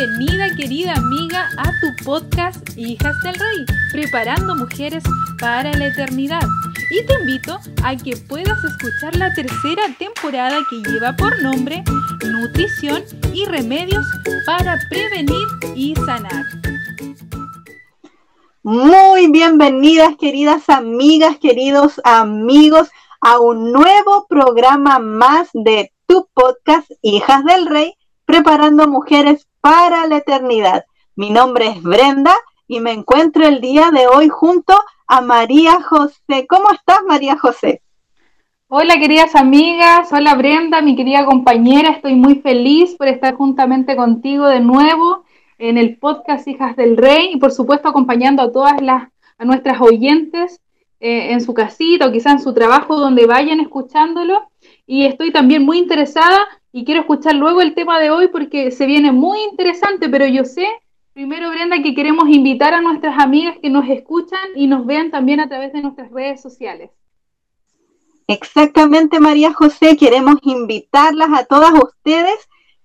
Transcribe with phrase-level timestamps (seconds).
[0.00, 5.04] Bienvenida querida amiga a tu podcast Hijas del Rey, preparando mujeres
[5.38, 6.40] para la eternidad.
[6.90, 11.84] Y te invito a que puedas escuchar la tercera temporada que lleva por nombre
[12.24, 13.02] Nutrición
[13.34, 14.06] y Remedios
[14.46, 16.46] para Prevenir y Sanar.
[18.62, 22.88] Muy bienvenidas queridas amigas, queridos amigos
[23.20, 27.92] a un nuevo programa más de tu podcast Hijas del Rey
[28.24, 30.84] preparando mujeres para la eternidad.
[31.16, 32.34] Mi nombre es Brenda
[32.66, 34.74] y me encuentro el día de hoy junto
[35.06, 36.46] a María José.
[36.48, 37.82] ¿Cómo estás, María José?
[38.68, 40.12] Hola, queridas amigas.
[40.12, 41.90] Hola, Brenda, mi querida compañera.
[41.90, 45.24] Estoy muy feliz por estar juntamente contigo de nuevo
[45.58, 49.08] en el podcast Hijas del Rey y, por supuesto, acompañando a todas las
[49.40, 50.60] a nuestras oyentes
[51.00, 54.50] eh, en su casita o quizá en su trabajo donde vayan escuchándolo.
[54.86, 58.86] Y estoy también muy interesada y quiero escuchar luego el tema de hoy porque se
[58.86, 60.66] viene muy interesante, pero yo sé,
[61.12, 65.40] primero Brenda, que queremos invitar a nuestras amigas que nos escuchan y nos vean también
[65.40, 66.90] a través de nuestras redes sociales.
[68.28, 72.36] Exactamente, María José, queremos invitarlas a todas ustedes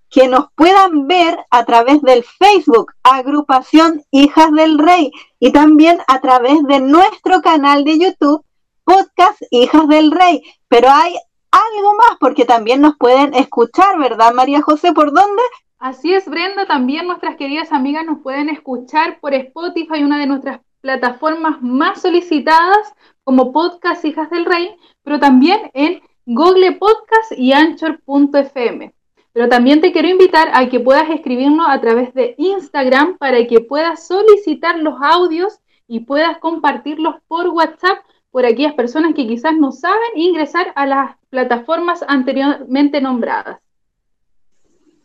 [0.10, 6.22] que nos puedan ver a través del Facebook, agrupación Hijas del Rey, y también a
[6.22, 8.44] través de nuestro canal de YouTube,
[8.84, 10.42] podcast Hijas del Rey.
[10.68, 11.16] Pero hay
[11.56, 14.94] algo más, porque también nos pueden escuchar, ¿verdad, María José?
[14.94, 15.42] ¿Por dónde?
[15.80, 20.62] Así es, Brenda, también nuestras queridas amigas nos pueden escuchar por Spotify, una de nuestras
[20.82, 28.94] plataformas más solicitadas como podcast Hijas del Rey, pero también en Google Podcast y Anchor.fm.
[29.34, 33.60] Pero también te quiero invitar a que puedas escribirnos a través de Instagram para que
[33.60, 38.05] puedas solicitar los audios y puedas compartirlos por WhatsApp
[38.36, 43.62] por aquellas personas que quizás no saben ingresar a las plataformas anteriormente nombradas.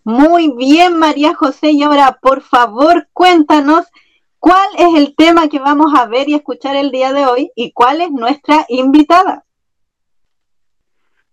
[0.03, 1.71] Muy bien, María José.
[1.71, 3.87] Y ahora, por favor, cuéntanos
[4.41, 7.71] cuál es el tema que vamos a ver y escuchar el día de hoy y
[7.71, 9.45] cuál es nuestra invitada.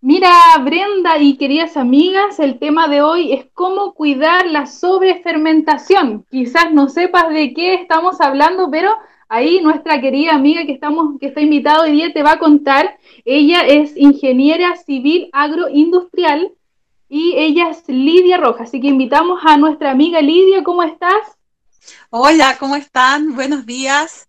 [0.00, 0.30] Mira,
[0.62, 6.24] Brenda y queridas amigas, el tema de hoy es cómo cuidar la sobrefermentación.
[6.30, 8.94] Quizás no sepas de qué estamos hablando, pero
[9.30, 12.98] Ahí nuestra querida amiga que, estamos, que está invitada hoy día te va a contar.
[13.26, 16.52] Ella es ingeniera civil agroindustrial
[17.10, 18.68] y ella es Lidia Rojas.
[18.68, 20.64] Así que invitamos a nuestra amiga Lidia.
[20.64, 21.36] ¿Cómo estás?
[22.08, 23.34] Hola, ¿cómo están?
[23.34, 24.28] Buenos días.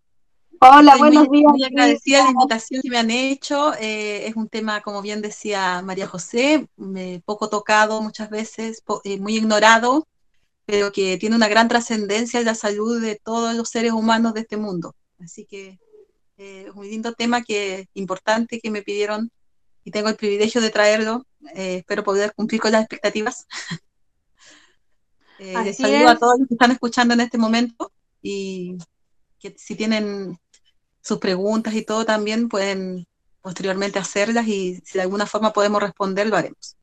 [0.59, 1.49] Hola, buenos días.
[1.49, 3.73] Muy agradecida la invitación que me han hecho.
[3.75, 6.67] Eh, es un tema, como bien decía María José,
[7.23, 10.05] poco tocado muchas veces, eh, muy ignorado
[10.69, 14.41] pero que tiene una gran trascendencia en la salud de todos los seres humanos de
[14.41, 14.95] este mundo.
[15.19, 15.79] Así que
[16.37, 19.31] eh, es un lindo tema que importante que me pidieron
[19.83, 21.25] y tengo el privilegio de traerlo.
[21.55, 23.47] Eh, espero poder cumplir con las expectativas.
[25.39, 27.91] eh, les saludo a todos los que están escuchando en este momento
[28.21, 28.77] y
[29.39, 30.37] que si tienen
[31.01, 33.07] sus preguntas y todo también pueden
[33.41, 36.77] posteriormente hacerlas y si de alguna forma podemos responder, lo haremos.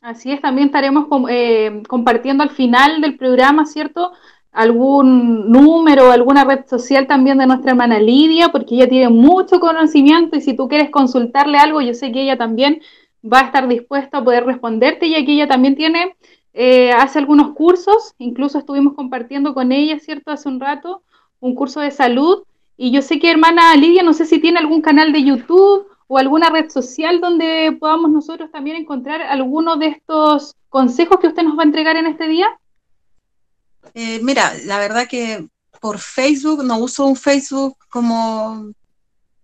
[0.00, 4.12] Así es, también estaremos eh, compartiendo al final del programa, ¿cierto?
[4.50, 10.36] Algún número alguna red social también de nuestra hermana Lidia, porque ella tiene mucho conocimiento
[10.38, 12.80] y si tú quieres consultarle algo, yo sé que ella también
[13.22, 16.16] va a estar dispuesta a poder responderte, ya que ella también tiene,
[16.54, 20.30] eh, hace algunos cursos, incluso estuvimos compartiendo con ella, ¿cierto?
[20.30, 21.02] Hace un rato,
[21.40, 22.44] un curso de salud.
[22.78, 26.18] Y yo sé que hermana Lidia, no sé si tiene algún canal de YouTube o
[26.18, 31.56] alguna red social donde podamos nosotros también encontrar alguno de estos consejos que usted nos
[31.56, 32.48] va a entregar en este día?
[33.94, 35.46] Eh, mira, la verdad que
[35.80, 38.72] por Facebook no uso un Facebook como,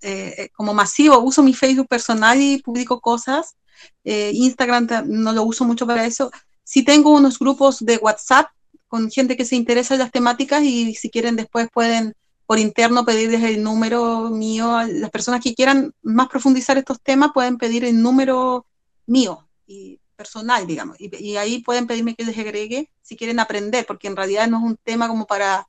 [0.02, 3.54] eh, como masivo, uso mi Facebook personal y publico cosas.
[4.02, 6.32] Eh, Instagram no lo uso mucho para eso.
[6.64, 8.48] Sí tengo unos grupos de WhatsApp
[8.88, 12.12] con gente que se interesa en las temáticas y si quieren después pueden
[12.46, 14.80] por interno pedirles el número mío.
[14.86, 18.66] Las personas que quieran más profundizar estos temas pueden pedir el número
[19.06, 20.96] mío y personal, digamos.
[21.00, 24.64] Y, ahí pueden pedirme que les agregue si quieren aprender, porque en realidad no es
[24.64, 25.68] un tema como para,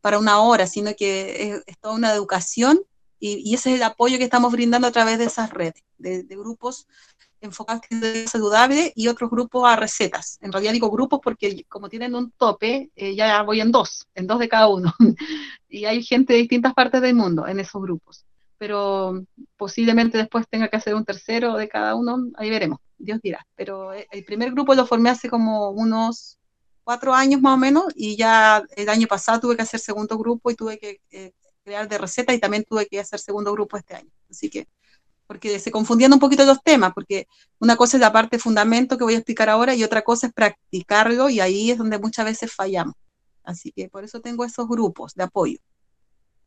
[0.00, 2.80] para una hora, sino que es, toda una educación
[3.18, 6.36] y, ese es el apoyo que estamos brindando a través de esas redes, de, de
[6.36, 6.86] grupos
[7.40, 10.38] enfocados en saludable y otros grupos a recetas.
[10.40, 14.26] En realidad digo grupos porque como tienen un tope, eh, ya voy en dos, en
[14.26, 14.94] dos de cada uno.
[15.68, 18.24] y hay gente de distintas partes del mundo en esos grupos.
[18.58, 19.22] Pero
[19.56, 23.46] posiblemente después tenga que hacer un tercero de cada uno, ahí veremos, Dios dirá.
[23.54, 26.38] Pero eh, el primer grupo lo formé hace como unos
[26.82, 30.50] cuatro años más o menos y ya el año pasado tuve que hacer segundo grupo
[30.50, 31.32] y tuve que eh,
[31.62, 34.10] crear de receta y también tuve que hacer segundo grupo este año.
[34.30, 34.66] Así que
[35.28, 37.28] porque se confundían un poquito los temas, porque
[37.60, 40.32] una cosa es la parte fundamento que voy a explicar ahora y otra cosa es
[40.32, 42.94] practicarlo y ahí es donde muchas veces fallamos.
[43.44, 45.58] Así que por eso tengo esos grupos de apoyo.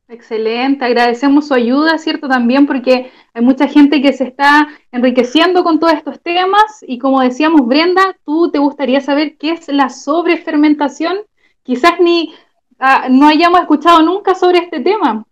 [0.07, 2.27] Excelente, agradecemos su ayuda, ¿cierto?
[2.27, 7.21] También porque hay mucha gente que se está enriqueciendo con todos estos temas y como
[7.21, 11.19] decíamos, Brenda, tú te gustaría saber qué es la sobrefermentación.
[11.63, 12.33] Quizás ni
[12.79, 15.25] ah, no hayamos escuchado nunca sobre este tema.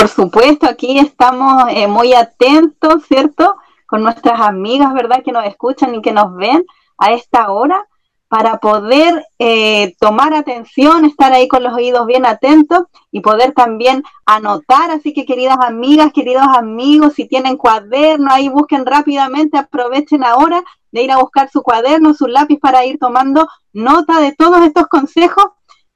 [0.00, 3.56] Por supuesto, aquí estamos eh, muy atentos, ¿cierto?
[3.84, 5.22] Con nuestras amigas, ¿verdad?
[5.22, 6.64] Que nos escuchan y que nos ven
[6.96, 7.86] a esta hora
[8.26, 14.02] para poder eh, tomar atención, estar ahí con los oídos bien atentos y poder también
[14.24, 14.90] anotar.
[14.90, 21.02] Así que queridas amigas, queridos amigos, si tienen cuaderno, ahí busquen rápidamente, aprovechen ahora de
[21.02, 25.44] ir a buscar su cuaderno, su lápiz para ir tomando nota de todos estos consejos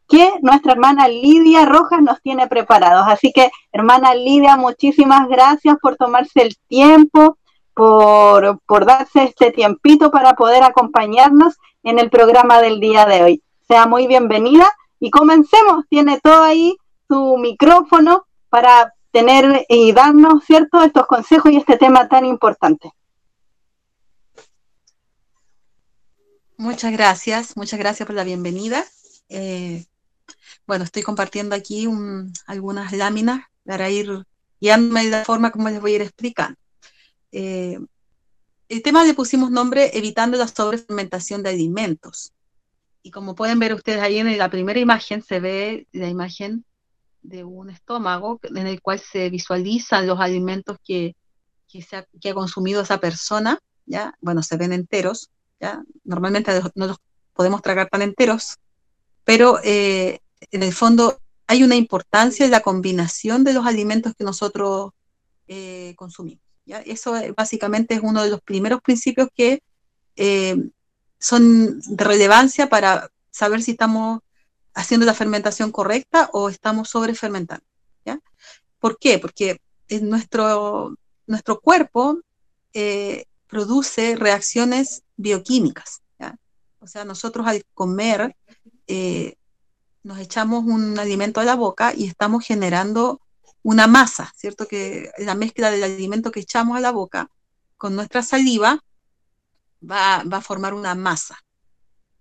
[0.08, 3.06] que nuestra hermana Lidia Rojas nos tiene preparados.
[3.08, 7.38] Así que, hermana Lidia, muchísimas gracias por tomarse el tiempo,
[7.74, 13.42] por, por darse este tiempito para poder acompañarnos en el programa del día de hoy.
[13.66, 14.68] Sea muy bienvenida
[15.00, 15.84] y comencemos.
[15.88, 16.76] Tiene todo ahí
[17.08, 22.92] su micrófono para tener y darnos, ¿cierto?, estos consejos y este tema tan importante.
[26.56, 28.84] Muchas gracias, muchas gracias por la bienvenida.
[29.28, 29.84] Eh,
[30.66, 31.88] bueno, estoy compartiendo aquí
[32.46, 34.24] algunas láminas para ir
[34.60, 36.58] guiándome de la forma como les voy a ir explicando.
[37.32, 37.78] Eh,
[38.68, 42.32] el tema le pusimos nombre evitando la sobrefermentación de alimentos.
[43.02, 46.64] Y como pueden ver ustedes ahí en la primera imagen, se ve la imagen
[47.22, 51.14] de un estómago en el cual se visualizan los alimentos que,
[51.68, 51.84] que,
[52.30, 54.14] ha, consumido esa persona, ¿ya?
[54.20, 55.82] Bueno, se ven enteros, ¿ya?
[56.04, 56.98] Normalmente no los
[57.34, 58.56] podemos tragar tan enteros,
[59.24, 60.20] pero eh,
[60.50, 64.92] en el fondo hay una importancia en la combinación de los alimentos que nosotros
[65.46, 66.42] eh, consumimos.
[66.66, 69.62] Eso eh, básicamente es uno de los primeros principios que
[70.16, 70.56] eh,
[71.18, 74.20] son de relevancia para saber si estamos
[74.72, 77.64] haciendo la fermentación correcta o estamos sobrefermentando.
[78.78, 79.18] ¿Por qué?
[79.18, 79.62] Porque
[80.02, 80.94] nuestro,
[81.26, 82.20] nuestro cuerpo
[83.46, 86.02] produce reacciones bioquímicas.
[86.80, 88.36] O sea, nosotros al comer
[90.04, 93.20] nos echamos un alimento a la boca y estamos generando
[93.62, 94.68] una masa, ¿cierto?
[94.68, 97.30] Que la mezcla del alimento que echamos a la boca
[97.78, 98.84] con nuestra saliva
[99.82, 101.38] va, a formar una masa.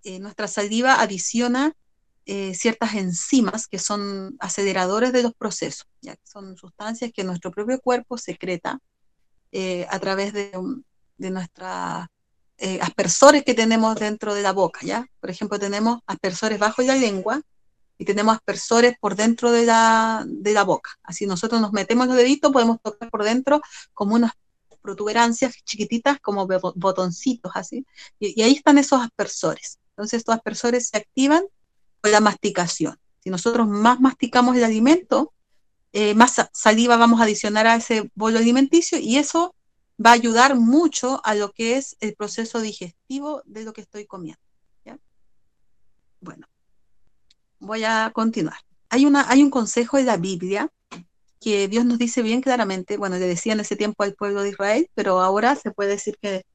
[0.04, 1.74] Eh, nuestra saliva adiciona
[2.26, 6.16] eh, ciertas enzimas que son aceleradores de los procesos, ¿ya?
[6.24, 8.80] son sustancias que nuestro propio cuerpo secreta
[9.52, 10.52] eh, a través de,
[11.18, 12.08] de nuestros
[12.80, 14.80] aspersores que tenemos dentro de la boca.
[14.84, 15.06] ¿ya?
[15.20, 17.42] Por ejemplo, tenemos aspersores bajo la lengua
[17.98, 20.92] y tenemos aspersores por dentro de la, de la boca.
[21.04, 23.62] Así nosotros nos metemos los deditos, podemos tocar por dentro
[23.94, 24.32] como unas
[24.82, 26.46] protuberancias chiquititas, como
[26.76, 27.86] botoncitos así,
[28.20, 29.80] y, ahí están esos aspersores.
[29.92, 31.44] Entonces estos aspersores se activan
[32.02, 32.98] con la masticación.
[33.24, 35.34] Si nosotros más masticamos el alimento,
[35.94, 39.56] eh, más saliva vamos a adicionar a ese bolo alimenticio y eso
[40.04, 44.06] va a ayudar mucho a lo que es el proceso digestivo de lo que estoy
[44.06, 44.42] comiendo.
[46.20, 46.48] Bueno,
[47.64, 48.58] voy a continuar.
[48.90, 50.70] Hay, una, hay un consejo de la Biblia
[51.40, 54.50] que Dios nos dice bien claramente, bueno, le decía en ese tiempo al pueblo de
[54.50, 56.46] Israel, pero ahora se puede decir que,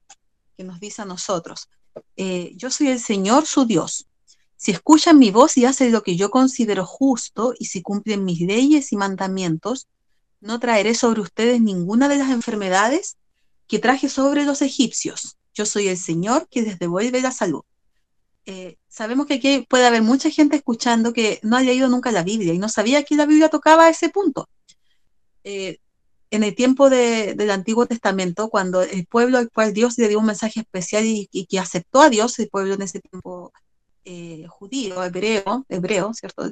[0.59, 1.69] nos dice a nosotros,
[2.17, 4.09] eh, yo soy el Señor su Dios.
[4.57, 8.41] Si escuchan mi voz y hacen lo que yo considero justo y si cumplen mis
[8.41, 9.87] leyes y mandamientos,
[10.41, 13.19] no traeré sobre ustedes ninguna de las enfermedades
[13.69, 15.37] que traje sobre los egipcios.
[15.55, 17.62] Yo soy el Señor que les devuelve la salud.
[18.50, 22.14] Eh, sabemos que aquí puede haber mucha gente escuchando que no haya ido nunca a
[22.14, 24.49] la Biblia y no sabía que la Biblia tocaba ese punto.
[25.45, 25.81] Eh,
[26.31, 30.25] en el tiempo del Antiguo Testamento, cuando el pueblo al cual Dios le dio un
[30.25, 33.52] mensaje especial y, que aceptó a Dios, el pueblo en ese tiempo
[34.07, 36.50] eh, judío, hebreo, hebreo, ¿cierto?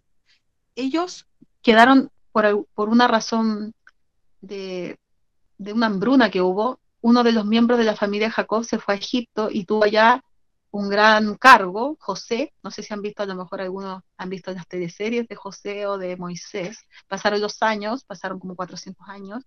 [0.74, 1.26] Ellos
[1.62, 3.72] quedaron por, una razón
[4.42, 4.98] de,
[5.56, 6.78] de, una hambruna que hubo.
[7.00, 10.22] Uno de los miembros de la familia Jacob se fue a Egipto y tuvo allá
[10.76, 14.52] un gran cargo, José, no sé si han visto, a lo mejor algunos han visto
[14.52, 16.78] las teleseries de José o de Moisés,
[17.08, 19.44] pasaron los años, pasaron como 400 años,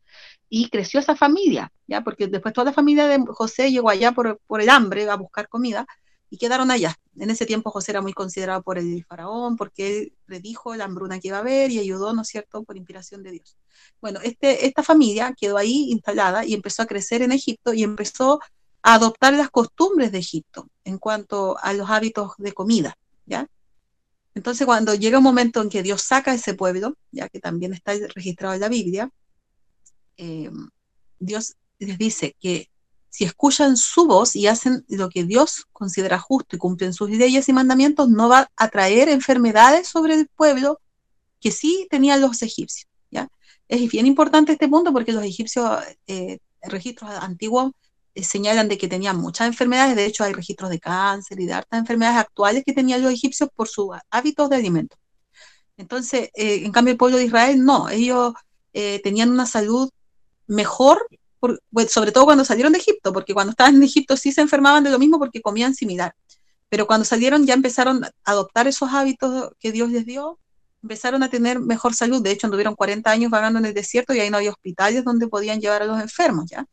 [0.50, 2.02] y creció esa familia, ¿ya?
[2.02, 5.48] Porque después toda la familia de José llegó allá por, por el hambre a buscar
[5.48, 5.86] comida,
[6.32, 6.96] y quedaron allá.
[7.18, 11.20] En ese tiempo José era muy considerado por el faraón, porque él predijo la hambruna
[11.20, 13.58] que iba a haber y ayudó, ¿no es cierto?, por inspiración de Dios.
[14.02, 18.40] Bueno, este, esta familia quedó ahí instalada y empezó a crecer en Egipto y empezó
[18.82, 23.48] adoptar las costumbres de Egipto en cuanto a los hábitos de comida, ¿ya?
[24.36, 27.74] Entonces, cuando llega un momento en que Dios saca a ese pueblo, ya que también
[27.74, 29.12] está registrado en la Biblia,
[30.18, 30.50] eh,
[31.20, 32.70] Dios les dice que
[33.10, 37.50] si escuchan su voz y hacen lo que Dios considera justo y cumplen sus leyes
[37.50, 40.80] y mandamientos, no va a traer enfermedades sobre el pueblo
[41.42, 42.88] que sí tenían los egipcios.
[43.10, 43.28] ¿ya?
[43.68, 47.72] Es bien importante este punto porque los egipcios, eh, registros antiguos,
[48.24, 49.96] señalan de que tenían muchas enfermedades.
[49.96, 53.68] De hecho, hay registros de cáncer y de enfermedades actuales que tenían los egipcios por
[53.68, 54.98] sus hábitos de alimento.
[55.78, 58.34] Entonces, eh, en cambio, el pueblo de Israel no, ellos
[59.04, 59.90] tenían una salud
[60.48, 61.06] mejor
[61.88, 64.90] sobre todo cuando salieron de Egipto, porque cuando estaban en Egipto sí se enfermaban de
[64.90, 66.14] lo mismo porque comían similar.
[66.70, 70.40] Pero cuando salieron ya empezaron a adoptar esos hábitos que Dios les dio,
[70.84, 72.22] empezaron a tener mejor salud.
[72.22, 75.28] De hecho, anduvieron 40 años vagando en el desierto y ahí no había hospitales donde
[75.28, 76.66] podían llevar a los enfermos, ¿ya?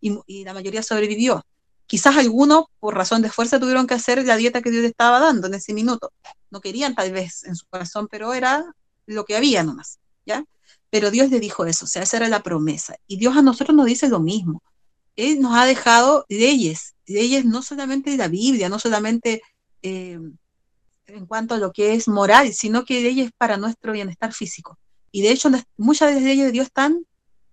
[0.00, 1.44] Y, la mayoría sobrevivió.
[1.86, 5.20] Quizás algunos, por razón de fuerza, tuvieron que hacer la dieta que Dios les estaba
[5.20, 6.12] dando en ese minuto.
[6.50, 8.64] No querían tal vez en su corazón, pero era
[9.06, 10.44] lo que había nomás, ¿ya?
[10.90, 12.96] Pero Dios le dijo eso, o sea, esa era la promesa.
[13.06, 14.62] Y Dios a nosotros nos dice lo mismo.
[15.16, 19.42] Él nos ha dejado leyes, leyes no solamente de la Biblia, no solamente
[19.82, 20.18] eh,
[21.06, 24.78] en cuanto a lo que es moral, sino que leyes para nuestro bienestar físico.
[25.10, 27.04] Y de hecho, muchas de las de Dios están,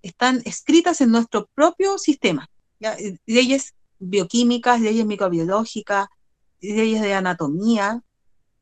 [0.05, 2.47] están escritas en nuestro propio sistema.
[2.79, 6.07] Eh, leyes bioquímicas, leyes microbiológicas,
[6.61, 8.03] leyes de anatomía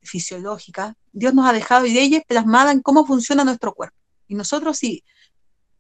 [0.02, 0.96] fisiológica.
[1.12, 3.98] Dios nos ha dejado leyes plasmadas en cómo funciona nuestro cuerpo.
[4.28, 5.04] Y nosotros si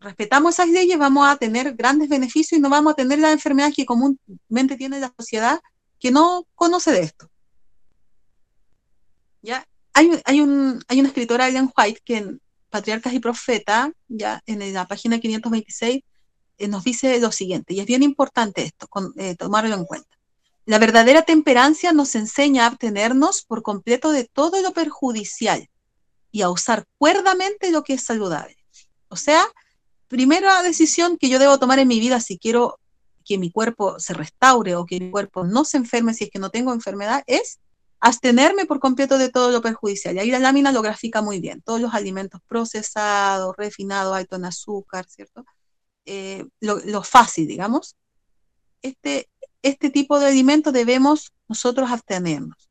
[0.02, 3.76] respetamos esas leyes vamos a tener grandes beneficios y no vamos a tener las enfermedades
[3.76, 5.62] que comúnmente tiene la sociedad
[5.98, 7.30] que no conoce de esto.
[9.42, 9.66] ¿Ya?
[9.94, 12.38] Hay, hay, un, hay una escritora, Ellen White, que
[12.74, 16.02] Patriarcas y Profetas, ya en la página 526,
[16.58, 20.18] eh, nos dice lo siguiente, y es bien importante esto, eh, tomarlo en cuenta.
[20.66, 25.70] La verdadera temperancia nos enseña a abstenernos por completo de todo lo perjudicial
[26.32, 28.58] y a usar cuerdamente lo que es saludable.
[29.08, 29.46] O sea,
[30.08, 32.80] primera decisión que yo debo tomar en mi vida si quiero
[33.24, 36.40] que mi cuerpo se restaure o que mi cuerpo no se enferme si es que
[36.40, 37.60] no tengo enfermedad es
[38.04, 40.14] abstenerme por completo de todo lo perjudicial.
[40.16, 41.62] Y ahí la lámina lo grafica muy bien.
[41.62, 45.46] Todos los alimentos procesados, refinados, alto en azúcar, ¿cierto?
[46.06, 47.96] Eh, lo, fácil, digamos.
[48.82, 49.30] Este,
[49.62, 52.70] este tipo de alimentos debemos nosotros abstenernos.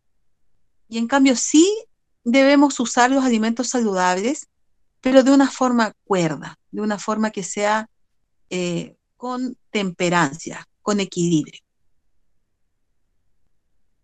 [0.87, 1.67] Y en cambio, sí
[2.25, 4.49] debemos usar los alimentos saludables,
[5.01, 7.89] pero de una forma cuerda, de una forma que sea
[8.51, 11.63] eh, con temperancia, con equilibrio.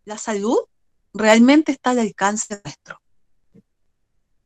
[0.06, 0.61] La salud
[1.14, 3.00] realmente está al alcance nuestro.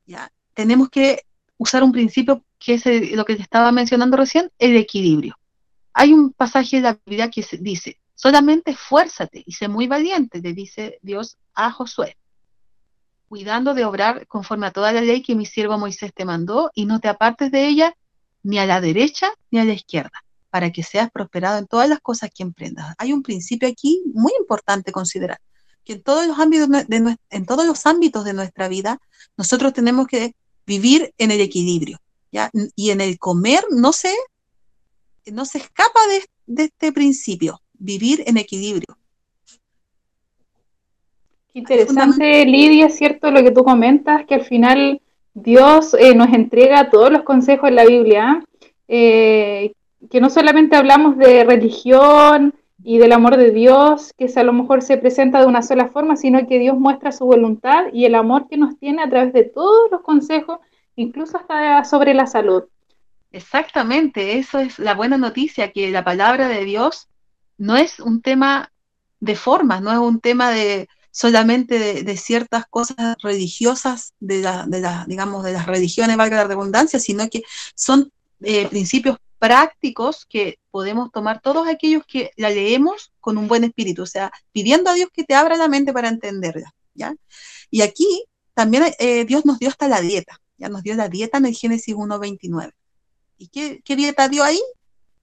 [0.06, 0.32] ¿Ya?
[0.54, 1.22] Tenemos que
[1.58, 5.36] usar un principio que es lo que te estaba mencionando recién, el equilibrio.
[5.92, 10.52] Hay un pasaje de la Biblia que dice, solamente esfuérzate y sé muy valiente, le
[10.52, 12.16] dice Dios a Josué
[13.32, 16.84] cuidando de obrar conforme a toda la ley que mi siervo Moisés te mandó, y
[16.84, 17.96] no te apartes de ella
[18.42, 22.00] ni a la derecha ni a la izquierda, para que seas prosperado en todas las
[22.00, 22.94] cosas que emprendas.
[22.98, 25.40] Hay un principio aquí muy importante considerar,
[25.84, 29.00] que en todos los ámbitos de, en todos los ámbitos de nuestra vida,
[29.36, 30.34] nosotros tenemos que
[30.66, 31.98] vivir en el equilibrio,
[32.30, 32.50] ¿ya?
[32.76, 34.14] Y en el comer no se,
[35.26, 38.96] no se escapa de, de este principio, vivir en equilibrio.
[41.54, 45.00] interesante, Lidia, cierto lo que tú comentas, que al final
[45.34, 48.44] Dios eh, nos entrega todos los consejos en la Biblia,
[48.88, 49.72] eh,
[50.10, 54.82] que no solamente hablamos de religión y del amor de Dios, que a lo mejor
[54.82, 58.48] se presenta de una sola forma, sino que Dios muestra su voluntad y el amor
[58.48, 60.58] que nos tiene a través de todos los consejos,
[60.96, 62.64] incluso hasta sobre la salud.
[63.30, 67.08] Exactamente, eso es la buena noticia, que la palabra de Dios
[67.56, 68.72] no es un tema
[69.20, 74.82] de formas, no es un tema de, solamente de, ciertas cosas religiosas de la, de
[75.06, 77.42] digamos, de las religiones, valga la redundancia, sino que
[77.74, 78.10] son
[78.42, 84.02] eh, principios prácticos que podemos tomar todos aquellos que la leemos con un buen espíritu,
[84.02, 87.14] o sea, pidiendo a Dios que te abra la mente para entenderla, ¿ya?
[87.70, 88.24] Y aquí
[88.54, 91.54] también eh, Dios nos dio hasta la dieta, ya nos dio la dieta en el
[91.54, 92.72] Génesis 1.29.
[93.38, 94.60] ¿Y qué, dieta dio ahí?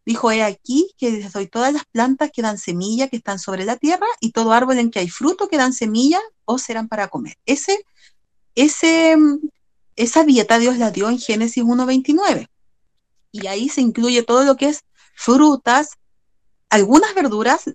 [0.06, 3.77] Dijo, he aquí que soy todas las plantas que dan semilla, que están sobre la
[3.77, 7.38] tierra, y todo árbol en que hay fruto que dan semilla, o serán para comer.
[7.46, 7.86] Ese,
[8.56, 9.15] ese,
[9.96, 12.48] esa dieta Dios la dio en Génesis 1.29.
[13.32, 14.84] Y ahí se incluye todo lo que es
[15.20, 15.98] frutas,
[16.70, 17.66] algunas verduras,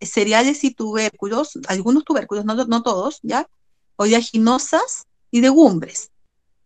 [0.00, 3.48] cereales y tubérculos, algunos tubérculos, no, no todos, ¿ya?
[3.94, 6.10] Oleaginosas y legumbres.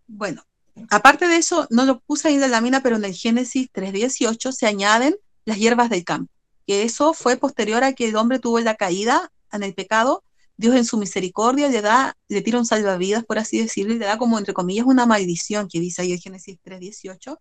[0.06, 0.42] Bueno,
[0.90, 4.52] Aparte de eso, no lo puse ahí en la lámina, pero en el Génesis 3.18
[4.52, 6.30] se añaden las hierbas del campo,
[6.66, 10.22] que eso fue posterior a que el hombre tuvo la caída en el pecado.
[10.58, 14.04] Dios en su misericordia le da, le tira un salvavidas, por así decirlo, y le
[14.04, 17.38] da como, entre comillas, una maldición, que dice ahí el Génesis 3.18,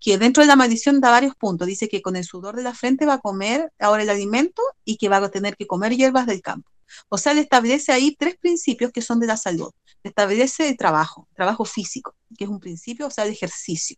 [0.00, 1.66] que dentro de la maldición da varios puntos.
[1.66, 4.96] Dice que con el sudor de la frente va a comer ahora el alimento y
[4.96, 6.70] que va a tener que comer hierbas del campo.
[7.08, 9.70] O sea, le establece ahí tres principios que son de la salud.
[10.02, 13.96] Le establece el trabajo, trabajo físico, que es un principio, o sea, el ejercicio.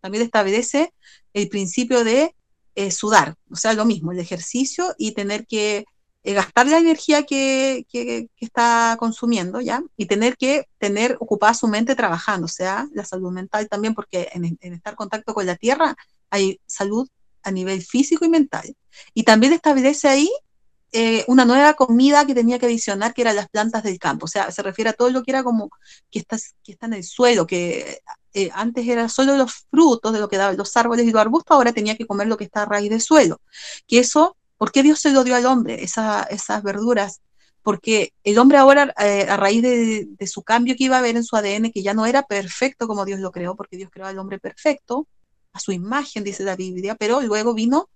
[0.00, 0.92] También le establece
[1.32, 2.34] el principio de
[2.74, 5.86] eh, sudar, o sea, lo mismo, el ejercicio y tener que
[6.24, 7.86] eh, gastar la energía que,
[8.40, 9.82] está consumiendo, ¿ya?
[9.96, 14.28] Y tener que tener ocupada su mente trabajando, o sea, la salud mental también, porque
[14.32, 15.96] en, estar en contacto con la tierra
[16.30, 17.08] hay salud
[17.42, 18.76] a nivel físico y mental.
[19.14, 20.30] Y también establece ahí
[20.92, 24.24] eh, una nueva comida que tenía que adicionar, que eran las plantas del campo.
[24.24, 25.70] O sea, se refiere a todo lo que era como
[26.10, 28.00] que está, que está en el suelo, que
[28.32, 31.54] eh, antes era solo los frutos de lo que daban los árboles y los arbustos,
[31.54, 33.40] ahora tenía que comer lo que está a raíz del suelo.
[33.86, 37.22] Que eso ¿Por qué Dios se lo dio al hombre, esas verduras?
[37.62, 41.24] Porque el hombre ahora, eh, a raíz de, su cambio que iba a haber en
[41.24, 44.18] su ADN, que ya no era perfecto como Dios lo creó, porque Dios creó al
[44.18, 45.06] hombre perfecto,
[45.52, 47.88] a su imagen, dice la Biblia, pero luego vino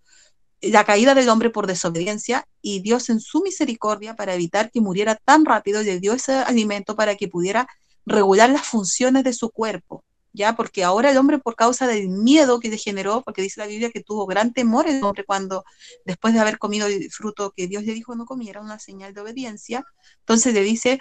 [0.61, 5.16] la caída del hombre por desobediencia y Dios en su misericordia, para evitar que muriera
[5.16, 7.66] tan rápido, le dio ese alimento para que pudiera
[8.07, 10.04] regular las funciones de su cuerpo.
[10.32, 10.54] ¿Ya?
[10.56, 13.90] Porque ahora el hombre por causa del miedo que le generó, porque dice la Biblia
[13.90, 15.64] que tuvo gran temor el hombre cuando
[16.04, 19.20] después de haber comido el fruto que Dios le dijo no comiera, una señal de
[19.20, 19.84] obediencia,
[20.20, 20.98] entonces le dice,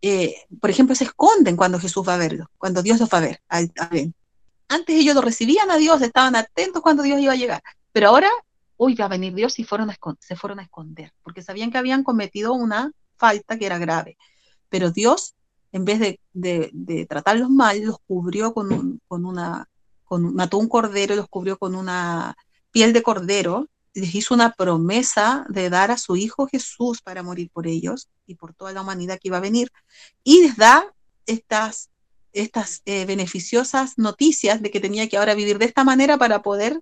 [0.00, 3.20] eh, por ejemplo, se esconden cuando Jesús va a verlo, cuando Dios los va a
[3.20, 3.42] ver.
[4.68, 7.62] Antes ellos lo recibían a Dios, estaban atentos cuando Dios iba a llegar,
[7.92, 8.30] pero ahora,
[8.76, 12.04] uy, va a venir Dios y fueron se fueron a esconder, porque sabían que habían
[12.04, 14.16] cometido una falta que era grave.
[14.70, 15.34] Pero Dios
[15.72, 19.68] en vez de, tratarlos mal, los cubrió con, una,
[20.10, 22.36] mató un cordero y los cubrió con una
[22.70, 27.50] piel de cordero, les hizo una promesa de dar a su hijo Jesús para morir
[27.52, 29.70] por ellos y por toda la humanidad que iba a venir,
[30.22, 30.84] y les da
[31.26, 31.90] estas,
[32.32, 36.80] estas eh, beneficiosas noticias de que tenía que ahora vivir de esta manera para poder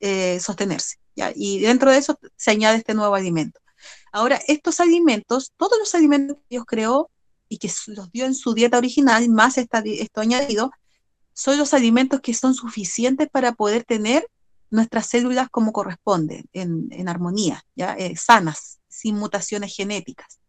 [0.00, 0.96] eh, sostenerse.
[1.36, 3.60] Y dentro de eso se añade este nuevo alimento.
[4.10, 7.10] Ahora, estos alimentos, todos los alimentos que Dios creó,
[7.52, 10.70] y que los dio en su dieta original, más esto añadido,
[11.34, 14.26] son los alimentos que son suficientes para poder tener
[14.70, 17.92] nuestras células como corresponde, en, armonía, ¿ya?
[17.92, 20.40] Eh, sanas, sin mutaciones genéticas.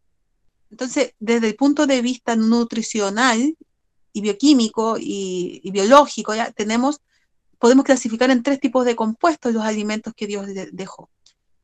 [0.70, 3.54] Entonces, desde el punto de vista nutricional
[4.14, 7.02] y bioquímico y, biológico, ya tenemos,
[7.58, 11.10] podemos clasificar en tres tipos de compuestos los alimentos que Dios dejó.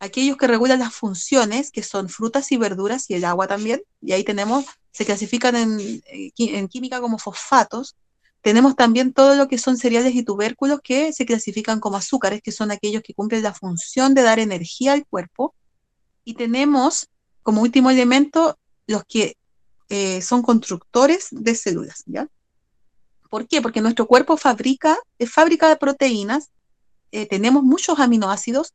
[0.01, 4.13] Aquellos que regulan las funciones, que son frutas y verduras y el agua también, y
[4.13, 6.03] ahí tenemos se clasifican en,
[6.37, 7.97] en, química como fosfatos.
[8.43, 12.53] Tenemos también todo lo que son cereales y tubérculos que se clasifican como azúcares, que
[12.53, 15.55] son aquellos que cumplen la función de dar energía al cuerpo.
[16.25, 17.09] Y tenemos
[17.43, 19.37] como último elemento los que
[19.89, 22.29] eh, son constructores de células, ¿ya?
[23.29, 23.63] ¿Por qué?
[23.63, 26.51] Porque nuestro cuerpo fabrica, es fábrica de proteínas,
[27.13, 28.75] eh, tenemos muchos aminoácidos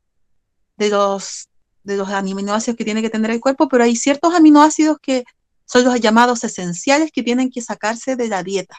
[0.78, 1.50] de los,
[1.84, 5.24] de los aminoácidos que tiene que tener el cuerpo, pero hay ciertos aminoácidos que
[5.66, 8.78] son los llamados esenciales que tienen que sacarse de la dieta.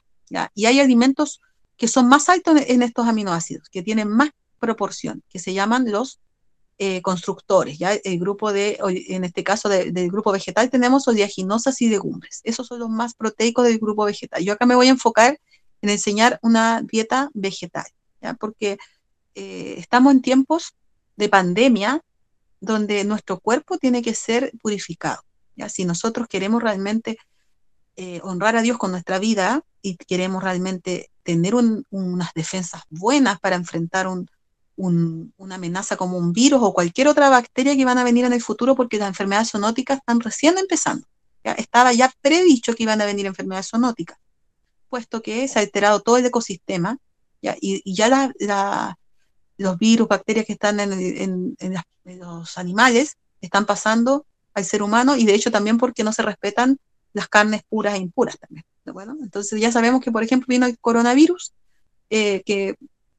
[0.54, 1.40] Y hay alimentos
[1.76, 6.20] que son más altos en, estos aminoácidos, que tienen más proporción, que se llaman los
[6.78, 7.78] eh, constructores.
[7.78, 7.92] ¿ya?
[7.92, 8.78] El grupo de,
[9.08, 12.40] en este caso del grupo vegetal, tenemos oleaginosas y legumbres.
[12.44, 14.42] Esos son los más proteicos del grupo vegetal.
[14.42, 15.38] Yo acá me voy a enfocar
[15.82, 17.86] en enseñar una dieta vegetal,
[18.40, 18.78] porque
[19.34, 20.74] eh, estamos en tiempos
[21.16, 22.02] de pandemia
[22.60, 25.22] donde nuestro cuerpo tiene que ser purificado.
[25.68, 27.18] Si nosotros queremos realmente
[27.96, 33.56] eh, honrar a Dios con nuestra vida y queremos realmente tener unas defensas buenas para
[33.56, 34.06] enfrentar
[34.76, 38.42] una amenaza como un virus o cualquier otra bacteria que van a venir en el
[38.42, 41.06] futuro porque las enfermedades zoonóticas están recién empezando.
[41.42, 44.18] Estaba ya predicho que iban a venir enfermedades zoonóticas,
[44.90, 46.98] puesto que se ha alterado todo el ecosistema
[47.40, 48.34] Y, ya
[49.56, 55.34] los virus, bacterias que están en los animales están pasando al ser humano y de
[55.34, 56.78] hecho también porque no se respetan
[57.12, 58.64] las carnes puras e impuras también.
[58.84, 61.52] Bueno, entonces ya sabemos que, por ejemplo, vino el coronavirus,
[62.10, 62.76] eh, que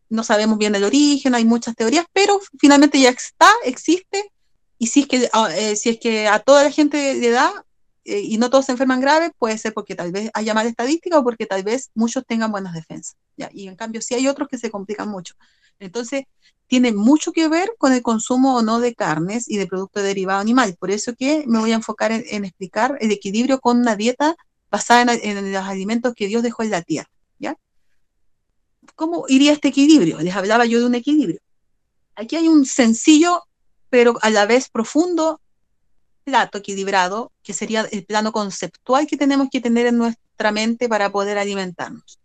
[0.09, 4.31] no sabemos bien el origen, hay muchas teorías, pero finalmente ya está, existe,
[4.77, 7.65] y si es que, ah, eh, si es que a toda la gente le da
[8.05, 11.17] eh, y no todos se enferman graves, puede ser porque tal vez haya mala estadística
[11.19, 13.17] o porque tal vez muchos tengan buenas defensas.
[13.35, 13.49] ¿ya?
[13.51, 15.35] Y en cambio, sí hay otros que se complican mucho.
[15.79, 16.23] Entonces,
[16.67, 20.41] tiene mucho que ver con el consumo o no de carnes y de productos derivados
[20.41, 20.75] animales.
[20.77, 24.35] Por eso que me voy a enfocar en, explicar el equilibrio con una dieta
[24.69, 27.09] basada en, los alimentos que Dios dejó en la tierra.
[27.39, 27.55] ¿ya?
[28.95, 30.19] ¿Cómo iría este equilibrio?
[30.19, 31.39] Les hablaba yo de un equilibrio.
[32.15, 33.43] Aquí hay un sencillo,
[33.89, 35.39] pero a la vez profundo
[36.25, 41.09] plato equilibrado, que sería el plano conceptual que tenemos que tener en nuestra mente para
[41.09, 42.19] poder alimentarnos.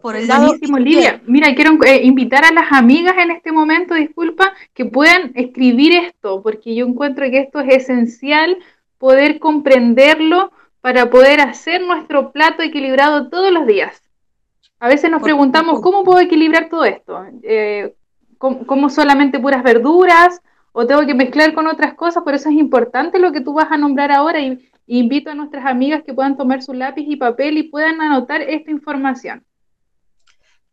[0.00, 1.20] Por el lado Lidia.
[1.26, 6.42] Mira, quiero eh, invitar a las amigas en este momento, disculpa, que puedan escribir esto,
[6.42, 8.56] porque yo encuentro que esto es esencial
[8.98, 14.02] poder comprenderlo para poder hacer nuestro plato equilibrado todos los días.
[14.78, 17.24] A veces nos preguntamos, ¿cómo puedo equilibrar todo esto?
[17.42, 17.94] Eh,
[18.38, 20.40] ¿Cómo solamente puras verduras?
[20.72, 22.22] ¿O tengo que mezclar con otras cosas?
[22.22, 25.66] Por eso es importante lo que tú vas a nombrar ahora y invito a nuestras
[25.66, 29.44] amigas que puedan tomar su lápiz y papel y puedan anotar esta información.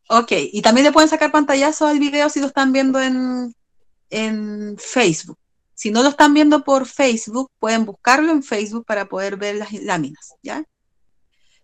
[0.09, 3.53] Ok, y también le pueden sacar pantallazo al video si lo están viendo en,
[4.09, 5.37] en Facebook.
[5.73, 9.73] Si no lo están viendo por Facebook, pueden buscarlo en Facebook para poder ver las
[9.73, 10.63] láminas, ¿ya?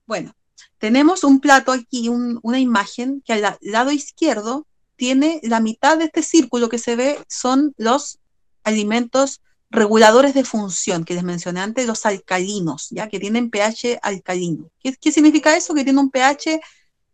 [0.06, 0.34] Bueno,
[0.78, 6.22] tenemos un plato aquí, una imagen que al lado izquierdo tiene la mitad de este
[6.22, 8.20] círculo que se ve son los
[8.64, 14.70] alimentos reguladores de función que les mencioné antes, los alcalinos, ya que tienen pH alcalino.
[14.80, 15.74] ¿Qué, qué significa eso?
[15.74, 16.60] Que tiene un pH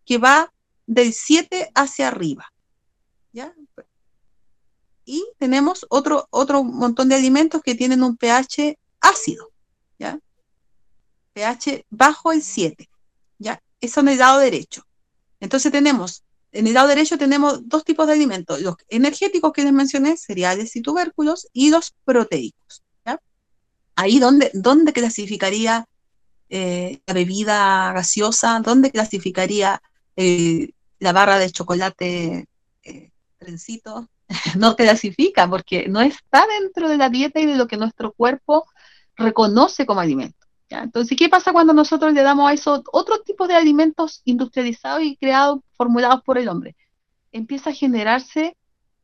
[0.05, 0.51] que va
[0.89, 2.51] del 7 hacia arriba.
[3.31, 3.53] ¿ya?
[5.05, 9.51] Y tenemos otro, otro montón de alimentos que tienen un pH ácido.
[9.99, 10.19] ¿ya?
[11.33, 12.89] pH bajo el 7.
[13.37, 13.61] ¿ya?
[13.79, 14.83] Eso en el lado derecho.
[15.39, 18.59] Entonces tenemos, en el lado derecho tenemos dos tipos de alimentos.
[18.59, 22.83] Los energéticos que les mencioné, cereales y tubérculos, y los proteicos.
[23.05, 23.21] ¿ya?
[23.95, 25.85] Ahí donde, donde clasificaría
[26.49, 29.83] eh, la bebida gaseosa, dónde clasificaría
[30.15, 32.47] eh, la barra de chocolate
[32.83, 34.09] eh, trencito
[34.57, 38.65] no clasifica porque no está dentro de la dieta y de lo que nuestro cuerpo
[39.15, 40.37] reconoce como alimento.
[40.69, 45.17] Entonces, ¿qué pasa cuando nosotros le damos a eso otro tipo de alimentos industrializados y
[45.17, 46.75] creados, formulados por el hombre?
[47.31, 48.55] Empieza a generarse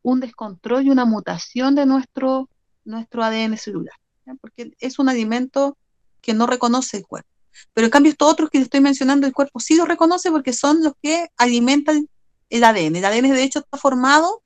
[0.04, 2.50] un descontrol y una mutación de nuestro,
[2.84, 3.96] nuestro ADN celular,
[4.40, 5.76] porque es un alimento
[6.22, 7.30] que no reconoce el cuerpo.
[7.74, 10.54] Pero en cambio estos otros que les estoy mencionando, el cuerpo sí los reconoce porque
[10.54, 12.08] son los que alimentan
[12.50, 12.98] el ADN.
[12.98, 14.42] El ADN de hecho está formado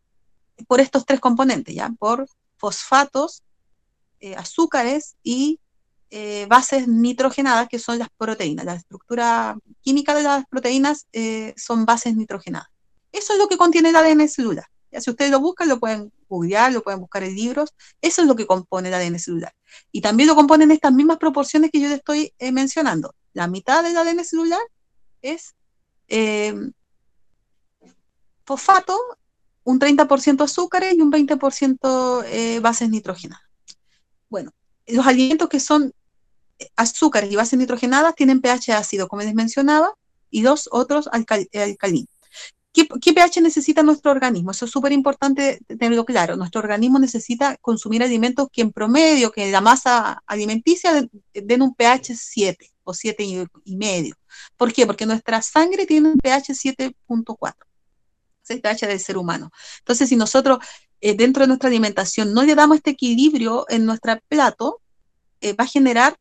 [0.68, 1.90] por estos tres componentes, ¿ya?
[1.98, 3.44] Por fosfatos,
[4.20, 5.60] eh, azúcares y
[6.12, 8.66] eh, bases nitrogenadas, que son las proteínas.
[8.66, 12.68] La estructura química de las proteínas eh, son bases nitrogenadas.
[13.12, 14.66] Eso es lo que contiene el ADN celular.
[14.92, 17.74] Ya, si ustedes lo buscan, lo pueden googlear, lo pueden buscar en libros.
[18.02, 19.54] Eso es lo que compone el ADN celular.
[19.92, 23.16] Y también lo componen estas mismas proporciones que yo les estoy eh, mencionando.
[23.34, 24.62] La mitad del ADN celular
[25.22, 25.56] es
[26.08, 26.54] eh,
[28.46, 28.98] fosfato,
[29.64, 33.44] un 30% azúcares y un 20% eh, bases nitrogenadas.
[34.30, 34.52] Bueno,
[34.88, 35.94] los alimentos que son
[36.76, 39.94] azúcares y bases nitrogenadas tienen pH ácido, como les mencionaba,
[40.32, 42.10] y dos otros alcalinos.
[42.72, 44.52] ¿Qué, pH necesita nuestro organismo?
[44.52, 46.36] Eso es súper importante tenerlo claro.
[46.36, 52.16] Nuestro organismo necesita consumir alimentos que en promedio, que la masa alimenticia den un pH
[52.16, 53.24] 7 o 7
[53.66, 54.16] y, medio.
[54.56, 54.86] ¿Por qué?
[54.86, 57.56] Porque nuestra sangre tiene un pH 7.4.
[58.44, 59.52] Es el pH del ser humano.
[59.80, 60.60] Entonces, si nosotros
[61.02, 64.82] eh, dentro de nuestra alimentación no le damos este equilibrio en nuestro plato,
[65.42, 66.18] eh, va a generar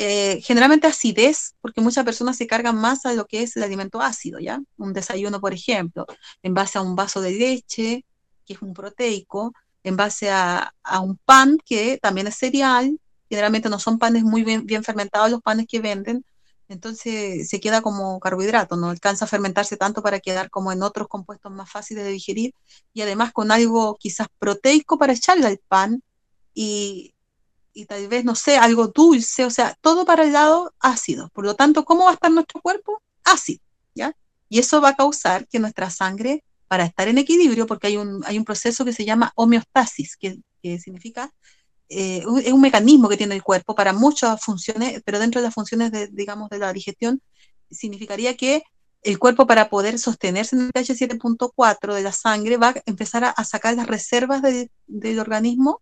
[0.00, 4.00] eh, generalmente acidez, porque muchas personas se cargan más a lo que es el alimento
[4.00, 4.60] ácido, ¿ya?
[4.76, 6.06] Un desayuno, por ejemplo,
[6.40, 8.04] en base a un vaso de leche,
[8.46, 12.96] que es un proteico, en base a, un pan, que también es cereal,
[13.28, 16.24] generalmente no son panes muy bien, bien, fermentados los panes que venden,
[16.68, 21.08] entonces se queda como carbohidrato, no alcanza a fermentarse tanto para quedar como en otros
[21.08, 22.52] compuestos más fáciles de digerir,
[22.94, 26.04] y además con algo quizás proteico para echarle al pan,
[26.54, 27.14] y
[27.78, 31.30] y tal vez, no sé, algo dulce, o sea, todo para el lado ácido.
[31.32, 33.00] Por lo tanto, ¿cómo va a estar nuestro cuerpo?
[33.22, 33.60] Ácido,
[33.94, 34.12] ¿ya?
[34.48, 38.22] Y eso va a causar que nuestra sangre, para estar en equilibrio, porque hay un,
[38.26, 40.40] hay un proceso que se llama homeostasis, que,
[40.80, 41.32] significa,
[41.88, 45.54] eh, es un mecanismo que tiene el cuerpo para muchas funciones, pero dentro de las
[45.54, 47.22] funciones, de, digamos, de la digestión,
[47.70, 48.64] significaría que
[49.02, 53.22] el cuerpo para poder sostenerse en el pH 7.4 de la sangre va a empezar
[53.24, 55.80] a, sacar las reservas del organismo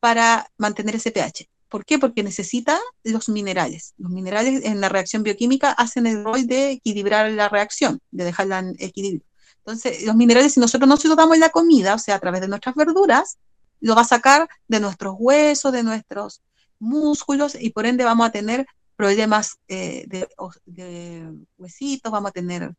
[0.00, 1.48] para mantener ese pH.
[1.68, 1.98] ¿Por qué?
[1.98, 3.94] Porque necesita los minerales.
[3.96, 8.58] Los minerales en la reacción bioquímica hacen el rol de equilibrar la reacción, de dejarla
[8.58, 9.22] en equilibrio.
[9.58, 12.18] Entonces, los minerales, si nosotros no se los damos en la comida, o sea, a
[12.18, 13.38] través de nuestras verduras,
[13.80, 16.42] lo va a sacar de nuestros huesos, de nuestros
[16.80, 22.74] músculos, y por ende vamos a tener problemas eh, de, huesitos, vamos a tener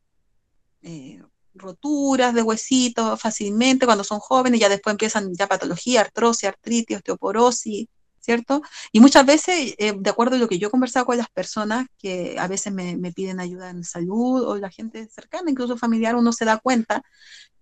[0.81, 1.21] eh,
[1.53, 7.87] roturas de huesitos fácilmente cuando son jóvenes, ya después empiezan ya patología, artrosis, artritis, osteoporosis,
[8.21, 8.61] ¿cierto?
[8.91, 11.87] Y muchas veces, eh, de acuerdo a lo que yo he conversado con las personas
[11.97, 16.31] que a veces me, piden ayuda en salud o la gente cercana, incluso familiar, uno
[16.31, 17.03] se da cuenta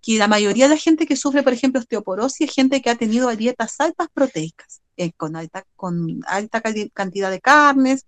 [0.02, 2.96] que la mayoría de la gente que sufre, por ejemplo, osteoporosis es gente que ha
[2.96, 6.62] tenido dietas altas proteicas, eh, con, alta, con alta
[6.94, 8.06] cantidad de carnes,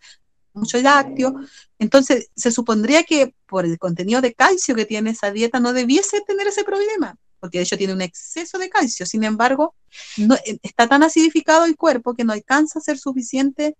[0.53, 1.35] mucho lácteo.
[1.79, 6.21] Entonces, se supondría que por el contenido de calcio que tiene esa dieta no debiese
[6.21, 9.05] tener ese problema, porque de hecho tiene un exceso de calcio.
[9.05, 9.75] Sin embargo,
[10.17, 13.75] eh, está tan acidificado el cuerpo que no alcanza a ser suficiente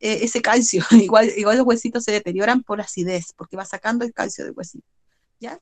[0.00, 0.84] eh, ese calcio.
[0.92, 4.86] igual, igual los huesitos se deterioran por acidez, porque va sacando el calcio del huesito.
[5.40, 5.58] ¿ya?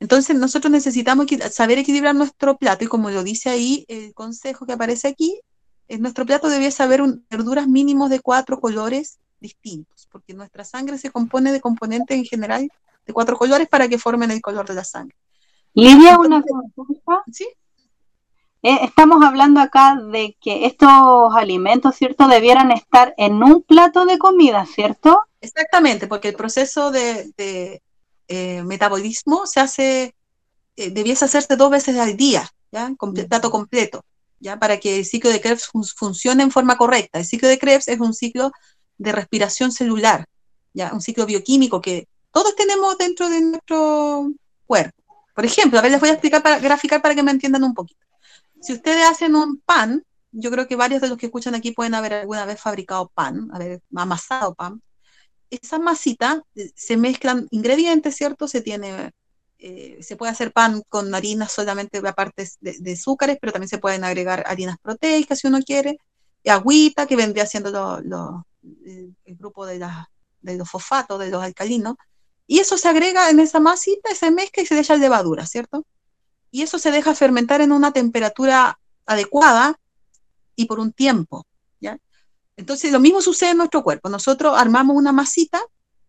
[0.00, 4.72] Entonces, nosotros necesitamos saber equilibrar nuestro plato y como lo dice ahí el consejo que
[4.72, 5.40] aparece aquí,
[5.88, 11.10] en nuestro plato debiese haber verduras mínimos de cuatro colores distintos, porque nuestra sangre se
[11.10, 12.72] compone de componentes en general
[13.04, 15.16] de cuatro colores para que formen el color de la sangre.
[15.74, 17.22] Lidia, una consulta.
[17.30, 17.46] ¿Sí?
[18.64, 24.18] Eh, estamos hablando acá de que estos alimentos, ¿cierto?, debieran estar en un plato de
[24.18, 25.22] comida, ¿cierto?
[25.40, 27.32] Exactamente, porque el proceso de,
[28.28, 30.14] eh, metabolismo se hace,
[30.76, 32.92] eh, debiese hacerse dos veces al día, ¿ya?
[33.28, 34.04] plato completo,
[34.38, 34.60] ¿ya?
[34.60, 37.18] Para que el ciclo de Krebs funcione en forma correcta.
[37.18, 38.52] El ciclo de Krebs es un ciclo
[39.02, 40.26] de respiración celular,
[40.72, 40.92] ¿ya?
[40.92, 44.32] Un ciclo bioquímico que todos tenemos dentro de nuestro
[44.66, 45.02] cuerpo.
[45.34, 47.74] Por ejemplo, a ver, les voy a explicar para graficar para que me entiendan un
[47.74, 48.00] poquito.
[48.60, 51.94] Si ustedes hacen un pan, yo creo que varios de los que escuchan aquí pueden
[51.94, 54.80] haber alguna vez fabricado pan, haber amasado pan.
[55.50, 58.48] Esa masita eh, se mezclan ingredientes, ¿cierto?
[58.48, 59.10] Se tiene,
[59.58, 63.78] eh, se puede hacer pan con harinas solamente aparte de, de, azúcares, pero también se
[63.78, 65.98] pueden agregar harinas proteicas si uno quiere,
[66.42, 67.70] y agüita que vendría siendo
[68.02, 69.78] lo, el, grupo de,
[70.40, 71.96] de los fosfatos, de los alcalinos,
[72.46, 75.86] y eso se agrega en esa masita, se mezcla y se deja levadura, ¿cierto?
[76.50, 79.78] Y eso se deja fermentar en una temperatura adecuada
[80.54, 81.46] y por un tiempo,
[81.80, 81.98] ¿ya?
[82.56, 84.08] Entonces lo mismo sucede en nuestro cuerpo.
[84.08, 85.62] Nosotros armamos una masita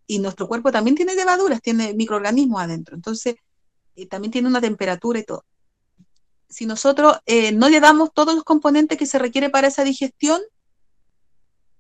[0.06, 2.96] y nuestro cuerpo también tiene levaduras, tiene microorganismos adentro.
[2.96, 3.36] Entonces
[3.96, 5.46] eh, también tiene una temperatura y todo.
[6.50, 10.42] Si nosotros eh, no le damos todos los componentes que se requiere para esa digestión,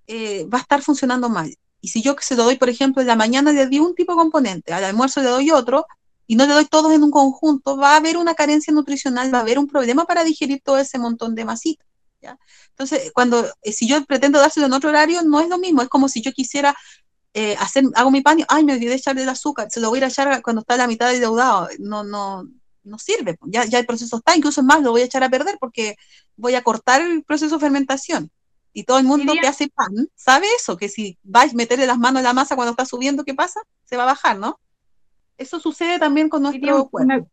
[0.07, 1.55] eh, va a estar funcionando mal.
[1.81, 4.13] Y si yo se lo doy, por ejemplo, en la mañana le di un tipo
[4.13, 5.85] de componente, al almuerzo le doy otro,
[6.27, 9.39] y no le doy todos en un conjunto, va a haber una carencia nutricional, va
[9.39, 11.85] a haber un problema para digerir todo ese montón de masita.
[12.21, 12.39] ¿ya?
[12.69, 15.89] Entonces, cuando, eh, si yo pretendo dárselo en otro horario, no es lo mismo, es
[15.89, 16.75] como si yo quisiera
[17.33, 19.99] eh, hacer, hago mi pan y, ay, me olvidé echarle el azúcar, se lo voy
[20.01, 22.47] a echar cuando está la mitad de deudado, no, no,
[22.83, 25.57] no sirve, ya, ya el proceso está, incluso más lo voy a echar a perder
[25.59, 25.95] porque
[26.37, 28.31] voy a cortar el proceso de fermentación.
[28.73, 31.99] Y todo el mundo que hace pan sabe eso, que si vais a meterle las
[31.99, 33.61] manos a la masa cuando está subiendo, ¿qué pasa?
[33.85, 34.59] Se va a bajar, ¿no?
[35.37, 37.27] Eso sucede también con nuestro cuerpo.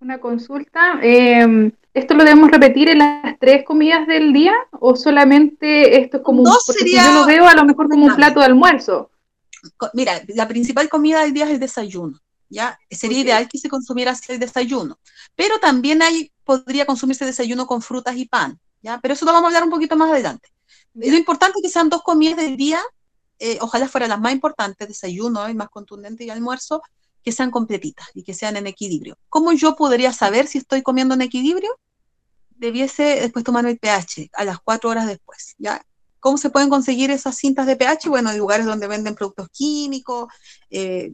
[0.00, 0.20] Una, ¿Mm?
[0.20, 0.98] consulta.
[1.02, 6.22] Em, ¿Esto lo debemos repetir en las tres comidas del día o solamente esto es
[6.22, 9.10] como un, porque yo lo veo a lo mejor como un plato de almuerzo?
[9.94, 12.18] Mira, la principal comida del día es el desayuno.
[12.48, 12.78] ¿ya?
[12.90, 14.98] Sería ideal que se consumiera el desayuno.
[15.34, 18.58] Pero también hay, podría consumirse desayuno con frutas y pan.
[19.02, 20.48] Pero eso lo vamos a hablar un poquito más adelante.
[20.94, 22.80] Lo importante es que sean dos comidas del día,
[23.38, 26.82] eh, ojalá fueran las más importantes, desayuno y más contundente y almuerzo,
[27.22, 29.16] que sean completitas y que sean en equilibrio.
[29.28, 31.70] ¿Cómo yo podría saber si estoy comiendo en equilibrio?
[32.50, 35.84] Debiese después tomar el pH a las cuatro horas después, ¿ya?
[36.20, 38.08] ¿Cómo se pueden conseguir esas cintas de pH?
[38.08, 40.32] Bueno, en lugares donde venden productos químicos,
[40.70, 41.12] eh,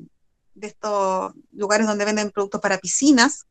[0.54, 3.46] de estos lugares donde venden productos para piscinas,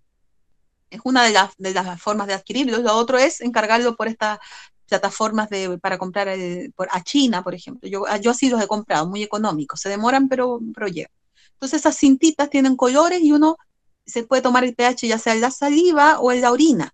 [0.89, 2.77] es una de las, de las formas de adquirirlo.
[2.79, 4.39] Lo otro es encargarlo por estas
[4.87, 6.27] plataformas de, para comprar
[6.75, 7.87] por, a China, por ejemplo.
[7.87, 9.79] Yo, yo así los he comprado, muy económicos.
[9.79, 11.11] Se demoran, pero, pero llegan.
[11.53, 13.57] Entonces esas cintitas tienen colores y uno
[14.05, 16.93] se puede tomar el pH ya sea en la saliva o en la orina,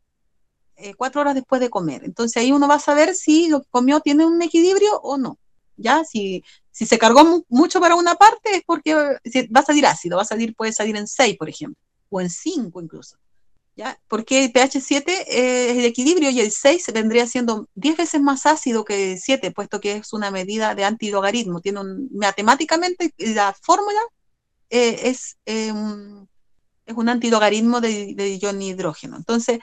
[0.75, 2.03] eh, cuatro horas después de comer.
[2.03, 5.39] Entonces ahí uno va a saber si lo que comió tiene un equilibrio o no.
[5.77, 10.17] Ya, si, si se cargó mucho para una parte es porque va a salir ácido,
[10.17, 13.17] va a salir, puede salir en 6, por ejemplo, o en 5 incluso.
[13.75, 13.99] ¿Ya?
[14.07, 18.45] Porque el pH 7 es el equilibrio y el 6 vendría siendo 10 veces más
[18.45, 21.61] ácido que el 7, puesto que es una medida de antilogaritmo.
[21.61, 23.99] Tiene un, matemáticamente la fórmula
[24.69, 26.29] eh, es, eh, un,
[26.85, 29.17] es un antilogaritmo de, de ion hidrógeno.
[29.17, 29.59] Entonces,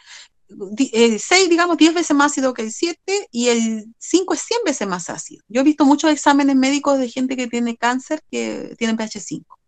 [0.92, 4.61] el 6, digamos, 10 veces más ácido que el 7 y el 5 es 100
[4.66, 5.42] veces más ácido.
[5.48, 9.59] Yo he visto muchos exámenes médicos de gente que tiene cáncer que tienen pH 5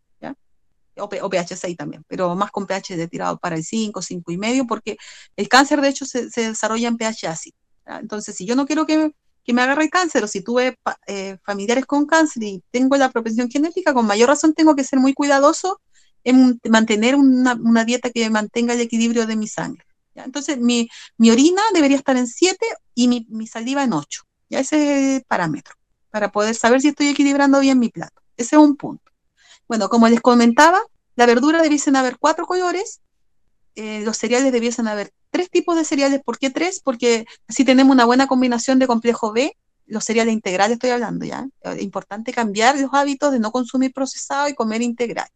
[0.97, 4.39] o, pH 6 también, pero más con pH de tirado para el 5, 5 y
[4.39, 4.97] medio, porque
[5.37, 7.57] el cáncer de hecho se, desarrolla en pH ácido.
[7.87, 9.13] Entonces, si yo no quiero que,
[9.45, 10.77] que, me agarre el cáncer o si tuve
[11.07, 14.99] eh, familiares con cáncer y tengo la propensión genética, con mayor razón tengo que ser
[14.99, 15.81] muy cuidadoso
[16.25, 19.85] en mantener una, una dieta que mantenga el equilibrio de mi sangre.
[20.15, 24.23] Entonces, mi, mi, orina debería estar en 7 y mi, mi, saliva en 8.
[24.49, 24.61] ¿ya?
[24.61, 25.75] Ese es el parámetro
[26.11, 28.23] para poder saber si estoy equilibrando bien mi plato.
[28.37, 29.11] Ese es un punto.
[29.69, 30.81] Bueno, como les comentaba,
[31.17, 33.01] la verdura debiesen haber cuatro colores,
[33.77, 36.23] eh, los cereales debiesen haber tres tipos de cereales.
[36.25, 36.81] ¿Por qué tres?
[36.81, 41.47] Porque así tenemos una buena combinación de complejo B los cereales integrales estoy hablando ya.
[41.63, 45.29] Es importante cambiar los hábitos de no consumir procesado y comer integral.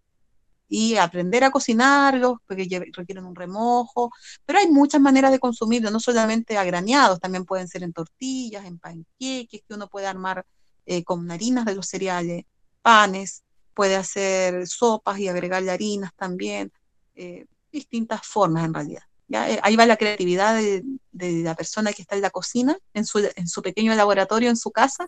[0.70, 4.10] Y aprender a cocinarlos, porque requieren un remojo.
[4.44, 8.78] Pero hay muchas maneras de consumirlos, no solamente a también pueden ser en tortillas, en
[8.78, 10.44] panqueques, que uno puede armar
[10.86, 12.44] eh, con harinas de los cereales,
[12.82, 13.44] panes,
[13.78, 16.72] puede hacer sopas y agregarle harinas también,
[17.14, 19.02] eh, distintas formas en realidad.
[19.28, 23.62] Eh, ahí va la creatividad de, la persona que está en la cocina, en su,
[23.62, 25.06] pequeño laboratorio, en su casa,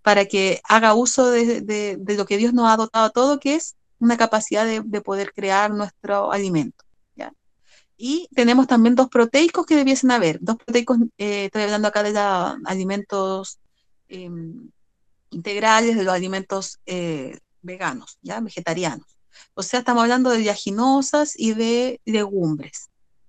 [0.00, 3.76] para que haga uso de, lo que Dios nos ha dotado a todo, que es
[3.98, 6.84] una capacidad de, poder crear nuestro alimento.
[8.00, 10.38] Y tenemos también dos proteicos que debiesen haber.
[10.40, 13.58] Dos proteicos, eh, estoy hablando acá de los alimentos
[14.08, 14.70] em,
[15.30, 16.78] integrales, de los alimentos
[17.62, 18.40] veganos, ¿ya?
[18.40, 19.06] vegetarianos.
[19.54, 22.88] O sea, estamos hablando de yaginosas y de legumbres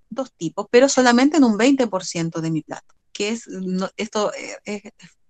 [0.09, 3.47] dos tipos, pero solamente en un 20% de mi plato, que es
[3.95, 4.81] esto eh, es,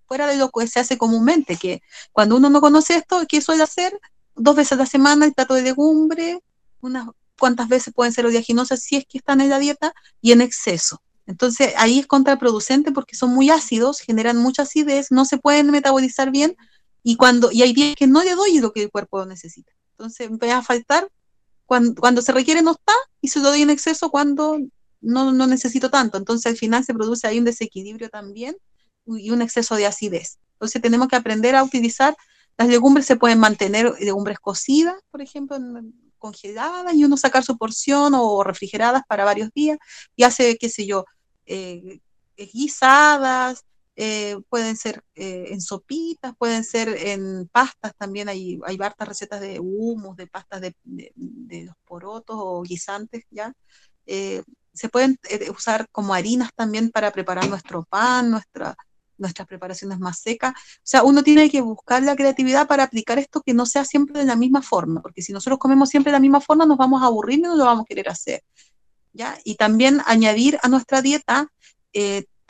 [0.06, 1.82] fuera de lo que se hace comúnmente, que
[2.12, 3.98] cuando uno no conoce esto, ¿qué suele hacer?
[4.34, 6.40] Dos veces a la semana el plato de legumbre,
[6.80, 7.08] unas
[7.38, 11.00] cuantas veces pueden ser oleaginosas si es que están en la dieta y en exceso.
[11.26, 16.30] Entonces ahí es contraproducente porque son muy ácidos, generan mucha acidez, no se pueden metabolizar
[16.30, 16.56] bien
[17.02, 19.72] y cuando y hay días que no le doy lo que el cuerpo necesita.
[19.92, 21.08] Entonces me va a faltar
[21.66, 24.58] cuando, se requiere no está y se lo doy en exceso cuando
[25.00, 26.18] no, no necesito tanto.
[26.18, 28.56] Entonces al final se produce ahí un desequilibrio también
[29.06, 30.38] y un exceso de acidez.
[30.54, 32.16] Entonces tenemos que aprender a utilizar,
[32.58, 35.56] las legumbres se pueden mantener, legumbres cocidas, por ejemplo,
[36.18, 39.78] congeladas y uno sacar su porción o refrigeradas para varios días
[40.16, 41.04] y hace, qué sé yo,
[41.46, 42.00] eh,
[42.36, 43.64] guisadas,
[43.96, 49.40] eh, pueden ser eh, en sopitas, pueden ser en pastas también, hay, hay hartas recetas
[49.40, 50.74] de humus, de pastas de,
[51.64, 53.52] los porotos o guisantes, ¿ya?
[54.06, 55.18] Eh, se pueden
[55.50, 58.76] usar como harinas también para preparar nuestro pan, nuestra,
[59.18, 60.52] nuestras preparaciones más secas.
[60.52, 64.20] O sea, uno tiene que buscar la creatividad para aplicar esto que no sea siempre
[64.20, 67.02] de la misma forma, porque si nosotros comemos siempre de la misma forma, nos vamos
[67.02, 68.42] a aburrir y no lo vamos a querer hacer.
[69.12, 69.38] ¿ya?
[69.44, 71.48] Y también añadir a nuestra dieta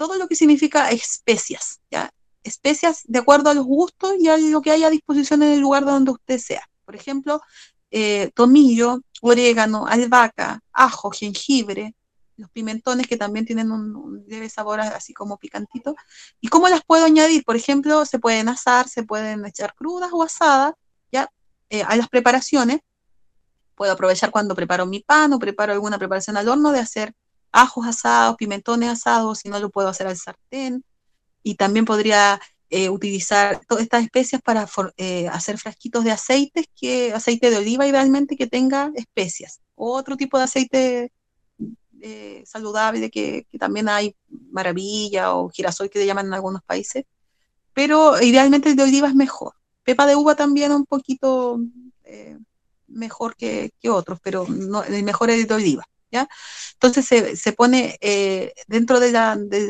[0.01, 2.11] todo lo que significa especias, ¿ya?
[2.43, 5.61] Especias de acuerdo a los gustos y a lo que haya a disposición en el
[5.61, 6.67] lugar donde usted sea.
[6.87, 7.43] Por ejemplo,
[7.91, 11.95] eh, tomillo, orégano, albahaca, ajo, jengibre,
[12.39, 15.95] los pimentones que también tienen un, leve sabor así como picantito.
[16.41, 17.45] ¿Y cómo las puedo añadir?
[17.45, 20.73] Por ejemplo, se pueden asar, se pueden echar crudas o asadas,
[21.13, 21.31] ¿ya?
[21.69, 22.81] Eh, a las preparaciones.
[23.75, 27.15] Puedo aprovechar cuando preparo mi pan o preparo alguna preparación al horno de hacer
[27.53, 30.85] ajos asados, pimentones asados, si no lo puedo hacer al sartén.
[31.43, 32.41] Y también podría
[32.73, 37.85] eh, utilizar todas estas especias para eh, hacer frasquitos de aceites, que, aceite de oliva
[37.85, 39.61] idealmente que tenga especias.
[39.75, 41.13] O otro tipo de aceite
[42.01, 44.15] eh, saludable que, también hay
[44.53, 47.05] maravilla o girasol que le llaman en algunos países.
[47.75, 49.55] Pero idealmente el de oliva es mejor.
[49.83, 51.59] Pepa de uva también un poquito
[52.87, 55.85] mejor que, otros, pero no, el mejor es el de oliva.
[56.12, 59.16] Entonces se, pone eh, dentro del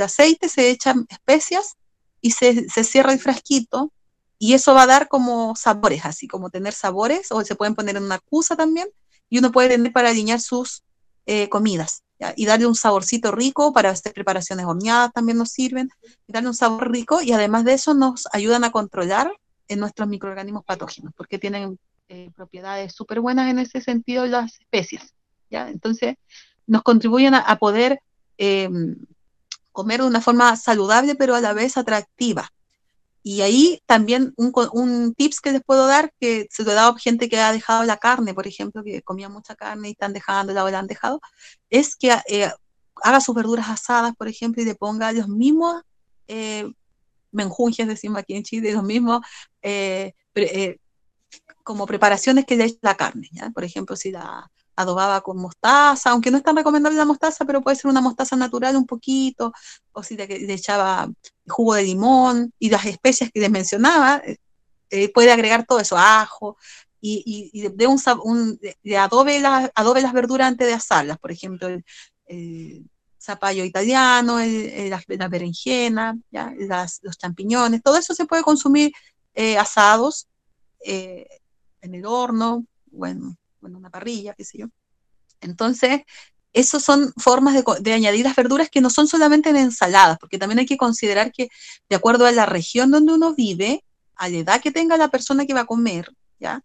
[0.00, 1.76] aceite, se echan especias
[2.20, 3.92] y se, cierra el frasquito
[4.38, 7.96] y eso va a dar como sabores, así como tener sabores, o se pueden poner
[7.96, 8.88] en una cusa también,
[9.28, 10.82] y uno puede tener para alinear sus
[11.26, 12.04] eh, comidas,
[12.36, 15.90] y darle un saborcito rico para hacer preparaciones horneadas también nos sirven,
[16.26, 19.30] y darle un sabor rico, y además de eso nos ayudan a controlar
[19.68, 25.14] en nuestros microorganismos patógenos, porque tienen eh, propiedades súper buenas en ese sentido las especies.
[25.50, 26.16] Entonces,
[26.66, 28.00] nos contribuyen a, poder
[28.38, 28.96] em,
[29.72, 32.50] comer de una forma saludable, pero a la vez atractiva.
[33.22, 36.92] Y ahí también un, un, tips que les puedo dar, que se lo he dado
[36.92, 40.14] a gente que ha dejado la carne, por ejemplo, que comía mucha carne y están
[40.14, 41.20] dejando o la han dejado,
[41.68, 42.50] es que eh,
[43.02, 45.82] haga sus verduras asadas, por ejemplo, y le ponga los mismos
[46.28, 46.70] eh,
[47.32, 49.20] menjunjes, decimos aquí en Chile, los mismos
[49.60, 50.14] eh,
[51.62, 53.28] como preparaciones que le echa la carne.
[53.52, 57.62] Por ejemplo, si la, adobaba con mostaza, aunque no es tan recomendable la mostaza, pero
[57.62, 59.52] puede ser una mostaza natural un poquito,
[59.92, 61.08] o si le, echaba
[61.46, 64.36] jugo de limón y las especias que les mencionaba, eh,
[64.90, 66.56] eh, puede agregar todo eso, ajo,
[67.02, 72.86] y, de, un, de adobe, las, adobe las verduras antes de asarlas, por ejemplo, el,
[73.22, 76.54] zapallo italiano, la, berenjena, ¿ya?
[77.02, 78.92] los champiñones, todo eso se puede consumir
[79.34, 80.26] eh, asados
[80.82, 84.66] en el horno, bueno, bueno, una parrilla, qué sé yo.
[85.40, 86.02] Entonces,
[86.52, 90.58] esas son formas de, añadir las verduras que no son solamente en ensaladas, porque también
[90.60, 91.48] hay que considerar que
[91.88, 93.84] de acuerdo a la región donde uno vive,
[94.16, 96.62] a la edad que tenga la persona que va a comer, ¿ya?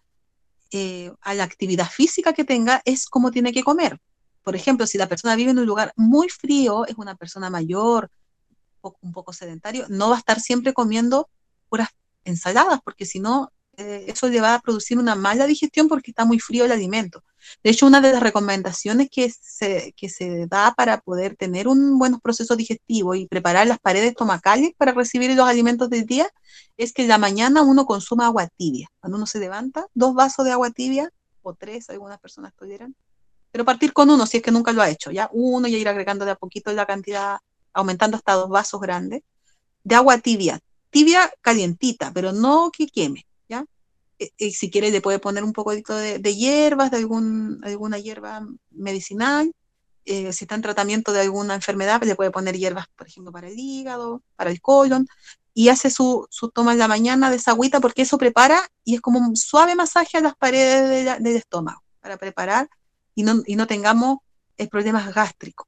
[0.71, 3.99] Eh, a la actividad física que tenga, es como tiene que comer.
[4.43, 8.09] Por ejemplo, si la persona vive en un lugar muy frío, es una persona mayor,
[9.01, 11.29] un poco sedentario, no va a estar siempre comiendo
[11.69, 11.89] puras
[12.23, 16.25] ensaladas, porque si no, eh, eso le va a producir una mala digestión porque está
[16.25, 17.23] muy frío el alimento.
[17.63, 21.97] De hecho, una de las recomendaciones que se, que se da para poder tener un
[21.97, 26.27] buen proceso digestivo y preparar las paredes estomacales para recibir los alimentos del día
[26.77, 28.89] es que en la mañana uno consuma agua tibia.
[28.99, 32.95] Cuando uno se levanta, dos vasos de agua tibia, o tres, algunas personas pudieran,
[33.51, 35.87] pero partir con uno si es que nunca lo ha hecho, ya uno y ir
[35.87, 37.37] agregando de a poquito la cantidad,
[37.73, 39.21] aumentando hasta dos vasos grandes,
[39.83, 43.34] de agua tibia, tibia calientita, pero no que queme, ¿ya?
[44.17, 47.59] Y, eh, eh, si quiere le puede poner un poco de, de hierbas, de algún,
[47.63, 49.51] alguna hierba medicinal,
[50.05, 53.47] eh, si está en tratamiento de alguna enfermedad, le puede poner hierbas, por ejemplo, para
[53.47, 55.07] el hígado, para el colon,
[55.53, 58.95] y hace su, su toma en la mañana de esa agüita porque eso prepara y
[58.95, 62.69] es como un suave masaje a las paredes del estómago para preparar
[63.15, 64.17] y no, y no tengamos
[64.57, 65.67] eh, problemas gástricos.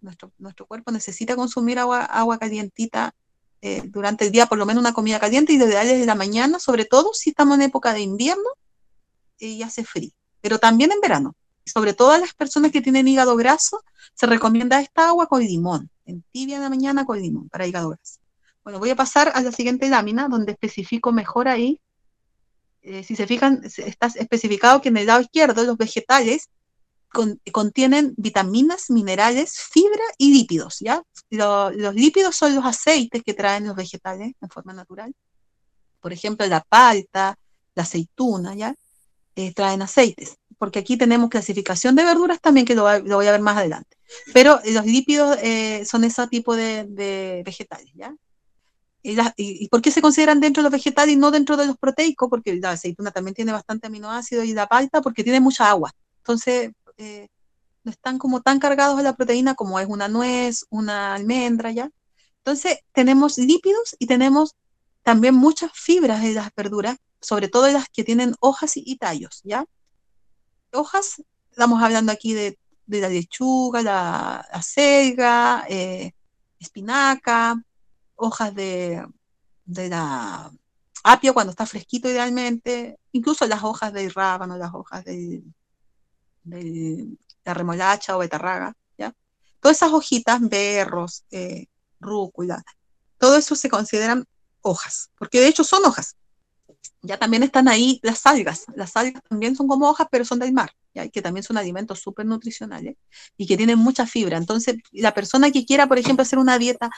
[0.00, 3.14] Nuestro, nuestro cuerpo necesita consumir agua, agua calientita
[3.64, 6.06] eh, durante el día, por lo menos una comida caliente, y lo ideal es de
[6.06, 8.48] la mañana, sobre todo si estamos en época de invierno
[9.38, 10.10] y hace frío,
[10.40, 11.34] pero también en verano.
[11.64, 13.84] Sobre todo a las personas que tienen hígado graso,
[14.14, 17.90] se recomienda esta agua con limón, en tibia en la mañana con limón para hígado
[17.90, 18.18] graso.
[18.64, 21.80] Bueno, voy a pasar a la siguiente lámina, donde especifico mejor ahí.
[22.82, 26.48] Eh, si se fijan, está especificado que en el lado izquierdo los vegetales
[27.52, 31.02] contienen vitaminas, minerales, fibra y lípidos, ¿ya?
[31.30, 35.14] los lípidos son los aceites que traen los vegetales en forma natural.
[36.00, 37.38] Por ejemplo, la palta,
[37.74, 38.74] la aceituna, ¿ya?
[39.36, 43.40] Eh, traen aceites, porque aquí tenemos clasificación de verduras también, que lo, voy a ver
[43.40, 43.96] más adelante.
[44.34, 48.14] Pero los lípidos eh, son ese tipo de, vegetales, ¿ya?
[49.02, 51.76] Y, y, por qué se consideran dentro de los vegetales y no dentro de los
[51.76, 52.28] proteicos?
[52.28, 55.92] Porque la aceituna también tiene bastante aminoácidos y la palta porque tiene mucha agua.
[56.18, 57.28] Entonces, eh,
[57.84, 61.90] no están como tan cargados de la proteína como es una nuez, una almendra, ¿ya?
[62.38, 64.56] Entonces, tenemos lípidos y tenemos
[65.02, 69.64] también muchas fibras de las verduras, sobre todo las que tienen hojas y, tallos, ¿ya?
[70.72, 76.12] Hojas, estamos hablando aquí de, la lechuga, la acelga, eh,
[76.58, 77.62] espinaca,
[78.16, 79.04] hojas de,
[79.64, 80.50] de la
[81.04, 85.42] apio cuando está fresquito idealmente, incluso las hojas del rábano, las hojas de
[86.44, 89.14] la remolacha o betarraga, ¿ya?
[89.60, 91.66] Todas esas hojitas, berros, eh,
[92.00, 92.62] rúcula,
[93.18, 94.24] todo eso se consideran
[94.62, 96.16] hojas, porque de hecho son hojas.
[97.02, 98.64] Ya también están ahí las algas.
[98.76, 101.08] Las algas también son como hojas, pero son del mar, ¿ya?
[101.08, 102.96] que también son alimentos súper nutricionales
[103.36, 104.36] y que tienen mucha fibra.
[104.36, 106.90] Entonces, la persona que quiera, por ejemplo, hacer una dieta,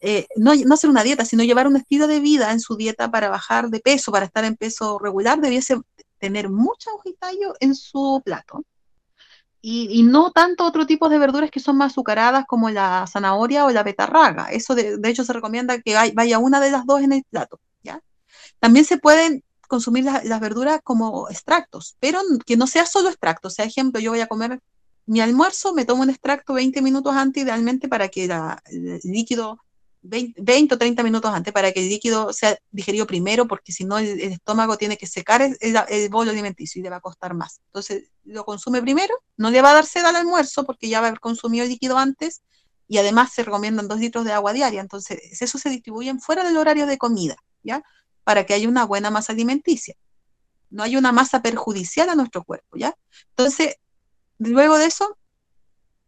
[0.00, 3.28] eh, no, hacer una dieta, sino llevar un estilo de vida en su dieta para
[3.28, 5.78] bajar de peso, para estar en peso regular, debiese
[6.18, 8.64] tener mucha hojitallo en su plato
[9.62, 13.70] y, no tanto otro tipo de verduras que son más azucaradas como la zanahoria o
[13.70, 14.46] la betarraga.
[14.50, 17.60] Eso de, hecho se recomienda que vaya una de las dos en el plato.
[17.82, 18.00] ¿ya?
[18.58, 23.48] También se pueden consumir las verduras como extractos, pero que no sea solo extracto.
[23.48, 24.60] O sea, ejemplo, yo voy a comer
[25.06, 29.58] mi almuerzo, me tomo un extracto 20 minutos antes idealmente para que el líquido
[30.02, 33.98] 20, o 30 minutos antes para que el líquido sea digerido primero, porque si no
[33.98, 37.60] el, estómago tiene que secar el, el, bolo alimenticio y le va a costar más.
[37.66, 41.06] Entonces lo consume primero, no le va a dar sed al almuerzo porque ya va
[41.06, 42.42] a haber consumido el líquido antes
[42.88, 44.80] y además se recomiendan dos litros de agua diaria.
[44.80, 47.82] Entonces eso se distribuye fuera del horario de comida, ¿ya?
[48.24, 49.94] Para que haya una buena masa alimenticia.
[50.70, 52.94] No hay una masa perjudicial a nuestro cuerpo, ¿ya?
[53.30, 53.76] Entonces,
[54.38, 55.16] luego de eso,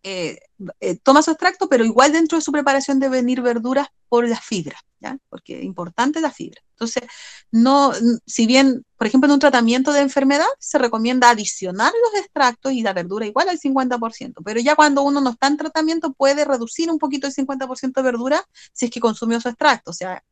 [0.02, 0.38] eh,
[0.80, 4.40] eh, toma su extracto, pero igual dentro de su preparación deben venir verduras por la
[4.40, 5.16] fibra, ¿ya?
[5.28, 6.60] Porque es importante la fibra.
[6.72, 7.04] Entonces,
[7.52, 7.92] no,
[8.26, 12.82] si bien, por ejemplo, en un tratamiento de enfermedad se recomienda adicionar los extractos y
[12.82, 16.90] la verdura igual al 50%, pero ya cuando uno no está en tratamiento puede reducir
[16.90, 20.22] un poquito el 50% de verdura si es que consumió su extracto, o sea,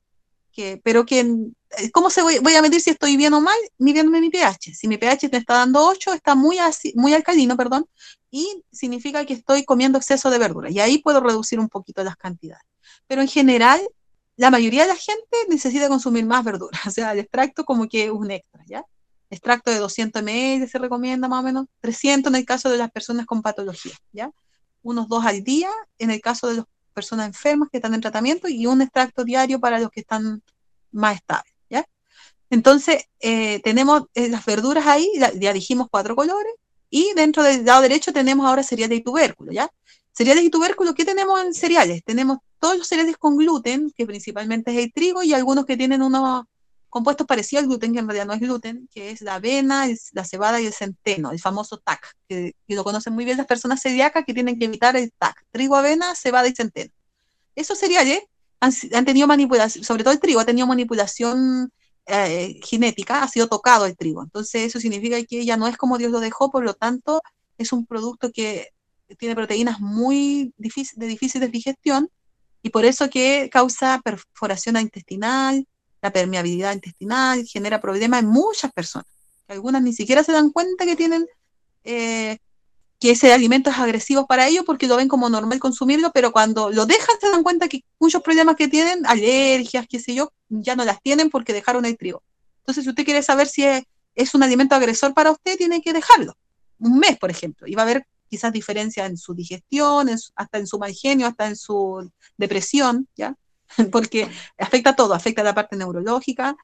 [0.53, 3.57] que, pero que, eh, ¿cómo se voy, a medir si estoy bien o mal?
[3.79, 4.75] Midiéndome mi pH.
[4.75, 6.59] Si mi pH me está dando 8, está muy,
[6.95, 7.87] muy alcalino, perdón,
[8.31, 10.71] y significa que estoy comiendo exceso de verdura.
[10.71, 12.65] Y ahí puedo reducir un poquito las cantidades.
[13.07, 13.81] Pero en general,
[14.37, 16.73] la mayoría de la gente necesita consumir más verdura.
[16.87, 18.85] O sea, el extracto como que es un extra, ¿ya?
[19.31, 22.91] Extracto de 200 ml se recomienda más o menos, 300 en el caso de las
[22.91, 24.31] personas con patología, ¿ya?
[24.83, 26.65] Unos dos al día en el caso de las
[26.95, 30.43] personas enfermas que están en tratamiento y un extracto diario para los que están
[30.91, 31.85] más estables, ¿ya?
[32.49, 35.09] Entonces, eh, tenemos eh, las verduras ahí,
[35.39, 36.53] ya dijimos cuatro colores,
[36.91, 39.71] y dentro del lado derecho tenemos ahora cereales y tubérculos, ¿ya?
[40.13, 42.03] Cereales y tubérculos, ¿qué tenemos en cereales?
[42.05, 46.03] Tenemos todos los cereales con gluten, que principalmente es el trigo, y algunos que tienen
[46.03, 46.45] unos
[46.91, 50.25] compuestos parecidos al gluten, que en realidad no es gluten, que es la avena, la
[50.25, 54.25] cebada y el centeno, el famoso TAC, que, lo conocen muy bien las personas celíacas
[54.27, 56.93] que tienen que evitar el TAC, trigo, avena, cebada y centeno.
[57.55, 58.21] Esos cereales
[58.61, 61.73] han, tenido manipulación, sobre todo el trigo, ha tenido manipulación
[62.11, 64.23] eh, genética, ha sido tocado el trigo.
[64.23, 67.23] Entonces eso significa que ya no es como Dios lo dejó, por lo tanto
[67.59, 68.69] es un producto que
[69.19, 72.11] tiene proteínas muy de difícil digestión
[72.63, 75.67] y por eso que causa perforación intestinal,
[76.03, 79.09] la permeabilidad intestinal, genera problemas en muchas personas.
[79.49, 81.27] Algunas ni siquiera se dan cuenta que tienen
[81.85, 82.39] eh,
[83.01, 86.71] que ese alimento es agresivo para ellos porque lo ven como normal consumirlo, pero cuando
[86.71, 90.77] lo dejan se dan cuenta que muchos problemas que tienen, alergias, qué sé yo, ya
[90.77, 92.23] no las tienen porque dejaron el trigo.
[92.59, 96.37] Entonces, si usted quiere saber si es, un alimento agresor para usted, tiene que dejarlo.
[96.79, 100.67] Un mes, por ejemplo, y va a haber quizás diferencia en su digestión, hasta en
[100.67, 103.35] su mal genio, hasta en su depresión, ¿ya?
[103.91, 106.55] Porque afecta todo, afecta la parte neurológica,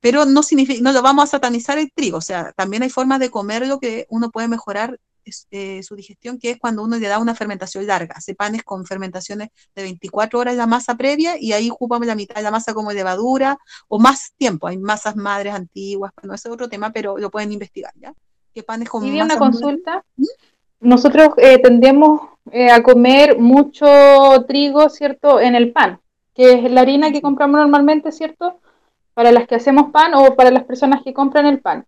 [0.00, 3.20] pero no significa, no lo vamos a satanizar el trigo, o sea, también hay formas
[3.20, 4.98] de comerlo que uno puede mejorar
[5.50, 8.14] eh, su digestión, que es cuando uno le da una fermentación larga.
[8.16, 12.36] Hace panes con fermentaciones de 24 horas la masa previa y ahí ocupamos la mitad
[12.36, 13.58] de la masa como levadura
[13.88, 14.68] o más tiempo.
[14.68, 18.12] Hay masas madres antiguas, no ese es otro tema, pero lo pueden investigar, ¿ya?
[18.54, 20.04] ¿Qué panes con ¿Y una consulta?
[20.16, 20.24] ¿Mm?
[20.80, 22.20] Nosotros eh, tendemos
[22.52, 23.86] eh, a comer mucho
[24.46, 25.40] trigo, ¿cierto?
[25.40, 26.00] En el pan,
[26.34, 28.60] que es la harina que compramos normalmente, ¿cierto?
[29.14, 31.86] Para las que hacemos pan o para las personas que compran el pan.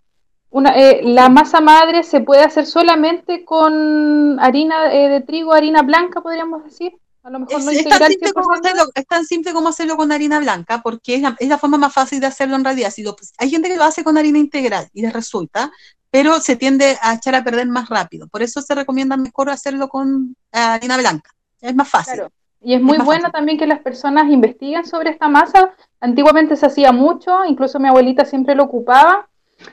[0.51, 5.83] Una, eh, la masa madre se puede hacer solamente con harina eh, de trigo, harina
[5.83, 6.93] blanca, podríamos decir.
[7.23, 10.11] A lo mejor no es, tan simple como hacerlo, es tan simple como hacerlo con
[10.11, 12.91] harina blanca, porque es la, es la forma más fácil de hacerlo en realidad.
[12.91, 13.05] Si
[13.37, 15.71] hay gente que lo hace con harina integral y les resulta,
[16.11, 18.29] pero se tiende a echar a perder más rápido.
[18.29, 21.31] Por eso se recomienda mejor hacerlo con harina blanca.
[21.61, 22.23] Es más fácil.
[22.63, 25.75] Y es muy bueno también que las personas investiguen sobre esta masa.
[26.01, 29.29] Antiguamente se hacía mucho, incluso mi abuelita siempre lo ocupaba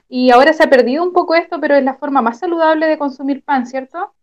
[0.09, 2.97] y ahora se ha perdido un poco esto, pero es la forma más saludable de
[2.97, 4.13] consumir pan, ¿cierto?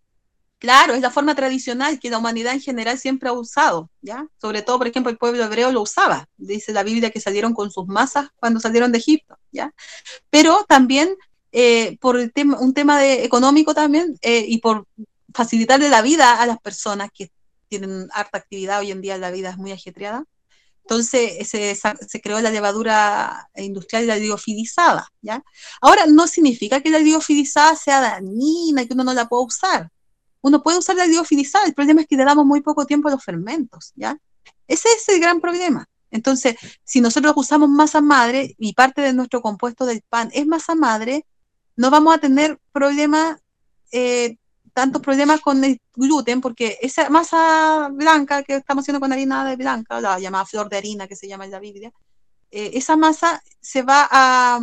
[0.58, 4.28] Claro, es la forma tradicional que la humanidad en general siempre ha usado, ¿ya?
[4.40, 6.28] Sobre todo, por ejemplo, el pueblo hebreo lo usaba.
[6.36, 9.74] Dice la Biblia que salieron con sus masas cuando salieron de Egipto, ¿ya?
[10.30, 11.16] Pero también
[11.50, 14.86] eh, por tema, un tema económico también eh, y por
[15.34, 17.30] facilitarle la vida a las personas que
[17.68, 20.24] tienen harta actividad hoy en día, la vida es muy ajetreada,
[20.84, 25.42] entonces se, creó la levadura industrial y la liofilizada, ¿ya?
[25.80, 29.90] Ahora, no significa que la liofilizada sea dañina y que uno no la pueda usar.
[30.40, 33.12] Uno puede usar la liofilizada, el problema es que le damos muy poco tiempo a
[33.12, 34.18] los fermentos, ¿ya?
[34.66, 35.88] Ese es el gran problema.
[36.10, 40.74] Entonces, si nosotros usamos masa madre y parte de nuestro compuesto del pan es masa
[40.74, 41.24] madre,
[41.76, 43.38] no vamos a tener problemas
[43.92, 44.36] eh,
[44.72, 49.56] tantos problemas con el gluten, porque esa masa blanca que estamos haciendo con harina de
[49.56, 51.92] blanca, la llamada flor de harina que se llama en la Biblia,
[52.50, 54.60] eh, esa masa se va a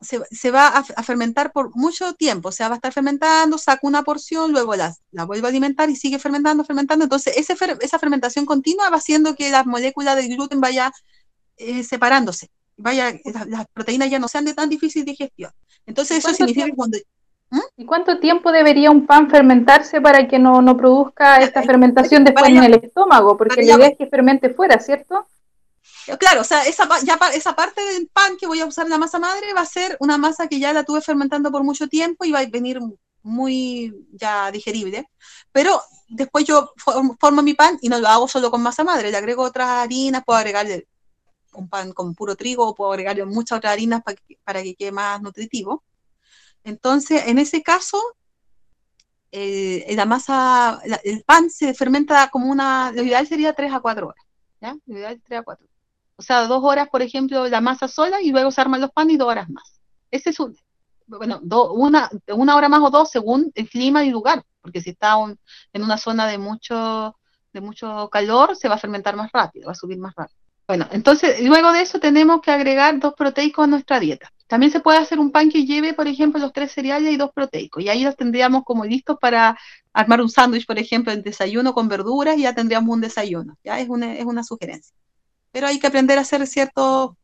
[0.00, 4.02] se, va a, fermentar por mucho tiempo, o sea, va a estar fermentando, saca una
[4.02, 7.04] porción, luego la, la vuelve a alimentar y sigue fermentando, fermentando.
[7.04, 10.90] Entonces, ese esa fermentación continua va haciendo que las moléculas del gluten vaya
[11.58, 13.14] eh, separándose, vaya,
[13.46, 15.52] las, proteínas ya no sean de tan difícil digestión.
[15.84, 16.98] Entonces, eso significa que cuando.
[17.76, 22.62] ¿Y cuánto tiempo debería un pan fermentarse para que no, produzca esta fermentación después en
[22.62, 23.36] el estómago?
[23.36, 25.26] Porque la idea es que fermente fuera, ¿cierto?
[26.18, 29.18] Claro, o sea, esa, ya, esa parte del pan que voy a usar la masa
[29.18, 32.32] madre va a ser una masa que ya la tuve fermentando por mucho tiempo y
[32.32, 32.80] va a venir
[33.22, 35.08] muy ya digerible.
[35.52, 36.72] Pero después yo
[37.18, 40.22] formo mi pan y no lo hago solo con masa madre, le agrego otras harinas,
[40.24, 40.86] puedo agregarle
[41.52, 45.20] un pan con puro trigo, puedo agregarle muchas otras harinas para para que quede más
[45.20, 45.82] nutritivo.
[46.64, 47.98] Entonces, en ese caso,
[49.32, 54.08] eh, la masa, el pan se fermenta como una, lo ideal sería 3 a 4
[54.08, 54.24] horas,
[54.60, 54.76] ¿ya?
[54.86, 55.66] Lo ideal es 3 a 4.
[56.16, 59.14] O sea, dos horas, por ejemplo, la masa sola y luego se arman los panes
[59.14, 59.80] y dos horas más.
[60.10, 60.56] Ese es un,
[61.06, 61.40] bueno,
[61.72, 65.14] una, una hora más o dos según el clima y lugar, porque si está
[65.72, 67.16] en una zona de mucho,
[67.52, 70.39] de mucho calor, se va a fermentar más rápido, va a subir más rápido.
[70.70, 74.32] Bueno, entonces, luego de eso tenemos que agregar dos proteicos a nuestra dieta.
[74.46, 77.32] También se puede hacer un pan que lleve, por ejemplo, los tres cereales y dos
[77.34, 77.82] proteicos.
[77.82, 79.58] Y ahí los tendríamos como listos para
[79.92, 83.58] armar un sándwich, por ejemplo, en desayuno con verduras y ya tendríamos un desayuno.
[83.64, 84.94] Ya es una, es una sugerencia.
[85.50, 87.16] Pero hay que aprender a hacer ciertos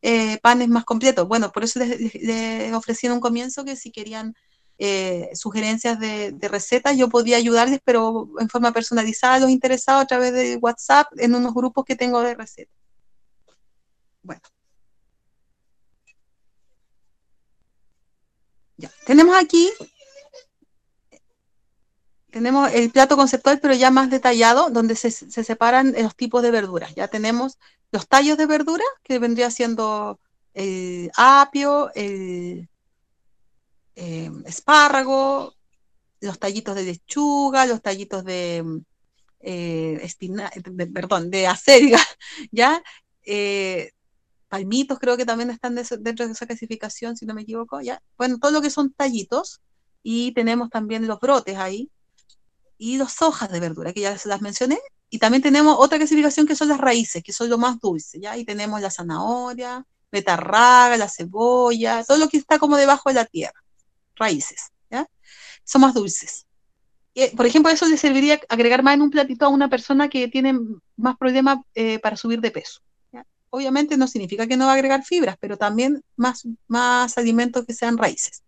[0.00, 1.28] eh, panes más completos.
[1.28, 4.34] Bueno, por eso les, ofrecí en un comienzo que si querían
[4.78, 10.04] eh, sugerencias de, de, recetas, yo podía ayudarles, pero en forma personalizada a los interesados
[10.04, 12.83] a través de WhatsApp en unos grupos que tengo de recetas.
[14.24, 14.40] Bueno.
[18.76, 19.70] Ya, tenemos aquí,
[22.30, 26.92] tenemos el plato conceptual, pero ya más detallado, donde se, separan los tipos de verduras.
[26.96, 27.58] Ya tenemos
[27.92, 30.18] los tallos de verdura, que vendría siendo
[30.54, 32.68] el apio, el
[33.94, 35.54] eh, espárrago,
[36.20, 38.64] los tallitos de lechuga, los tallitos de
[39.44, 40.08] eh,
[40.92, 42.00] perdón, de acelga,
[42.50, 42.82] ¿ya?
[43.22, 43.92] Eh,
[44.54, 48.00] palmitos creo que también están dentro de esa clasificación, si no me equivoco, ¿ya?
[48.16, 49.60] Bueno, todo lo que son tallitos,
[50.00, 51.90] y tenemos también los brotes ahí,
[52.78, 54.78] y las hojas de verdura, que ya las mencioné,
[55.10, 58.36] y también tenemos otra clasificación que son las raíces, que son lo más dulce, ¿ya?
[58.36, 63.24] Y tenemos la zanahoria, betarraga, la cebolla, todo lo que está como debajo de la
[63.24, 63.60] tierra,
[64.14, 65.04] raíces, ¿ya?
[65.64, 66.46] Son más dulces.
[67.12, 70.28] Y, por ejemplo, eso le serviría agregar más en un platito a una persona que
[70.28, 70.56] tiene
[70.96, 72.82] más problemas eh, para subir de peso.
[73.54, 77.72] Obviamente no significa que no va a agregar fibras, pero también más, más alimentos que
[77.72, 78.42] sean raíces.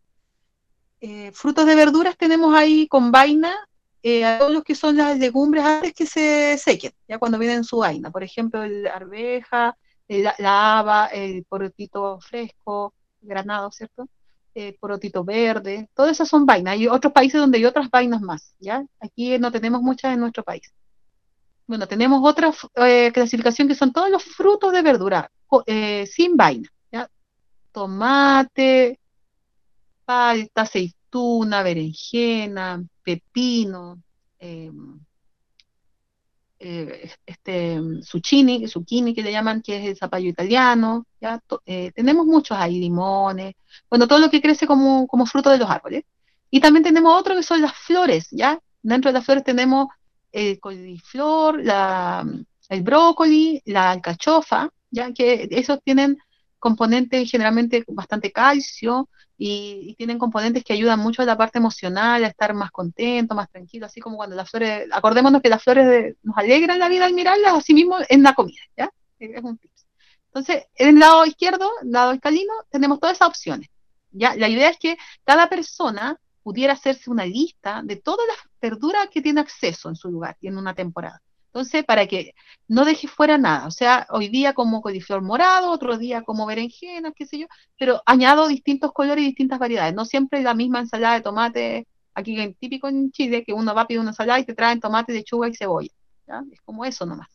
[1.00, 3.54] Eh, frutos de verduras tenemos ahí con vaina,
[4.02, 7.76] eh, todos los que son las legumbres antes que se sequen, ya cuando vienen su
[7.76, 8.10] vaina.
[8.10, 9.78] Por ejemplo, la arveja,
[10.08, 14.08] la, haba, el porotito fresco, granado, ¿cierto?
[14.54, 16.72] El porotito verde, todas esas son vainas.
[16.72, 18.84] Hay otros países donde hay otras vainas más, ¿ya?
[18.98, 20.72] Aquí no tenemos muchas en nuestro país.
[21.66, 25.30] Bueno, tenemos otra eh, clasificación que son todos los frutos de verdura,
[25.66, 26.68] eh, sin vaina.
[27.72, 28.98] Tomate,
[30.06, 34.02] palta, aceituna, berenjena, pepino,
[34.38, 34.70] eh,
[36.58, 41.38] eh, este zucchini, zucchini que le llaman, que es el zapallo italiano, ¿ya?
[41.94, 43.54] Tenemos muchos ahí, limones,
[43.90, 46.04] bueno, todo lo que crece como, como fruto de los árboles.
[46.50, 48.58] Y también tenemos otro que son las flores, ¿ya?
[48.82, 49.88] Dentro de las flores tenemos
[50.36, 52.24] el coliflor, la,
[52.68, 56.18] el brócoli, la alcachofa, ya que esos tienen
[56.58, 59.08] componentes generalmente bastante calcio,
[59.38, 63.50] y, tienen componentes que ayudan mucho a la parte emocional, a estar más contento, más
[63.50, 67.14] tranquilo, así como cuando las flores, acordémonos que las flores nos alegran la vida al
[67.14, 68.90] mirarlas, así mismo en la comida, ¿ya?
[69.18, 69.70] Es un tip.
[70.26, 73.68] Entonces, en el lado izquierdo, lado escalino, tenemos todas esas opciones,
[74.12, 74.34] ¿ya?
[74.36, 79.20] La idea es que cada persona pudiera hacerse una lista de todas las verduras que
[79.20, 81.20] tiene acceso en su lugar y en una temporada.
[81.46, 82.36] Entonces, para que
[82.68, 87.10] no deje fuera nada, o sea, hoy día como coliflor morado, otro día como berenjena,
[87.10, 91.14] qué sé yo, pero añado distintos colores y distintas variedades, no siempre la misma ensalada
[91.16, 94.44] de tomate, aquí es típico en Chile, que uno va a pedir una ensalada y
[94.44, 95.90] te traen tomate, lechuga y cebolla,
[96.28, 96.44] ¿ya?
[96.52, 97.26] Es como eso nomás.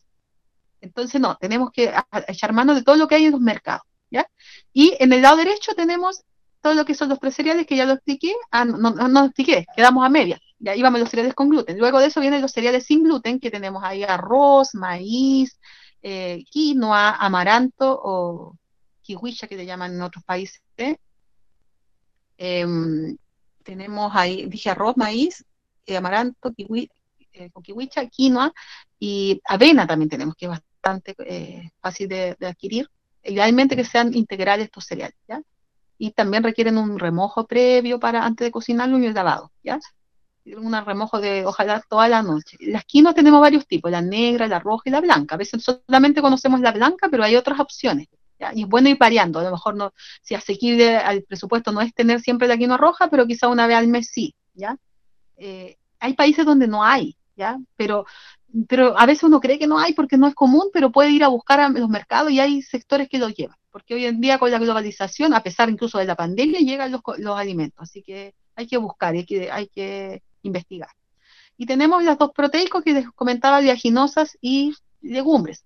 [0.80, 1.92] Entonces, no, tenemos que
[2.28, 4.26] echar mano de todo lo que hay en los mercados, ¿ya?
[4.72, 6.22] Y en el lado derecho tenemos
[6.62, 9.24] todo lo que son los tres cereales que ya lo expliqué, ah, no, no, no
[9.26, 11.78] expliqué, quedamos a media ya íbamos los cereales con gluten.
[11.78, 15.58] Luego de eso vienen los cereales sin gluten, que tenemos ahí arroz, maíz,
[16.02, 18.56] eh, quinoa, amaranto o
[19.02, 20.62] kiwicha, que le llaman en otros países.
[22.38, 23.16] Em,
[23.64, 25.44] tenemos ahí, dije arroz, maíz,
[25.86, 26.88] eh, amaranto, kiwi,
[27.32, 28.52] eh, kiwicha, quinoa
[29.00, 31.16] y avena también tenemos, que es bastante
[31.80, 32.88] fácil de, adquirir.
[33.24, 35.40] Idealmente que sean integrales estos cereales, ¿ya?
[36.04, 39.78] Y también requieren un remojo previo para antes de cocinarlo y el lavado, ¿ya?
[40.56, 42.56] un remojo de ojalá toda la noche.
[42.58, 45.36] Las quinoas tenemos varios tipos, la negra, la roja y la blanca.
[45.36, 48.08] A veces solamente conocemos la blanca, pero hay otras opciones.
[48.52, 49.38] Y es bueno ir variando.
[49.38, 49.92] A lo mejor no,
[50.22, 53.76] si asequible al presupuesto no es tener siempre la quinoa roja, pero quizá una vez
[53.76, 54.34] al mes sí.
[54.54, 54.76] ¿ya?
[55.36, 57.58] Eh, hay países donde no hay, ¿ya?
[57.76, 58.06] Pero,
[58.66, 61.22] pero a veces uno cree que no hay porque no es común, pero puede ir
[61.22, 63.56] a buscar a los mercados y hay sectores que lo llevan.
[63.72, 67.00] Porque hoy en día con la globalización, a pesar incluso de la pandemia, llegan los,
[67.18, 67.82] los alimentos.
[67.82, 70.90] Así que hay que buscar, hay que, hay que investigar.
[71.56, 75.64] Y tenemos las dos proteicos que les comentaba, oleaginosas y legumbres.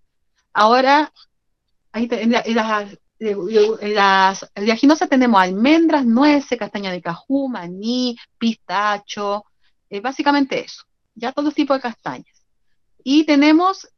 [0.53, 1.13] Ahora,
[1.93, 2.33] ahí en,
[3.95, 9.45] las, oleaginosas tenemos almendras, nueces, castaña de cajú, maní, pistacho,
[9.89, 10.85] eh, básicamente eso,
[11.15, 12.45] ya todos los tipos de castañas.
[13.03, 13.89] Y tenemos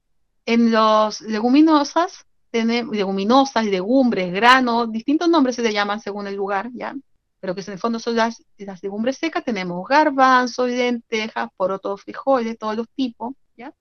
[0.46, 6.70] en los leguminosas, tenemos leguminosas, legumbres, granos, distintos nombres se le llaman según el lugar,
[6.72, 6.94] ¿ya?
[7.40, 8.42] pero que en el fondo son las,
[8.82, 13.72] legumbres secas, tenemos garbanzos, lentejas, porotos, frijoles, todos los tipos, ¿ya?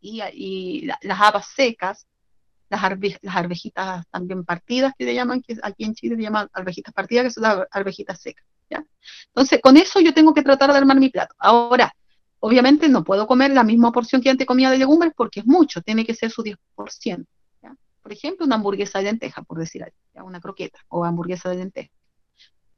[0.00, 2.06] Y, las habas secas,
[2.70, 7.24] las, arvejitas también partidas, que le llaman, que aquí en Chile se llaman arvejitas partidas,
[7.24, 8.84] que son las arvejitas secas, ¿ya?
[9.26, 11.34] Entonces, con eso yo tengo que tratar de armar mi plato.
[11.38, 11.94] Ahora,
[12.40, 15.82] obviamente no puedo comer la misma porción que antes comía de legumbres porque es mucho,
[15.82, 17.26] tiene que ser su 10%.
[18.02, 21.90] Por ejemplo, una hamburguesa de lenteja, por decir algo, una croqueta o hamburguesa de lenteja.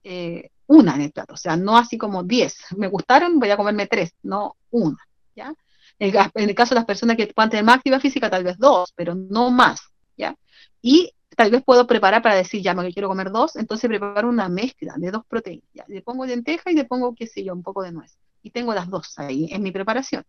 [0.02, 2.56] Eh, una en el plato, o sea, no así como 10.
[2.76, 4.98] Me gustaron, voy a comerme tres, no una,
[5.34, 5.54] ¿ya?
[5.98, 8.92] En el, caso de las personas que puedan tener más actividad física, tal vez dos,
[8.96, 9.80] pero no más,
[10.16, 10.34] ¿ya?
[10.82, 14.48] Y tal vez puedo preparar para decir, ya me quiero comer dos, entonces preparo una
[14.48, 15.88] mezcla de dos proteínas.
[15.88, 18.18] Le pongo lenteja y le pongo, qué sé yo, un poco de nuez.
[18.42, 20.24] Y tengo las dos ahí en mi preparación.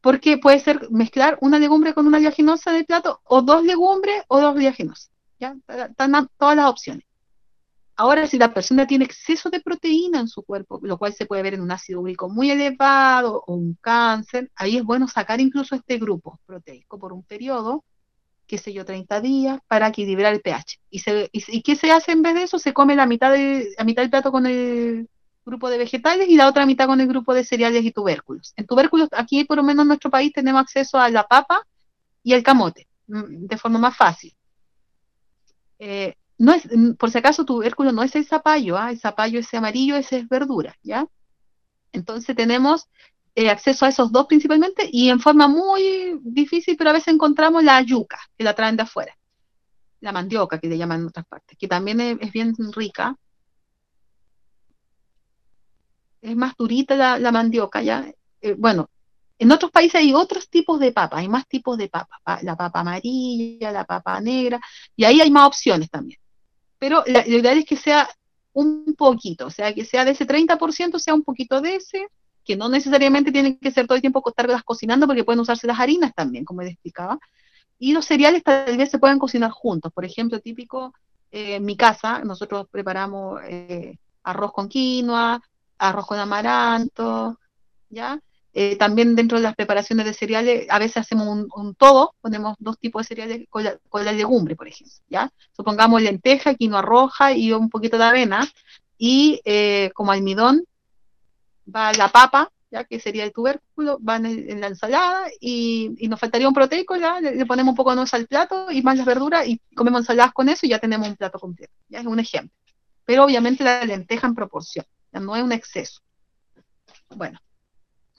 [0.00, 4.40] Porque puede ser mezclar una legumbre con una oleaginosa de plato, o dos legumbres o
[4.40, 5.56] dos oleaginosas, ¿ya?
[5.68, 7.04] Están todas las opciones.
[8.00, 11.42] Ahora, si la persona tiene exceso de proteína en su cuerpo, lo cual se puede
[11.42, 15.74] ver en un ácido úrico muy elevado o un cáncer, ahí es bueno sacar incluso
[15.74, 17.84] este grupo proteico por un periodo,
[18.46, 20.78] qué sé yo, 30 días, para equilibrar el pH.
[20.90, 22.60] ¿Y, se, y, qué se hace en vez de eso?
[22.60, 25.08] Se come la mitad, de, la mitad del plato con el
[25.48, 28.52] grupo de vegetales y la otra mitad con el grupo de cereales y tubérculos.
[28.56, 31.66] En tubérculos, aquí por lo menos en nuestro país tenemos acceso a la papa
[32.22, 34.34] y el camote, mm, de forma más fácil.
[35.78, 38.90] Eh, no es, mm, por si acaso, tubérculo no es el zapallo, ¿ah?
[38.90, 41.06] el zapallo ese amarillo, ese es verdura, ¿ya?
[41.92, 42.88] Entonces tenemos
[43.34, 47.62] eh, acceso a esos dos principalmente y en forma muy difícil, pero a veces encontramos
[47.62, 49.16] la yuca, que la traen de afuera,
[50.00, 53.16] la mandioca, que le llaman en otras partes, que también es, bien rica.
[56.20, 58.10] Es más durita la, mandioca, ¿ya?
[58.40, 58.88] Eh, bueno,
[59.38, 62.80] en otros países hay otros tipos de papa, hay más tipos de papa, la papa
[62.80, 64.60] amarilla, la papa negra,
[64.96, 66.18] y ahí hay más opciones también.
[66.78, 68.08] Pero la, ideal es que sea
[68.52, 72.08] un poquito, o sea, que sea de ese 30%, sea un poquito de ese,
[72.44, 75.78] que no necesariamente tienen que ser todo el tiempo estarlas cocinando, porque pueden usarse las
[75.78, 77.18] harinas también, como les explicaba.
[77.78, 79.92] Y los cereales tal vez se pueden cocinar juntos.
[79.92, 80.94] Por ejemplo, típico,
[81.30, 85.42] eh, en mi casa, nosotros preparamos eh, arroz con quinoa,
[85.78, 87.38] arroz con amaranto,
[87.88, 88.20] ¿ya?
[88.54, 92.78] Eh, también dentro de las preparaciones de cereales, a veces hacemos un, todo, ponemos dos
[92.78, 93.64] tipos de cereales con
[94.04, 95.30] la, legumbre, por ejemplo, ¿ya?
[95.52, 98.48] Supongamos lenteja, quinoa roja y un poquito de avena,
[98.96, 100.64] y eh, como almidón
[101.72, 106.48] va la papa, ya que sería el tubérculo, va en, la ensalada, y, nos faltaría
[106.48, 109.46] un proteico, ya le, ponemos un poco de nuez al plato y más las verduras,
[109.46, 112.56] y comemos ensaladas con eso y ya tenemos un plato completo, ya es un ejemplo.
[113.04, 116.00] Pero obviamente la lenteja en proporción, no es un exceso.
[117.10, 117.38] Bueno,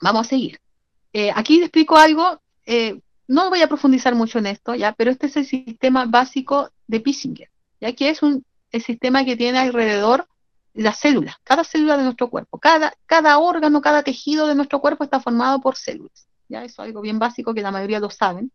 [0.00, 0.58] Vamos a seguir.
[1.12, 4.92] Eh, aquí explico algo, eh, no voy a profundizar mucho en esto, ¿ya?
[4.92, 9.36] pero este es el sistema básico de Pissinger, ya que es un, el sistema que
[9.36, 10.26] tiene alrededor
[10.72, 15.04] las células, cada célula de nuestro cuerpo, cada, cada órgano, cada tejido de nuestro cuerpo
[15.04, 16.28] está formado por células.
[16.48, 16.64] ¿ya?
[16.64, 18.52] Eso es algo bien básico que la mayoría lo saben.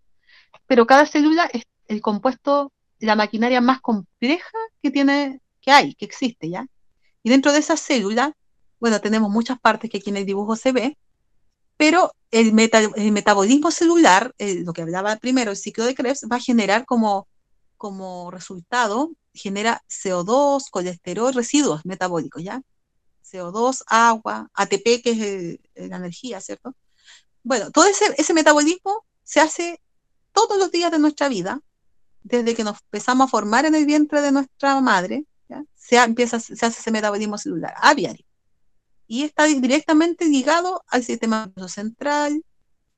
[0.65, 6.05] Pero cada célula es el compuesto, la maquinaria más compleja que tiene, que hay, que
[6.05, 6.65] existe, ¿ya?
[7.25, 8.37] Y dentro de esa célula,
[8.79, 10.95] bueno, tenemos muchas partes que aquí en el dibujo se ve,
[11.75, 16.39] pero el, metabolismo celular, eh, lo que hablaba primero, el ciclo de Krebs, va a
[16.39, 17.27] generar como,
[17.77, 22.61] como resultado, genera CO2, colesterol, residuos metabólicos, ¿ya?
[23.23, 26.75] CO2, agua, ATP, que es la energía, ¿cierto?
[27.41, 29.81] Bueno, todo ese, ese metabolismo se hace
[30.31, 31.59] todos los días de nuestra vida,
[32.21, 35.25] desde que nos empezamos a formar en el vientre de nuestra madre.
[35.85, 38.25] Se, empieza, se hace ese metabolismo celular a diario
[39.07, 42.43] y está directamente ligado al sistema central,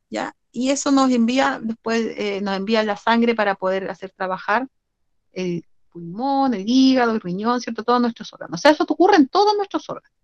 [0.10, 0.36] ¿ya?
[0.52, 4.68] Y eso nos envía, después eh, nos envía la sangre para poder hacer trabajar
[5.34, 7.84] el pulmón, el hígado, el riñón, ¿cierto?
[7.84, 8.60] Todos nuestros órganos.
[8.60, 10.18] O sea, eso ocurre en todos nuestros órganos.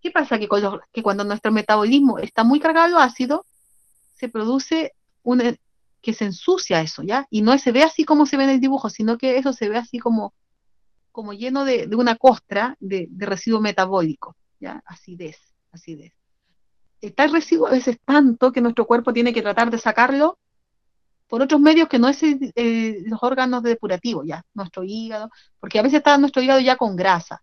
[0.00, 0.38] ¿Qué pasa?
[0.38, 0.48] Que,
[0.92, 3.44] que cuando nuestro metabolismo está muy cargado de ácido,
[4.14, 4.92] se produce
[5.22, 5.58] un,
[6.00, 7.26] que se ensucia eso, ¿ya?
[7.30, 9.68] Y no se ve así como se ve en el dibujo, sino que eso se
[9.68, 10.34] ve así como,
[11.16, 14.36] como lleno de, una costra de, de residuo metabólico.
[14.60, 14.82] ¿ya?
[14.84, 15.38] Acidez,
[15.72, 16.12] acidez.
[17.00, 20.38] Está el residuo a veces tanto que nuestro cuerpo tiene que tratar de sacarlo
[21.26, 25.98] por otros medios que no es los órganos depurativos, ya, nuestro hígado, porque a veces
[25.98, 27.42] está nuestro hígado ya con grasa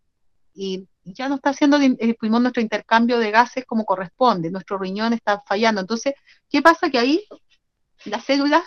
[0.53, 5.41] y ya no está haciendo el nuestro intercambio de gases como corresponde, nuestro riñón está
[5.47, 5.81] fallando.
[5.81, 6.13] Entonces,
[6.47, 6.91] ¿qué pasa?
[6.91, 7.25] Que ahí
[8.05, 8.61] las células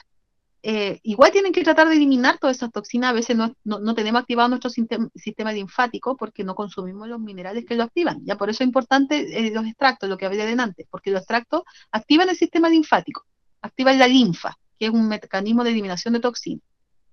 [0.69, 3.11] eh, igual tienen que tratar de eliminar todas esas toxinas.
[3.11, 7.85] A veces no, tenemos activado nuestro sistema, linfático porque no consumimos los minerales que lo
[7.85, 8.19] activan.
[8.25, 11.21] Ya por eso es importante eh, los extractos, lo que hablé de antes, porque los
[11.21, 11.62] extractos
[11.93, 13.25] activan el sistema linfático,
[13.62, 16.64] activan la linfa, que es un mecanismo de eliminación de toxinas.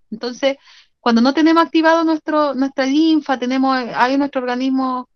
[0.10, 0.58] Entonces,
[1.00, 5.10] cuando no tenemos activado nuestro, nuestra linfa, tenemos hay nuestro organismo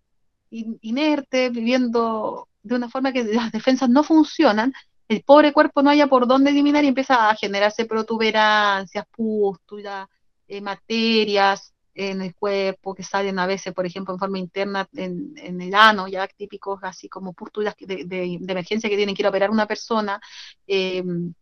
[0.52, 4.74] inerte, viviendo de una forma que las defensas no funcionan,
[5.08, 10.08] el pobre cuerpo no haya por dónde eliminar y empieza a generarse protuberancias, pústulas,
[10.48, 15.62] eh, materias en el cuerpo que salen a veces, por ejemplo, en forma interna en,
[15.62, 19.50] el ano, ya típicos así como pústulas de, emergencia que tienen que ir a operar
[19.50, 20.22] una persona.
[20.68, 21.34] Em,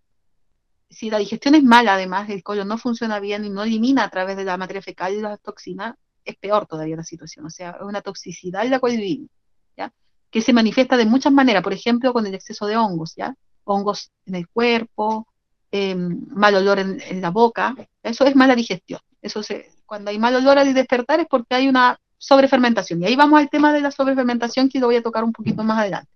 [0.90, 4.10] si la digestión es mala, además, el colon no funciona bien y no elimina a
[4.10, 7.46] través de la materia fecal y las toxinas, es peor todavía la situación.
[7.46, 8.98] O sea, es una toxicidad en la cual
[9.78, 9.94] ¿ya?
[10.32, 13.36] Que se manifiesta de muchas maneras, por ejemplo, con el exceso de hongos, ¿ya?
[13.66, 15.28] Hongos en el cuerpo,
[15.72, 19.00] em, mal olor en, la boca, eso es mala digestión.
[19.22, 23.02] Eso se, cuando hay mal olor al despertar es porque hay una sobrefermentación.
[23.02, 25.64] Y ahí vamos al tema de la sobrefermentación que lo voy a tocar un poquito
[25.64, 26.10] más adelante.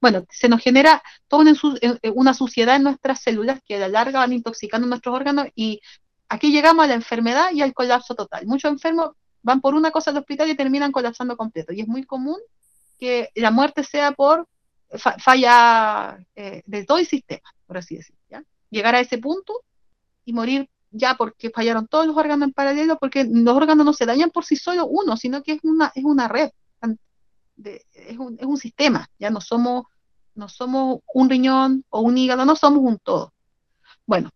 [0.00, 3.80] Bueno, se nos genera toda una, eh, eh, una suciedad en nuestras células que a
[3.80, 5.80] la larga van intoxicando nuestros órganos y
[6.28, 8.46] aquí llegamos a la enfermedad y al colapso total.
[8.46, 11.72] Muchos enfermos van por una cosa al hospital y terminan colapsando completo.
[11.72, 12.38] Y es muy común
[12.98, 14.48] que la muerte sea por
[15.18, 18.20] falla eh, de todo el sistema, por así decirlo.
[18.30, 18.44] ¿ya?
[18.70, 19.62] Llegar a ese punto
[20.24, 24.06] y morir ya porque fallaron todos los órganos en paralelo, porque los órganos no se
[24.06, 26.50] dañan por sí solo uno, sino que es una, es una red,
[27.62, 29.84] es, un, es un sistema, ya no somos,
[30.34, 33.32] no somos un riñón o un hígado, no somos un todo.
[34.06, 34.30] Bueno,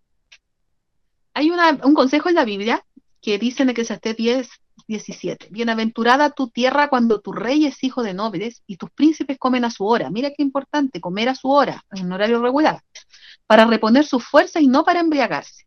[1.34, 2.84] hay una, un consejo en la Biblia
[3.20, 4.48] que dice en esté 10,
[4.86, 5.48] 17.
[5.50, 9.70] Bienaventurada tu tierra cuando tu rey es hijo de nobles y tus príncipes comen a
[9.70, 10.10] su hora.
[10.10, 12.82] Mira qué importante, comer a su hora, en horario regular,
[13.46, 15.66] para reponer sus fuerzas y no para embriagarse.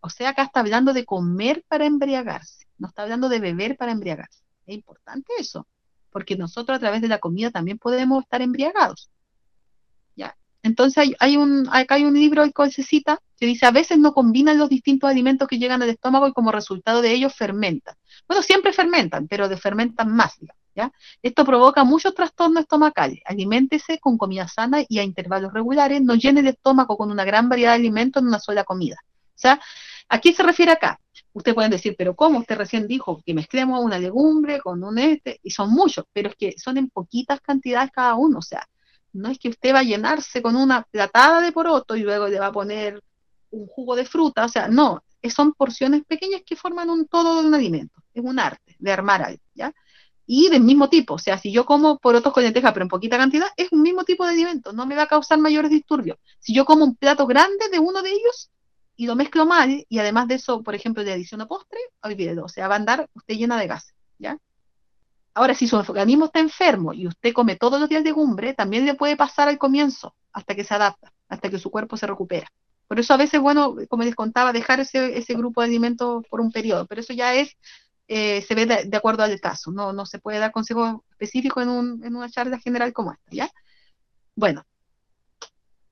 [0.00, 3.92] O sea, acá está hablando de comer para embriagarse, no está hablando de beber para
[3.92, 4.42] embriagarse.
[4.66, 5.66] Es importante eso,
[6.10, 9.10] porque nosotros a través de la comida también podemos estar embriagados.
[10.16, 10.36] ¿Ya?
[10.62, 12.82] Entonces hay, un, acá hay un libro que se
[13.40, 16.52] que dice, a veces no combinan los distintos alimentos que llegan al estómago y como
[16.52, 17.96] resultado de ello fermentan.
[18.28, 20.38] Bueno, siempre fermentan, pero de fermentan más,
[20.76, 20.92] ¿ya?
[21.22, 23.20] Esto provoca muchos trastornos estomacales.
[23.24, 27.48] Aliméntese con comida sana y a intervalos regulares, no llene el estómago con una gran
[27.48, 28.96] variedad de alimentos en una sola comida.
[29.02, 29.58] O sea,
[30.10, 31.00] ¿a qué se refiere acá?
[31.32, 32.40] Ustedes pueden decir, pero ¿cómo?
[32.40, 36.36] Usted recién dijo que mezclemos una legumbre con un este, y son muchos, pero es
[36.36, 38.40] que son en poquitas cantidades cada uno.
[38.40, 38.68] O sea,
[39.14, 42.38] no es que usted va a llenarse con una platada de poroto y luego le
[42.38, 43.00] va a poner
[43.50, 47.48] un jugo de fruta, o sea, no, son porciones pequeñas que forman un todo de
[47.48, 49.72] un alimento, es un arte de armar algo, ¿ya?
[50.26, 53.18] Y del mismo tipo, o sea, si yo como porotos con lenteja, pero en poquita
[53.18, 56.18] cantidad, es un mismo tipo de alimento, no me va a causar mayores disturbios.
[56.38, 58.50] Si yo como un plato grande de uno de ellos
[58.94, 62.44] y lo mezclo mal, y además de eso, por ejemplo, de adición a postre, olvídelo,
[62.44, 64.38] o sea, va a andar usted llena de gas, ¿ya?
[65.34, 68.94] Ahora, si su organismo está enfermo y usted come todos los días legumbre, también le
[68.94, 72.48] puede pasar al comienzo, hasta que se adapta, hasta que su cuerpo se recupera.
[72.90, 76.40] Por eso a veces, bueno, como les contaba, dejar ese, ese grupo de alimentos por
[76.40, 77.56] un periodo, pero eso ya es,
[78.08, 81.68] eh, se ve de, acuerdo al caso, no, no se puede dar consejo específico en,
[81.68, 83.48] un, en una charla general como esta, ¿ya?
[84.34, 84.66] Bueno,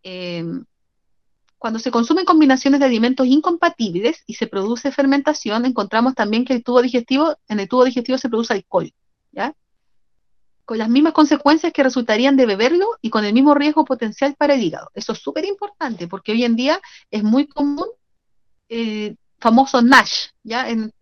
[0.02, 0.44] eh,
[1.56, 6.64] cuando se consumen combinaciones de alimentos incompatibles y se produce fermentación, encontramos también que el
[6.64, 8.92] tubo digestivo, en el tubo digestivo se produce alcohol,
[9.30, 9.54] ¿ya?
[10.68, 14.52] Con las mismas consecuencias que resultarían de beberlo y con el mismo riesgo potencial para
[14.52, 14.90] el hígado.
[14.92, 16.78] Eso es súper importante porque hoy en día
[17.10, 17.86] es muy común
[18.68, 20.68] el famoso NASH, ¿ya?
[20.68, 20.92] En,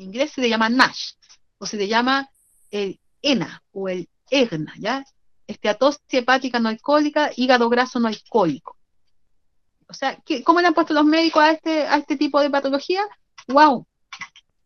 [0.00, 1.14] inglés se le llama NASH
[1.58, 2.30] o se le llama
[2.70, 5.04] el ENA o el EGNA, ¿ya?
[5.48, 8.76] Esteatosis hepática no alcohólica, hígado graso no alcohólico.
[9.88, 13.02] O sea, ¿cómo le han puesto los médicos a este, a este tipo de patología?
[13.48, 13.88] ¡Wow!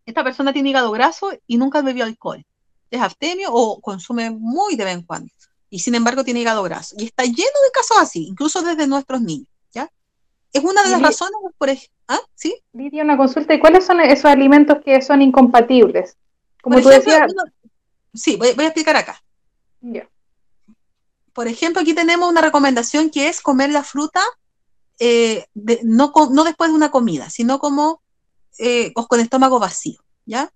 [0.04, 2.44] Esta persona tiene hígado graso y nunca bebió alcohol
[2.90, 5.30] es abstemio o consume muy de vez en cuando.
[5.70, 6.94] Y sin embargo tiene hígado graso.
[6.98, 9.48] Y está lleno de casos así, incluso desde nuestros niños.
[9.72, 9.90] ¿ya?
[10.52, 11.94] Es una de las razones por ejemplo.
[12.06, 12.20] ¿Ah?
[12.34, 12.54] ¿Sí?
[12.72, 13.54] Lidia, una consulta.
[13.54, 16.16] ¿Y cuáles son esos alimentos que son incompatibles?
[16.62, 17.32] Como tú decías.
[18.12, 19.22] sí, voy, a explicar acá.
[21.32, 24.20] Por ejemplo, aquí tenemos una recomendación que es comer la fruta
[24.98, 25.46] eh,
[25.82, 28.00] no, no después de una comida, sino como
[28.58, 30.52] eh, con estómago vacío, ¿ya?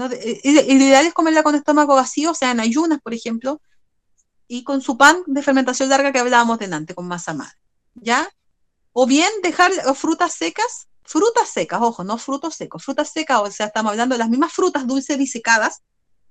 [0.00, 0.10] ¿No?
[0.10, 3.60] Eh, el ideal es comerla con estómago vacío, o sea, en ayunas, por ejemplo,
[4.48, 7.58] y con su pan de fermentación larga que hablábamos delante, con masa madre,
[7.94, 8.28] ¿ya?
[8.92, 13.66] O bien dejar frutas secas, frutas secas, ojo, no frutos secos, frutas secas, o sea,
[13.66, 15.82] estamos hablando de las mismas frutas dulces disecadas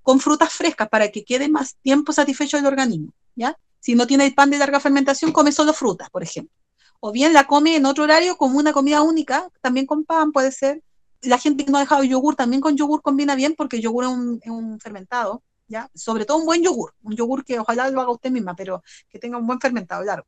[0.02, 3.56] con frutas frescas para que quede más tiempo satisfecho el organismo, ¿ya?
[3.80, 6.54] Si no tiene el pan de larga fermentación, come solo frutas, por ejemplo.
[7.00, 10.52] O bien la come en otro horario como una comida única, también con pan puede
[10.52, 10.82] ser,
[11.22, 14.06] la gente que no ha dejado yogur, también con yogur combina bien porque yogur
[14.42, 15.90] es un, fermentado, ¿ya?
[15.94, 19.20] Sobre todo un buen yogur, un yogur que ojalá lo haga usted misma, pero que
[19.20, 20.26] tenga un buen fermentado, claro.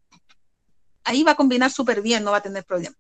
[1.04, 2.96] Ahí va a combinar súper bien, no va a tener problema.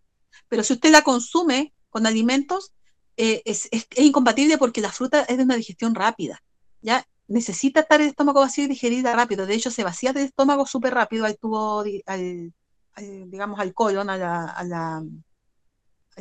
[0.48, 2.74] Pero si usted la consume con alimentos,
[3.18, 6.42] eh, es, incompatible porque la fruta es de una digestión rápida,
[6.82, 7.06] ¿ya?
[7.28, 9.46] Necesita estar el estómago vacío y digerida rápido.
[9.46, 12.54] De hecho, se vacía del estómago súper rápido al tubo, al,
[12.98, 14.18] digamos, al colon, a
[14.64, 15.04] la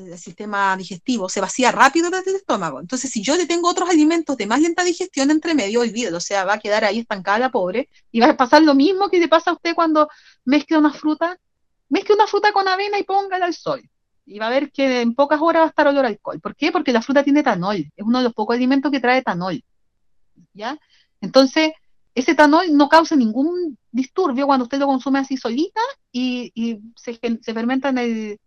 [0.07, 2.81] el sistema digestivo se vacía rápido desde el estómago.
[2.81, 6.21] Entonces, si yo le tengo otros alimentos de más lenta digestión entre medio, olvídelo, o
[6.21, 9.29] sea, va a quedar ahí estancada pobre y va a pasar lo mismo que le
[9.29, 10.09] pasa a usted cuando
[10.45, 11.39] mezcla una fruta,
[11.89, 13.83] mezcla una fruta con avena y póngala al sol.
[14.27, 16.41] Y va a ver que en pocas horas va a estar olor a alcohol.
[16.41, 16.71] ¿Por qué?
[16.73, 19.63] Porque la fruta tiene etanol, es uno de los pocos alimentos que trae etanol.
[20.53, 20.79] ¿Ya?
[21.21, 21.73] Entonces,
[22.15, 25.81] ese etanol no causa ningún disturbio cuando usted lo consume así solita
[26.13, 28.39] y, se, se fermenta en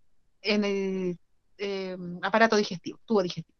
[0.43, 1.17] en el
[1.57, 3.57] eh, aparato digestivo, tubo digestivo.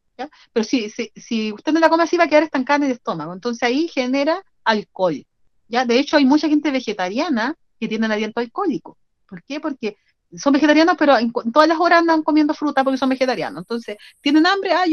[0.53, 3.33] Pero si, si, usted no la come así va a quedar estancada en el estómago,
[3.33, 5.25] entonces ahí genera alcohol.
[5.67, 5.85] ¿ya?
[5.85, 8.97] De hecho, hay mucha gente vegetariana que tiene aliento alcohólico.
[9.27, 9.59] ¿Por qué?
[9.59, 9.97] Porque
[10.37, 13.61] son vegetarianos, pero en, todas las horas andan comiendo fruta porque son vegetarianos.
[13.61, 14.85] Entonces, tienen hambre, ah,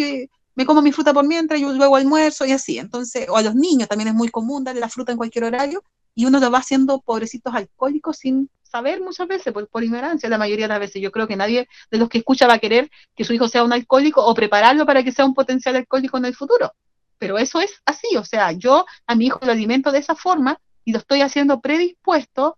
[0.54, 2.78] me como mi fruta por mientras, yo luego almuerzo y así.
[2.78, 5.82] Entonces, o a los niños también es muy común darle la fruta en cualquier horario
[6.14, 10.66] y uno lo va haciendo pobrecitos alcohólicos sin saber muchas veces, por, ignorancia, la mayoría
[10.66, 11.02] de las veces.
[11.02, 13.64] Yo creo que nadie de los que escucha va a querer que su hijo sea
[13.64, 16.72] un alcohólico o prepararlo para que sea un potencial alcohólico en el futuro.
[17.18, 20.58] Pero eso es así, o sea, yo a mi hijo lo alimento de esa forma
[20.84, 22.56] y lo estoy haciendo predispuesto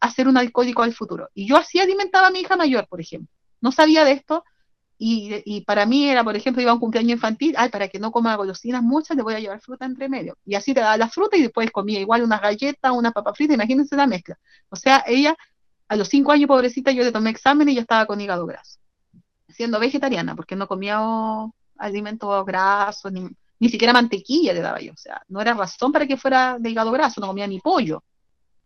[0.00, 1.28] a ser un alcohólico al futuro.
[1.34, 3.28] Y yo así alimentaba a mi hija mayor, por ejemplo.
[3.60, 4.44] No sabía de esto,
[4.98, 8.00] y, y, para mí era, por ejemplo, iba a un cumpleaños infantil, ay, para que
[8.00, 10.36] no coma golosinas muchas, le voy a llevar fruta entre medio.
[10.44, 13.54] Y así te daba la fruta y después comía igual unas galletas, una papa frita,
[13.54, 14.36] imagínense la mezcla.
[14.70, 15.36] O sea, ella,
[15.88, 18.80] a los cinco años, pobrecita, yo le tomé examen y ya estaba con hígado graso.
[19.48, 21.00] Siendo vegetariana, porque no comía
[21.78, 23.28] alimentos grasos, ni,
[23.60, 24.92] ni siquiera mantequilla le daba yo.
[24.92, 28.02] O sea, no era razón para que fuera de hígado graso, no comía ni pollo.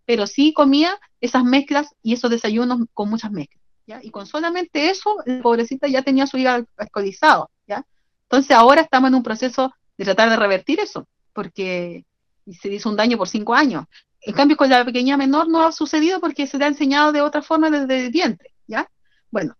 [0.06, 3.61] Pero sí comía esas mezclas y esos desayunos con muchas mezclas.
[3.86, 7.84] Y con solamente eso, la pobrecita ya tenía su hígado alcoholizado, ¿ya?
[8.22, 12.04] Entonces ahora estamos en un proceso de tratar de revertir eso, porque
[12.50, 13.84] se hizo un daño por cinco años.
[14.20, 17.20] En cambio, con la pequeña menor no ha sucedido porque se le ha enseñado de
[17.20, 18.88] otra forma desde el vientre, ¿ya?
[19.30, 19.56] Bueno.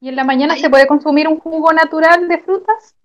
[0.00, 2.96] ¿Y en la mañana se puede consumir un jugo natural de frutas?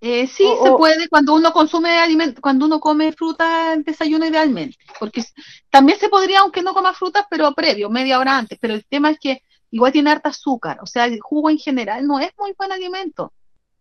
[0.00, 4.26] Eh, sí, o, se puede cuando uno consume alimento, cuando uno come fruta en desayuno
[4.26, 5.24] idealmente, porque
[5.70, 9.10] también se podría, aunque no coma frutas, pero previo, media hora antes, pero el tema
[9.10, 12.52] es que igual tiene harta azúcar, o sea, el jugo en general no es muy
[12.56, 13.32] buen alimento,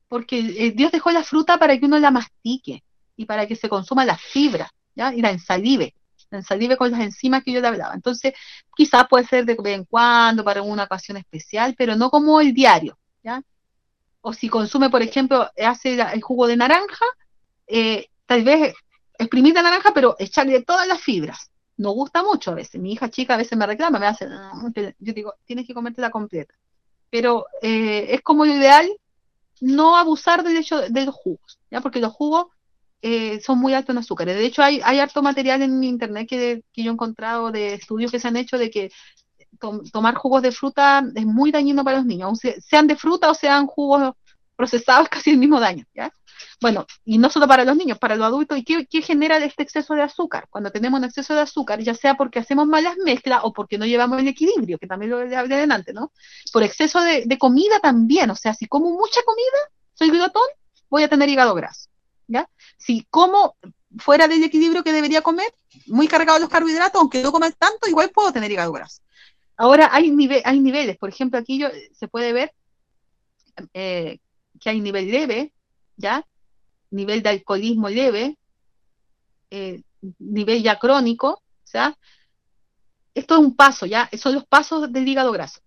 [0.07, 2.83] porque eh, Dios dejó la fruta para que uno la mastique
[3.15, 5.13] y para que se consuma la fibra, ¿ya?
[5.13, 5.95] Y la ensalive,
[6.29, 7.93] la ensalive con las enzimas que yo le hablaba.
[7.93, 8.33] Entonces,
[8.75, 12.53] quizás puede ser de vez en cuando, para una ocasión especial, pero no como el
[12.53, 13.41] diario, ¿ya?
[14.21, 17.05] O si consume, por ejemplo, hace el jugo de naranja,
[17.67, 18.73] eh, tal vez
[19.17, 22.81] exprimir la naranja, pero echarle todas las fibras, no gusta mucho a veces.
[22.81, 24.51] Mi hija chica a veces me reclama, me hace, ah",
[24.99, 26.53] yo digo, tienes que comértela completa.
[27.09, 28.89] Pero eh, es como lo ideal
[29.61, 31.81] no abusar del hecho de los jugos, ¿ya?
[31.81, 32.47] Porque los jugos
[33.01, 34.35] eh, son muy altos en azúcares.
[34.35, 38.11] De hecho, hay, hay harto material en internet que, que yo he encontrado de estudios
[38.11, 38.91] que se han hecho de que
[39.91, 43.67] tomar jugos de fruta es muy dañino para los niños, sean de fruta o sean
[43.67, 44.13] jugos
[44.55, 46.11] procesados, casi el mismo daño, ¿ya?
[46.61, 48.57] Bueno, y no solo para los niños, para los adultos.
[48.57, 50.47] ¿Y qué, qué, genera este exceso de azúcar?
[50.49, 53.85] Cuando tenemos un exceso de azúcar, ya sea porque hacemos malas mezclas o porque no
[53.85, 56.11] llevamos el equilibrio, que también lo hablé delante, ¿no?
[56.51, 58.29] Por exceso de, de, comida también.
[58.29, 60.47] O sea, si como mucha comida, soy glotón,
[60.89, 61.89] voy a tener hígado graso.
[62.27, 62.49] ¿Ya?
[62.77, 63.55] Si como
[63.97, 65.53] fuera del equilibrio que debería comer,
[65.87, 69.01] muy cargado los carbohidratos, aunque no coma tanto, igual puedo tener hígado graso.
[69.57, 70.97] Ahora, hay, nive hay niveles.
[70.97, 72.53] Por ejemplo, aquí yo, se puede ver
[73.73, 74.19] eh,
[74.59, 75.53] que hay nivel leve,
[75.97, 76.25] ¿ya?
[76.91, 78.37] nivel de alcoholismo leve,
[79.49, 79.81] eh,
[80.19, 81.41] nivel ya crónico,
[81.75, 81.97] sea,
[83.13, 85.59] esto es un paso, ya, son los pasos del hígado graso.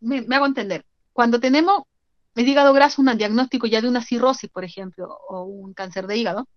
[0.00, 0.84] Me, me hago entender.
[1.12, 1.82] Cuando tenemos
[2.34, 6.16] el hígado graso, un diagnóstico ya de una cirrosis, por ejemplo, o un cáncer de
[6.16, 6.48] hígado,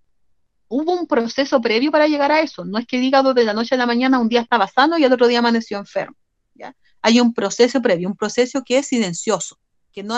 [0.68, 2.64] hubo un proceso previo para llegar a eso.
[2.66, 4.98] No es que el hígado de la noche a la mañana un día estaba sano
[4.98, 6.16] y al otro día amaneció enfermo.
[6.54, 6.76] ¿ya?
[7.02, 9.60] Hay un proceso previo, un proceso que es silencioso,
[9.92, 10.16] que no,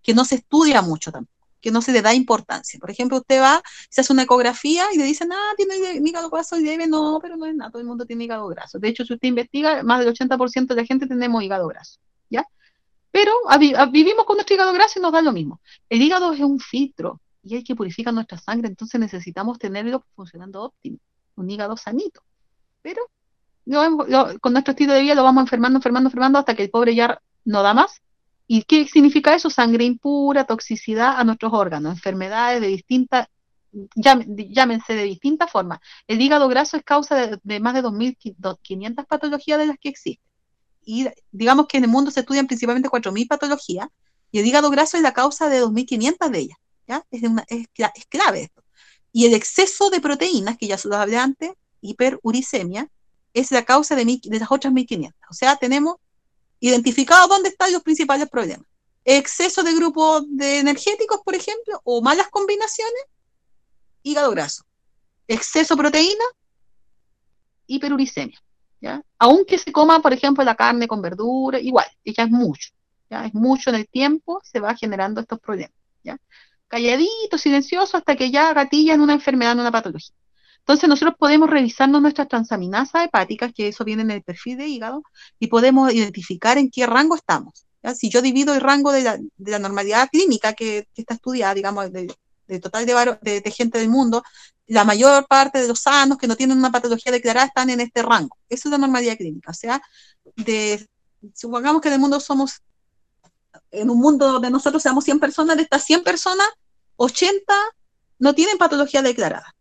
[0.00, 2.78] que no se estudia mucho tampoco que no se le da importancia.
[2.78, 6.58] Por ejemplo, usted va, se hace una ecografía y le dicen, ah, tiene hígado graso
[6.58, 8.78] y debe, no, pero no es nada, todo el mundo tiene hígado graso.
[8.78, 12.44] De hecho, si usted investiga, más del 80% de la gente tenemos hígado graso, ¿ya?
[13.10, 13.32] Pero
[13.90, 15.60] vivimos con nuestro hígado graso y nos da lo mismo.
[15.88, 20.62] El hígado es un filtro y hay que purificar nuestra sangre, entonces necesitamos tenerlo funcionando
[20.62, 20.98] óptimo,
[21.36, 22.22] un hígado sanito.
[22.82, 23.02] Pero
[24.40, 27.20] con nuestro estilo de vida lo vamos enfermando, enfermando, enfermando hasta que el pobre ya
[27.44, 28.00] no da más
[28.52, 29.48] ¿Y qué significa eso?
[29.48, 33.28] Sangre impura, toxicidad a nuestros órganos, enfermedades de distintas,
[33.94, 35.78] llámense de distintas formas.
[36.08, 40.28] El hígado graso es causa de, más de 2.500 patologías de las que existen.
[40.84, 43.86] Y digamos que en el mundo se estudian principalmente 4.000 patologías,
[44.32, 46.58] y el hígado graso es la causa de 2.500 de ellas.
[46.88, 47.06] ¿ya?
[47.12, 47.68] Es, una, es,
[48.08, 48.64] clave esto.
[49.12, 52.90] Y el exceso de proteínas, que ya se los hablé antes, hiperuricemia,
[53.32, 55.12] es la causa de, de las otras 1.500.
[55.30, 55.98] O sea, tenemos
[56.60, 58.66] identificado dónde están los principales problemas.
[59.04, 63.02] Exceso de grupos de energéticos, por ejemplo, o malas combinaciones,
[64.02, 64.64] hígado graso.
[65.26, 66.24] Exceso de proteína,
[67.66, 68.38] hiperuricemia.
[68.80, 69.02] ¿ya?
[69.18, 72.70] Aunque se coma, por ejemplo, la carne con verdura, igual, ya es mucho.
[73.08, 73.24] ¿ya?
[73.24, 75.76] Es mucho en el tiempo, se va generando estos problemas.
[76.04, 76.18] ¿ya?
[76.68, 80.14] Calladito, silencioso, hasta que ya gatillan una enfermedad, una patología.
[80.60, 85.02] Entonces nosotros podemos revisarnos nuestras transaminasas hepáticas, que eso viene en el perfil de hígado,
[85.38, 87.66] y podemos identificar en qué rango estamos.
[87.94, 91.90] Si yo divido el rango de la, de la normalidad clínica que, está estudiada, digamos,
[91.92, 92.14] del
[92.50, 94.22] de total de, de, gente del mundo,
[94.66, 98.02] la mayor parte de los sanos que no tienen una patología declarada están en este
[98.02, 98.36] rango.
[98.48, 99.52] Eso es la normalidad clínica.
[99.52, 99.80] O sea,
[100.36, 100.88] de,
[101.34, 102.60] supongamos que en mundo somos,
[103.70, 106.46] en un mundo donde nosotros seamos 100 personas, de estas 100 personas,
[106.96, 107.54] 80
[108.18, 109.54] no tienen patología declarada.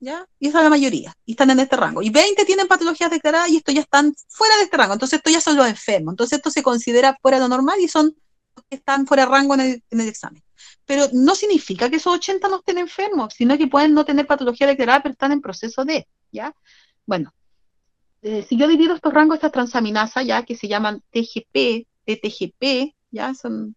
[0.00, 0.26] ¿Ya?
[0.38, 2.02] Y esa es la mayoría, y están en este rango.
[2.02, 4.92] Y 20 tienen patologías declaradas y estos ya están fuera de este rango.
[4.92, 6.12] Entonces, estos ya son los enfermos.
[6.12, 8.14] Entonces, esto se considera fuera de lo normal y son
[8.54, 10.42] los que están fuera de rango en el, en el examen.
[10.86, 14.66] Pero no significa que esos 80 no estén enfermos, sino que pueden no tener patología
[14.66, 16.54] declarada, pero están en proceso de, ¿ya?
[17.04, 17.34] Bueno,
[18.22, 23.34] eh, si yo divido estos rangos, estas transaminasas, ya, que se llaman TGP, TTGP, ya,
[23.34, 23.76] son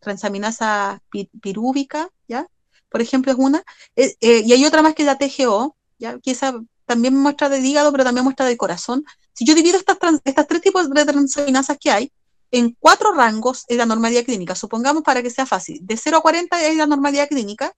[0.00, 1.02] transaminasa
[1.40, 2.46] pirúvica, ¿ya?
[2.90, 3.62] Por ejemplo, es una.
[3.96, 6.18] Eh, eh, y hay otra más que la TGO, ¿ya?
[6.18, 9.04] Que esa también muestra del hígado, pero también muestra del corazón.
[9.32, 12.12] Si yo divido estas, estas tres tipos de transaminasas que hay,
[12.50, 14.54] en cuatro rangos es la normalidad clínica.
[14.54, 15.78] Supongamos para que sea fácil.
[15.82, 17.72] De 0 a 40 es la normalidad clínica.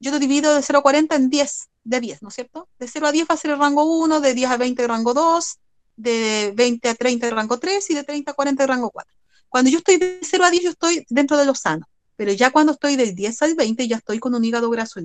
[0.00, 2.68] Yo lo divido de 0 a 40 en 10, de 10, ¿no es cierto?
[2.78, 4.88] De 0 a 10 va a ser el rango 1, de 10 a 20 el
[4.88, 5.58] rango 2,
[5.96, 9.12] de 20 a 30 el rango 3 y de 30 a 40 el rango 4.
[9.48, 11.86] Cuando yo estoy de 0 a 10, yo estoy dentro de lo sano,
[12.18, 14.98] pero ya cuando estoy del 10 al 20, ya estoy con un hígado graso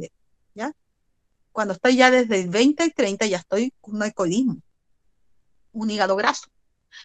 [0.55, 0.74] ¿ya?
[1.51, 4.57] Cuando estoy ya desde el 20 al 30, ya estoy con un alcoholismo,
[5.74, 6.47] un hígado graso.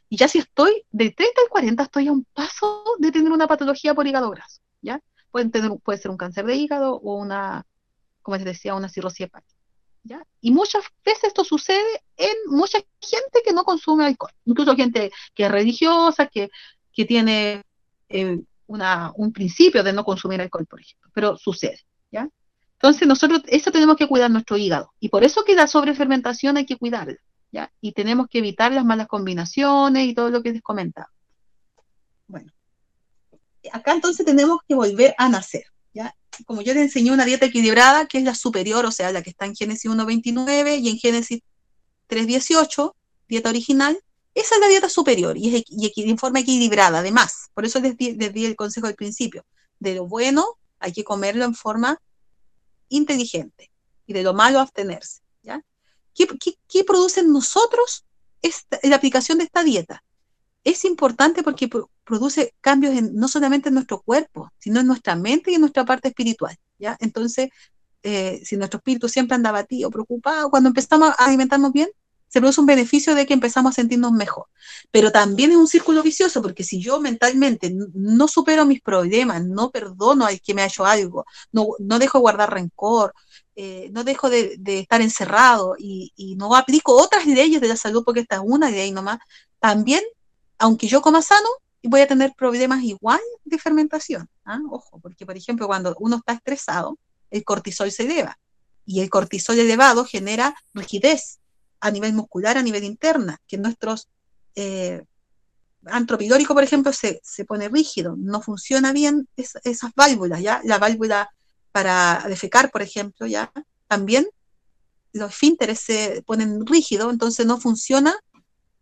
[0.09, 3.46] Y ya si estoy del 30 al 40, estoy a un paso de tener una
[3.46, 4.98] patología por hígado graso, ¿ya?
[5.30, 7.66] Pueden tener, puede ser un cáncer de hígado o una,
[8.22, 9.54] como les decía, una cirrosis hepática.
[10.04, 10.24] ¿Ya?
[10.40, 15.44] Y muchas veces esto sucede en mucha gente que no consume alcohol, incluso gente que
[15.44, 16.48] es religiosa, que
[16.98, 17.62] que tiene
[18.09, 21.80] eh, un principio de no consumir alcohol, por ejemplo, pero sucede,
[22.12, 22.28] ¿ya?
[22.74, 26.66] Entonces nosotros, eso tenemos que cuidar nuestro hígado, y por eso que la sobrefermentación hay
[26.66, 27.16] que cuidarla,
[27.50, 27.72] ¿ya?
[27.80, 31.10] Y tenemos que evitar las malas combinaciones y todo lo que les comentaba.
[32.26, 32.52] Bueno,
[33.72, 36.14] acá entonces tenemos que volver a nacer, ¿ya?
[36.46, 39.30] Como yo les enseñé una dieta equilibrada, que es la superior, o sea, la que
[39.30, 41.40] está en Génesis 1.29 y en Génesis
[42.08, 42.94] 3.18,
[43.28, 43.98] dieta original,
[44.39, 47.51] esa es la dieta superior y, es, y, en forma equilibrada, además.
[47.55, 49.45] Por eso les di, el consejo al principio.
[49.80, 52.01] De lo bueno hay que comerlo en forma
[52.89, 53.72] inteligente
[54.07, 55.22] y de lo malo abstenerse.
[55.43, 55.61] ¿ya?
[56.14, 58.05] ¿Qué, produce en nosotros
[58.84, 60.05] la aplicación de esta dieta?
[60.62, 61.68] Es importante porque
[62.05, 66.09] produce cambios no solamente en nuestro cuerpo, sino en nuestra mente y en nuestra parte
[66.09, 66.57] espiritual.
[66.78, 66.97] ¿ya?
[67.01, 67.49] Entonces,
[68.05, 71.89] eh, si nuestro espíritu siempre anda abatido, preocupado, cuando empezamos a alimentarnos bien,
[72.28, 74.46] se produce un beneficio de que empezamos a sentirnos mejor.
[74.90, 79.70] Pero también es un círculo vicioso, porque si yo mentalmente no supero mis problemas, no
[79.70, 83.14] perdono al que me ha hecho algo, no, no dejo de guardar rencor,
[83.56, 88.20] eh, no dejo de, estar encerrado y, no aplico otras leyes de la salud, porque
[88.20, 89.18] esta es una ley nomás,
[89.58, 90.02] también,
[90.58, 91.48] aunque yo coma sano,
[91.82, 94.28] voy a tener problemas igual de fermentación.
[94.44, 94.60] ¿ah?
[94.70, 96.98] Ojo, porque por ejemplo, cuando uno está estresado,
[97.30, 98.38] el cortisol se eleva
[98.86, 101.40] y el cortisol elevado genera rigidez
[101.80, 104.08] a nivel muscular, a nivel interna, que nuestros
[104.54, 105.02] eh,
[106.48, 110.60] por ejemplo, se, pone rígido, no funciona bien esas válvulas, ¿ya?
[110.64, 111.30] La válvula
[111.72, 113.52] para defecar, por ejemplo, ¿ya?
[113.86, 114.28] También
[115.12, 118.14] los esfínteres se ponen rígidos, entonces no funciona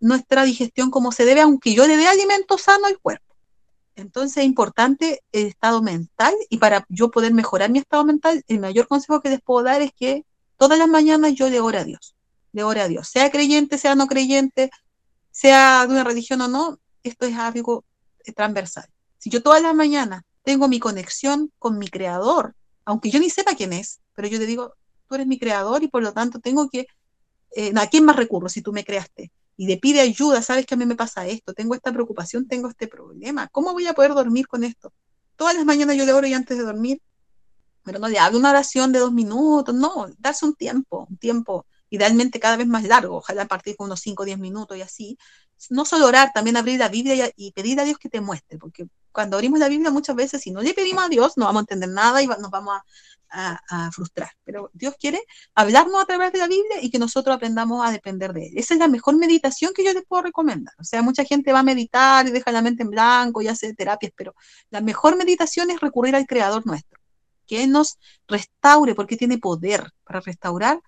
[0.01, 3.35] nuestra digestión como se debe, aunque yo le dé alimento sano al cuerpo.
[3.95, 8.59] Entonces es importante el estado mental y para yo poder mejorar mi estado mental, el
[8.59, 10.25] mayor consejo que les puedo dar es que
[10.59, 12.16] todas las mañanas yo le oro a Dios
[12.57, 13.09] de ore a Dios.
[13.09, 14.71] Sea creyente, sea no creyente,
[15.31, 17.85] sea de una religión o no, esto es algo
[18.35, 18.89] transversal.
[19.19, 22.55] Si yo todas las mañanas tengo mi conexión con mi creador,
[22.87, 24.75] aunque yo ni sepa quién es, pero yo le digo,
[25.07, 26.87] tú eres mi creador y por lo tanto tengo que,
[27.55, 29.31] eh, ¿a quién más recurro si tú me creaste?
[29.59, 32.69] Y le pide ayuda, sabes que a mí me pasa esto, tengo esta preocupación, tengo
[32.69, 34.93] este problema, ¿cómo voy a poder dormir con esto?
[35.37, 37.03] Todas las mañanas yo le oro y antes de dormir,
[37.83, 41.67] pero no le hablo una oración de dos minutos, no, darse un tiempo, un tiempo
[41.91, 44.83] idealmente cada vez más largo, ojalá a partir de unos 5 o 10 minutos y
[44.83, 45.19] así.
[45.71, 48.87] No solo orar, también abrir la Biblia y, pedir a Dios que te muestre, porque
[49.11, 51.63] cuando abrimos la Biblia muchas veces, si no le pedimos a Dios, no vamos a
[51.63, 52.79] entender nada y nos vamos
[53.31, 54.31] a, frustrar.
[54.45, 55.21] Pero Dios quiere
[55.55, 58.53] hablarnos a través de la Biblia y que nosotros aprendamos a depender de Él.
[58.57, 60.75] Esa es la mejor meditación que yo les puedo recomendar.
[60.79, 63.75] O sea, mucha gente va a meditar y deja la mente en blanco y hace
[63.75, 64.35] terapias, pero
[64.71, 67.01] la mejor meditación es recurrir al Creador nuestro,
[67.47, 67.99] que nos
[68.29, 70.81] restaure, porque tiene poder para restaurar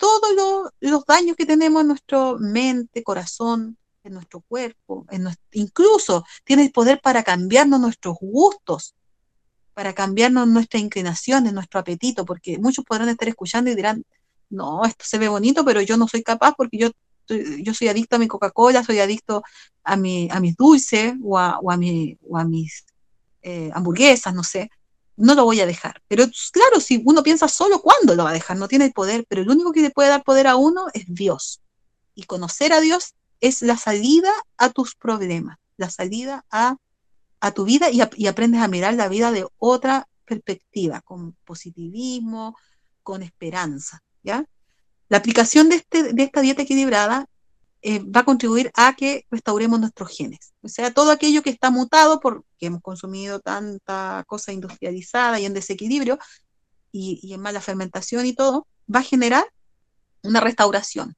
[0.00, 6.62] todos los daños que tenemos en nuestra mente, corazón, en nuestro cuerpo, en incluso tiene
[6.62, 8.94] el poder para cambiarnos nuestros gustos,
[9.74, 14.02] para cambiarnos nuestras inclinaciones, nuestro apetito, porque muchos podrán estar escuchando y dirán,
[14.48, 16.90] no, esto se ve bonito, pero yo no soy capaz porque yo,
[17.62, 19.42] yo soy adicto a mi Coca-Cola, soy adicto
[19.84, 22.86] a, mi, a mis dulces o a, o a, mi, o a mis
[23.42, 24.70] eh, hamburguesas, no sé
[25.20, 26.02] no lo voy a dejar.
[26.08, 28.56] Pero claro, si uno piensa solo, ¿cuándo lo va a dejar?
[28.56, 31.60] No tiene poder, pero el único que le puede dar poder a uno es Dios.
[32.14, 36.76] Y conocer a Dios es la salida a tus problemas, la salida a,
[37.54, 42.56] tu vida y, aprendes a mirar la vida de otra perspectiva, con positivismo,
[43.02, 44.44] con esperanza, ¿ya?
[45.08, 47.26] La aplicación de, este, de esta dieta equilibrada
[47.82, 50.52] eh, va a contribuir a que restauremos nuestros genes.
[50.62, 55.54] O sea, todo aquello que está mutado porque hemos consumido tanta cosa industrializada y en
[55.54, 56.18] desequilibrio
[56.92, 59.44] y, en mala fermentación y todo, va a generar
[60.22, 61.16] una restauración.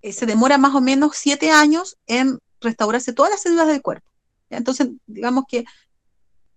[0.00, 4.08] Eh, se demora más o menos siete años en restaurarse todas las células del cuerpo.
[4.48, 5.66] Entonces, digamos que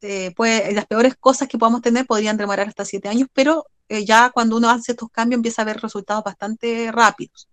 [0.02, 4.30] eh, pues, las peores cosas que podamos tener podrían demorar hasta siete años, pero ya
[4.30, 7.50] cuando uno hace estos cambios empieza a ver resultados bastante rápidos.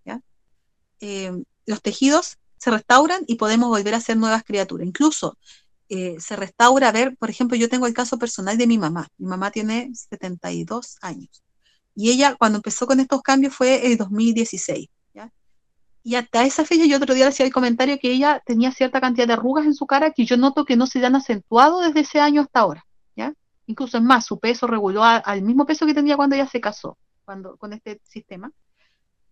[1.66, 4.86] Los tejidos se restauran y podemos volver a ser nuevas criaturas.
[4.86, 5.36] Incluso
[5.88, 9.09] se restaura, a ver, por ejemplo, yo tengo el caso personal de mi mamá.
[9.18, 11.43] Mi mamá tiene 72 años.
[11.94, 14.88] Y ella, cuando empezó con estos cambios, fue el 2016.
[16.02, 19.01] Y hasta esa fecha yo otro día le hacía el comentario que ella tenía cierta
[19.01, 21.98] cantidad de arrugas en su cara que yo noto que no se han acentuado desde
[21.98, 22.86] ese año hasta ahora,
[23.16, 23.34] ¿ya?
[23.66, 26.97] Incluso es más, su peso reguló al mismo peso que tenía cuando ella se casó,
[27.24, 28.52] cuando, con este sistema.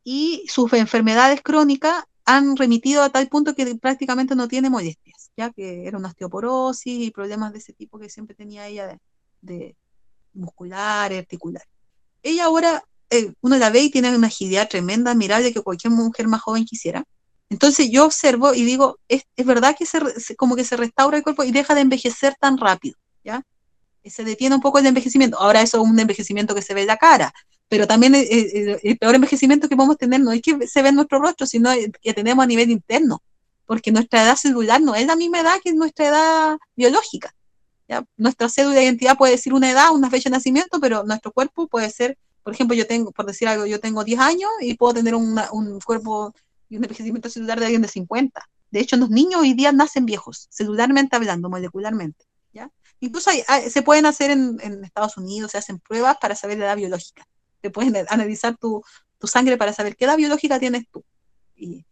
[0.02, 5.51] Y sus enfermedades crónicas han remitido a tal punto que prácticamente no tiene molestias, ya
[5.51, 8.99] que era una osteoporosis y problemas de ese tipo que siempre tenía ella
[9.41, 9.77] de,
[10.33, 11.63] muscular, articular.
[12.23, 16.27] Ella ahora eh, uno la ve y tiene una agilidad tremenda, admirable que cualquier mujer
[16.27, 17.05] más joven quisiera.
[17.51, 20.01] Entonces yo observo y digo, es, verdad que se,
[20.37, 23.43] como que se restaura el cuerpo y deja de envejecer tan rápido, ¿ya?
[24.05, 25.39] Se detiene un poco el envejecimiento.
[25.39, 27.33] Ahora eso es un envejecimiento que se ve en la cara,
[27.69, 31.19] pero también el, peor envejecimiento que podemos tener no es que se ve en nuestro
[31.19, 31.70] rostro, sino
[32.01, 33.23] que tenemos a nivel interno,
[33.66, 37.35] porque nuestra edad celular no es la misma edad que nuestra edad biológica.
[38.16, 41.66] Nuestra cédula de identidad puede decir una edad, una fecha de nacimiento, pero nuestro cuerpo
[41.69, 44.93] puede ser por ejemplo, yo tengo, por decir algo, yo tengo 10 años y puedo
[44.93, 46.35] tener un cuerpo
[46.69, 48.49] y un envejecimiento celular de alguien de 50.
[48.70, 52.27] De hecho, los niños hoy día nacen viejos, celularmente hablando, molecularmente.
[52.53, 52.70] ¿ya?
[53.01, 53.31] Incluso
[53.69, 57.27] se pueden hacer en, Estados Unidos, se hacen pruebas para saber la edad biológica.
[57.65, 58.82] Se pueden analizar tu,
[59.24, 61.03] sangre para saber qué edad biológica tienes tú.
[61.57, 61.85] Y,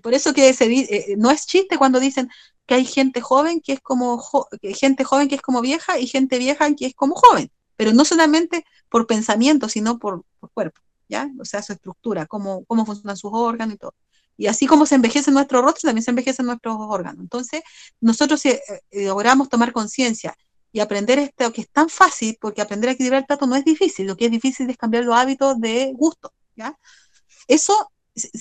[0.00, 2.28] por eso que se, eh, no es chiste cuando dicen
[2.66, 4.20] que hay gente joven que es como
[4.62, 7.50] gente joven que es como vieja y gente vieja que es como joven
[7.82, 10.24] pero no solamente por pensamiento, sino por,
[10.54, 11.28] cuerpo, ¿ya?
[11.40, 13.94] O sea, su estructura, cómo, cómo funcionan sus órganos y todo.
[14.36, 17.20] Y así como se envejece nuestro rostro, también se envejecen nuestros órganos.
[17.20, 17.62] Entonces,
[18.00, 18.60] nosotros si eh,
[18.92, 20.36] eh, logramos tomar conciencia
[20.72, 23.64] y aprender esto que es tan fácil, porque aprender a equilibrar el plato no es
[23.64, 26.32] difícil, lo que es difícil es cambiar los hábitos de gusto.
[27.46, 27.90] Eso,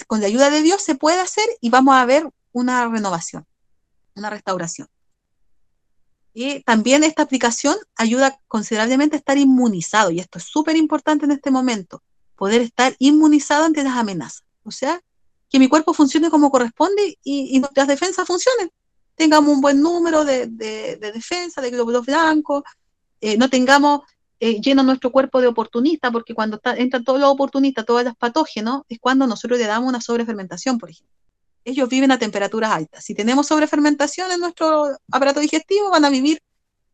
[0.07, 3.45] con la ayuda de Dios, se puede hacer y vamos a ver una renovación,
[4.15, 4.87] una restauración.
[6.33, 11.31] Y también esta aplicación ayuda considerablemente a estar inmunizado, y esto es súper importante en
[11.31, 12.01] este momento,
[12.35, 14.45] poder estar inmunizado ante las amenazas.
[14.63, 15.01] O sea,
[15.49, 18.71] que mi cuerpo funcione como corresponde y, nuestras defensas funcionen.
[19.15, 22.63] Tengamos un buen número de, defensa, de glóbulos blancos,
[23.19, 24.01] eh, no tengamos
[24.39, 28.83] eh, lleno nuestro cuerpo de oportunistas, porque cuando entran todos los oportunistas, todos los patógenos,
[28.89, 31.21] es cuando nosotros le damos una sobrefermentación, por ejemplo
[31.65, 33.03] ellos viven a temperaturas altas.
[33.03, 36.41] Si tenemos sobrefermentación en nuestro aparato digestivo, van a vivir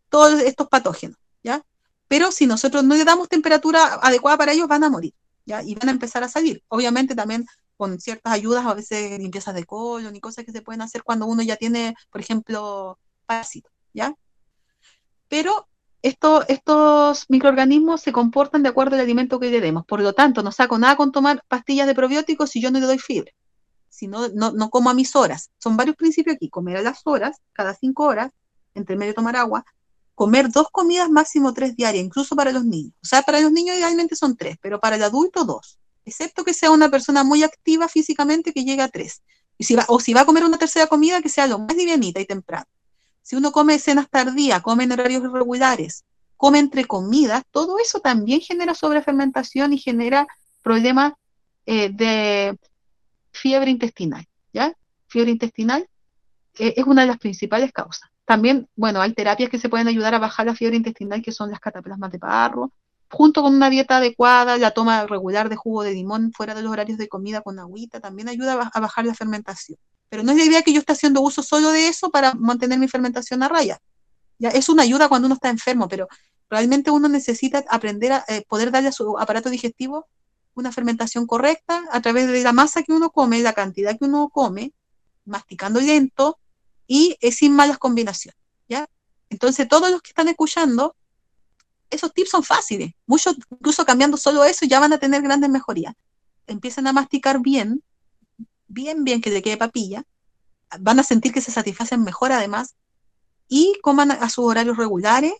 [0.09, 1.63] todos estos patógenos, ¿ya?
[2.07, 5.13] Pero si nosotros no le damos temperatura adecuada para ellos, van a morir,
[5.45, 5.61] ¿ya?
[5.63, 6.63] Y van a empezar a salir.
[6.67, 7.45] Obviamente también
[7.77, 11.25] con ciertas ayudas, a veces limpiezas de colon y cosas que se pueden hacer cuando
[11.25, 14.13] uno ya tiene, por ejemplo, parásitos, ¿ya?
[15.29, 15.67] Pero
[16.01, 19.85] esto, estos microorganismos se comportan de acuerdo al alimento que le demos.
[19.85, 22.85] Por lo tanto, no saco nada con tomar pastillas de probióticos si yo no le
[22.85, 23.31] doy fibra
[23.97, 25.49] si no, no, como a mis horas.
[25.57, 28.31] Son varios principios aquí, comer a las horas, cada cinco horas,
[28.75, 29.65] entre medio tomar agua,
[30.13, 32.93] comer dos comidas, máximo tres diarias, incluso para los niños.
[33.01, 36.53] O sea, para los niños idealmente son tres, pero para el adulto dos, excepto que
[36.53, 39.21] sea una persona muy activa físicamente que llegue a tres.
[39.57, 41.75] Y si va, o si va a comer una tercera comida, que sea lo más
[41.75, 42.65] livianita y temprano.
[43.21, 46.05] Si uno come cenas tardías, come en horarios irregulares,
[46.37, 50.27] come entre comidas, todo eso también genera sobrefermentación y genera
[50.61, 51.13] problemas
[51.65, 52.57] eh, de
[53.31, 54.73] fiebre intestinal, ¿ya?
[55.07, 55.89] Fiebre intestinal
[56.57, 58.09] eh, es una de las principales causas.
[58.23, 61.51] También, bueno, hay terapias que se pueden ayudar a bajar la fiebre intestinal, que son
[61.51, 62.71] las cataplasmas de parro,
[63.09, 66.71] junto con una dieta adecuada, la toma regular de jugo de limón fuera de los
[66.71, 69.77] horarios de comida con agüita, también ayuda a bajar la fermentación.
[70.09, 72.79] Pero no es la idea que yo esté haciendo uso solo de eso para mantener
[72.79, 73.79] mi fermentación a raya.
[74.39, 76.07] Ya, es una ayuda cuando uno está enfermo, pero
[76.49, 80.07] realmente uno necesita aprender a eh, poder darle a su aparato digestivo
[80.53, 84.29] una fermentación correcta a través de la masa que uno come, la cantidad que uno
[84.29, 84.73] come,
[85.25, 86.39] masticando lento
[86.87, 88.87] y sin malas combinaciones, ¿ya?
[89.29, 90.95] Entonces, todos los que están escuchando,
[91.89, 92.91] esos tips son fáciles.
[93.05, 95.93] Muchos, incluso cambiando solo eso, ya van a tener grandes mejorías.
[96.47, 97.83] Empiezan a masticar bien,
[98.67, 100.03] bien, bien, que le quede papilla.
[100.79, 102.75] Van a sentir que se satisfacen mejor además.
[103.47, 105.31] Y coman a sus horarios regulares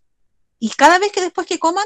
[0.60, 1.86] Y cada vez que después que coman,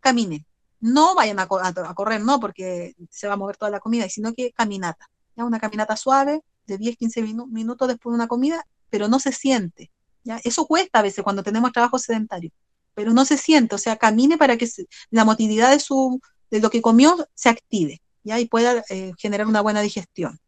[0.00, 0.44] caminen.
[0.80, 4.52] No vayan a, correr, no, porque se va a mover toda la comida, sino que
[4.52, 5.10] caminata.
[5.36, 5.44] ¿ya?
[5.44, 9.92] Una caminata suave de 10, 15 minutos después de una comida, pero no se siente.
[10.24, 10.40] ¿ya?
[10.42, 12.50] Eso cuesta a veces cuando tenemos trabajo sedentario,
[12.94, 14.68] pero no se siente, o sea, camine para que
[15.10, 18.38] la motilidad de, su, de lo que comió se active ¿ya?
[18.40, 20.38] y pueda eh, generar una buena digestión.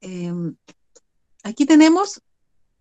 [0.00, 0.54] Em,
[1.42, 2.20] aquí tenemos,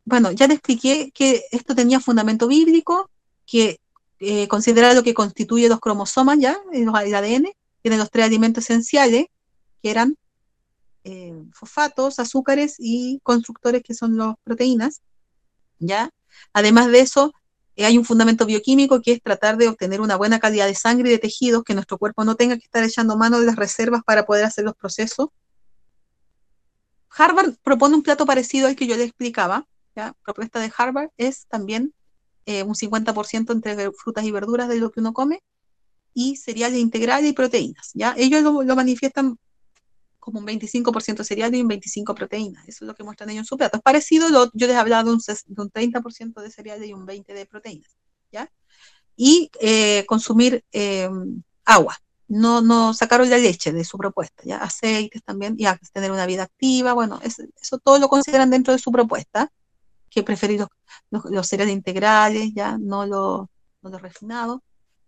[0.03, 3.09] bueno, ya le expliqué que esto tenía fundamento bíblico,
[3.45, 3.79] que
[4.19, 7.47] eh, considera lo que constituye los cromosomas ya, el ADN,
[7.81, 9.27] tiene los tres alimentos esenciales,
[9.81, 10.17] que eran
[11.03, 15.01] eh, fosfatos, azúcares y constructores que son las proteínas,
[16.53, 17.33] Además de eso,
[17.75, 21.09] eh, hay un fundamento bioquímico que es tratar de obtener una buena calidad de sangre
[21.09, 24.03] y de tejidos, que nuestro cuerpo no tenga que estar echando mano de las reservas
[24.05, 25.29] para poder hacer los procesos.
[27.09, 29.67] Harvard propone un plato parecido al que yo le explicaba.
[29.95, 30.13] ¿ya?
[30.23, 31.93] Propuesta de Harvard es también
[32.45, 35.41] eh, un 50% entre frutas y verduras de lo que uno come
[36.13, 37.91] y cereales integrales y proteínas.
[37.93, 38.13] ¿ya?
[38.17, 39.37] Ellos lo, manifiestan
[40.23, 42.67] como un 25% cereales y un 25% proteínas.
[42.67, 43.77] Eso es lo que muestran ellos en su plato.
[43.77, 47.05] Es parecido, yo les he hablado de un, de un 30% de cereales y un
[47.05, 47.91] 20% de proteínas.
[48.31, 48.49] ¿ya?
[49.17, 51.09] Y eh, consumir eh,
[51.65, 51.97] agua.
[52.29, 54.57] No, no sacaron la leche de su propuesta, ¿ya?
[54.57, 58.91] aceites también, y tener una vida activa, bueno, eso todo lo consideran dentro de su
[58.91, 59.51] propuesta,
[60.09, 60.65] que preferir
[61.11, 63.47] los, cereales integrales, ya, no los
[63.81, 64.61] no refinados.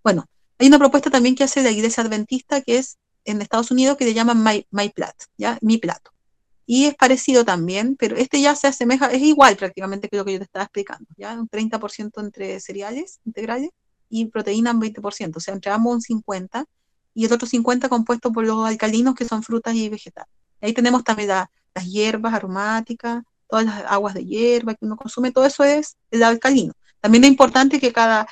[0.03, 0.25] Bueno,
[0.59, 4.06] hay una propuesta también que hace la iglesia adventista que es en Estados Unidos que
[4.06, 5.57] le llaman My, My Plat, ¿ya?
[5.61, 6.11] Mi plato.
[6.65, 10.34] Y es parecido también, pero este ya se asemeja, es igual prácticamente que lo que
[10.34, 11.34] yo te estaba explicando, ¿ya?
[11.34, 13.69] Un 30% entre cereales integrales
[14.10, 16.65] y proteína un 20%, o sea, entre ambos un 50%
[17.14, 20.31] y el otro 50% compuesto por los alcalinos que son frutas y vegetales.
[20.61, 25.45] Ahí tenemos también las hierbas aromáticas, todas las aguas de hierba que uno consume, todo
[25.45, 26.73] eso es el alcalino.
[26.99, 28.27] También es importante que cada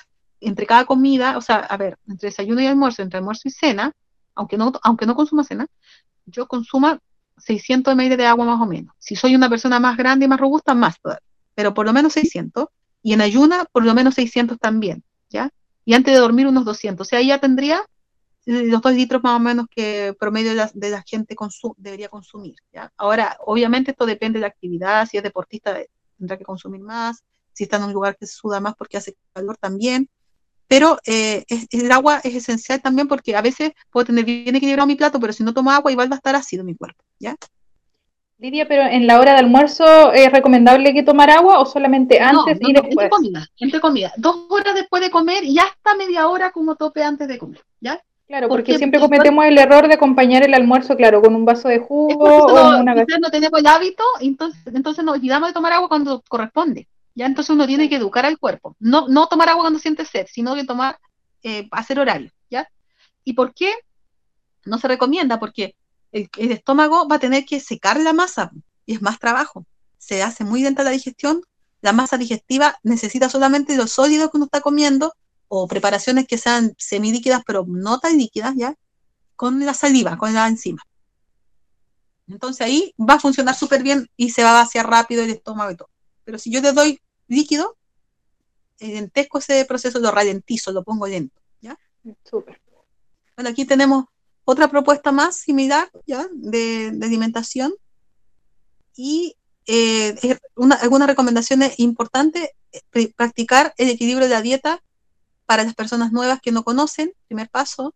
[0.45, 3.93] entre cada comida, o sea, a ver, entre desayuno y almuerzo, entre almuerzo y cena,
[4.35, 5.67] aunque no, aunque no consuma cena,
[6.25, 6.99] yo consuma
[7.37, 8.95] 600 ml de agua más o menos.
[8.99, 11.23] Si soy una persona más grande y más robusta, más todavía,
[11.55, 12.67] pero por lo menos 600.
[13.01, 15.49] Y en ayuna, por lo menos 600 también, ¿ya?
[15.83, 17.05] Y antes de dormir, unos 200.
[17.05, 17.85] O sea, ya tendría
[18.45, 21.35] eh, los dos litros más o menos que promedio de la, de la gente
[21.77, 22.55] debería consumir.
[22.73, 22.91] ¿ya?
[22.97, 25.77] Ahora, obviamente esto depende de la actividad, si es deportista
[26.17, 27.23] tendrá que consumir más,
[27.53, 30.09] si está en un lugar que suda más porque hace calor también,
[30.73, 34.95] pero eh, el agua es esencial también porque a veces puedo tener bien equilibrado mi
[34.95, 37.35] plato, pero si no tomo agua igual va a estar ácido mi cuerpo, ¿ya?
[38.39, 42.57] Lidia, pero en la hora de almuerzo es recomendable que tomar agua o solamente antes
[42.59, 42.89] y después.
[42.89, 47.03] Entre comida, entre comida, dos horas después de comer y hasta media hora como tope
[47.03, 48.01] antes de comer, ¿ya?
[48.25, 51.77] Claro, porque, siempre cometemos el error de acompañar el almuerzo, claro, con un vaso de
[51.77, 56.23] jugo o una no tenemos el hábito, entonces, entonces nos olvidamos de tomar agua cuando
[56.27, 56.87] corresponde.
[57.15, 58.75] Ya entonces uno tiene que educar al cuerpo.
[58.79, 60.97] No, no tomar agua cuando siente sed, sino que tomar,
[61.43, 62.67] eh, hacer horario, ¿ya?
[63.23, 63.73] ¿Y por qué?
[64.65, 65.75] No se recomienda, porque
[66.11, 68.51] el, estómago va a tener que secar la masa
[68.85, 69.65] y es más trabajo.
[69.97, 71.41] Se hace muy lenta la digestión,
[71.81, 75.13] la masa digestiva necesita solamente los sólidos que uno está comiendo
[75.47, 78.75] o preparaciones que sean semilíquidas, pero no tan líquidas, ¿ya?
[79.35, 80.81] Con la saliva, con la enzima.
[82.27, 85.71] Entonces ahí va a funcionar súper bien y se va a vaciar rápido el estómago
[85.71, 85.89] y todo.
[86.23, 87.77] Pero si yo le doy líquido,
[88.79, 91.39] lentezco ese proceso, lo ralentizo, lo pongo lento.
[91.61, 91.77] ¿ya?
[92.23, 92.61] Súper.
[93.35, 94.05] Bueno, aquí tenemos
[94.45, 96.27] otra propuesta más similar ¿ya?
[96.31, 97.73] De, alimentación.
[98.95, 99.35] Y
[99.65, 104.83] eh, una, algunas recomendaciones importantes, eh, practicar el equilibrio de la dieta
[105.45, 107.95] para las personas nuevas que no conocen, primer paso,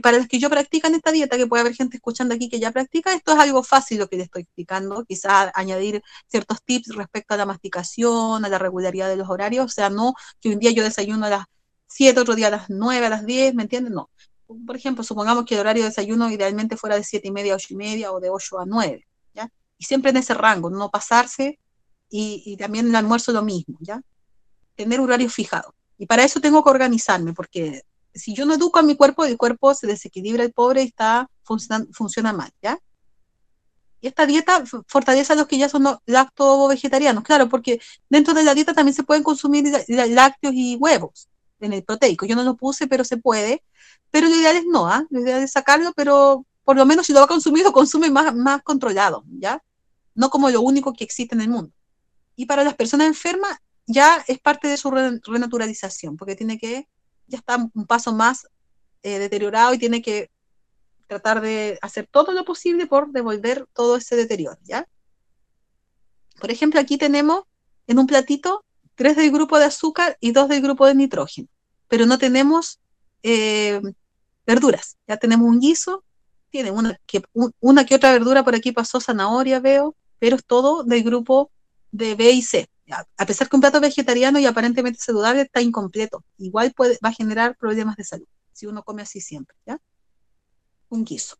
[0.00, 2.70] para los que yo practican esta dieta, que puede haber gente escuchando aquí que ya
[2.72, 7.34] practica, esto es algo fácil lo que le estoy explicando, quizás añadir ciertos tips respecto
[7.34, 10.70] a la masticación, a la regularidad de los horarios, o sea, no que un día
[10.72, 11.44] yo desayuno a las
[11.88, 13.94] 7, otro día a las 9, a las 10, ¿me entienden?
[13.94, 14.10] No.
[14.66, 17.56] Por ejemplo, supongamos que el horario de desayuno idealmente fuera de 7 y media a
[17.56, 19.50] 8 y media o de 8 a 9, ¿ya?
[19.78, 21.58] Y siempre en ese rango, no pasarse
[22.10, 24.00] y, y también el almuerzo lo mismo, ¿ya?
[24.74, 25.74] Tener horario fijado.
[25.98, 27.82] Y para eso tengo que organizarme, porque
[28.14, 32.32] si yo no educo a mi cuerpo, el cuerpo se desequilibra el pobre está, funciona,
[32.32, 32.78] mal, ¿ya?
[34.00, 38.54] Y esta dieta fortalece a los que ya son lacto-vegetarianos, claro, porque dentro de la
[38.54, 41.28] dieta también se pueden consumir lácteos y huevos
[41.60, 42.24] en el proteico.
[42.24, 43.64] Yo no lo puse, pero se puede.
[44.10, 45.04] Pero lo ideal es no, ¿ah?
[45.10, 48.10] Lo ideal es sacarlo, pero por lo menos si lo va a consumir, lo consume
[48.10, 49.62] más, más controlado, ¿ya?
[50.14, 51.72] No como lo único que existe en el mundo.
[52.36, 56.86] Y para las personas enfermas, ya es parte de su renaturalización, porque tiene que
[57.28, 58.46] ya está un paso más
[59.02, 60.30] eh, deteriorado y tiene que
[61.06, 64.86] tratar de hacer todo lo posible por devolver todo ese deterioro, ¿ya?
[66.40, 67.44] Por ejemplo, aquí tenemos
[67.86, 68.64] en un platito
[68.94, 71.48] tres del grupo de azúcar y dos del grupo de nitrógeno.
[71.88, 72.80] Pero no tenemos
[73.22, 73.80] eh,
[74.46, 74.96] verduras.
[75.06, 76.04] Ya tenemos un guiso,
[76.50, 77.22] tiene una que,
[77.60, 81.50] una que otra verdura por aquí pasó, zanahoria veo, pero es todo del grupo
[81.90, 82.68] de B y C.
[82.90, 87.12] A pesar que un plato vegetariano y aparentemente saludable está incompleto, igual puede, va a
[87.12, 88.26] generar problemas de salud
[88.58, 89.78] si uno come así siempre, ¿ya?
[90.88, 91.36] Un guiso.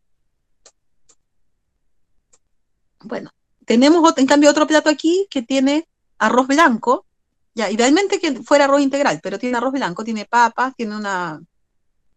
[3.01, 3.31] Bueno,
[3.65, 7.05] tenemos en cambio otro plato aquí que tiene arroz blanco,
[7.53, 11.45] ya, idealmente que fuera arroz integral, pero tiene arroz blanco, tiene papas, tiene mm,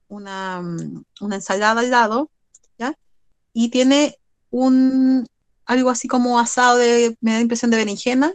[0.09, 2.31] una ensalada al lado.
[3.55, 4.19] Y tiene
[4.51, 5.27] un,
[5.67, 8.33] algo así como asado de, me da impresión de berenjena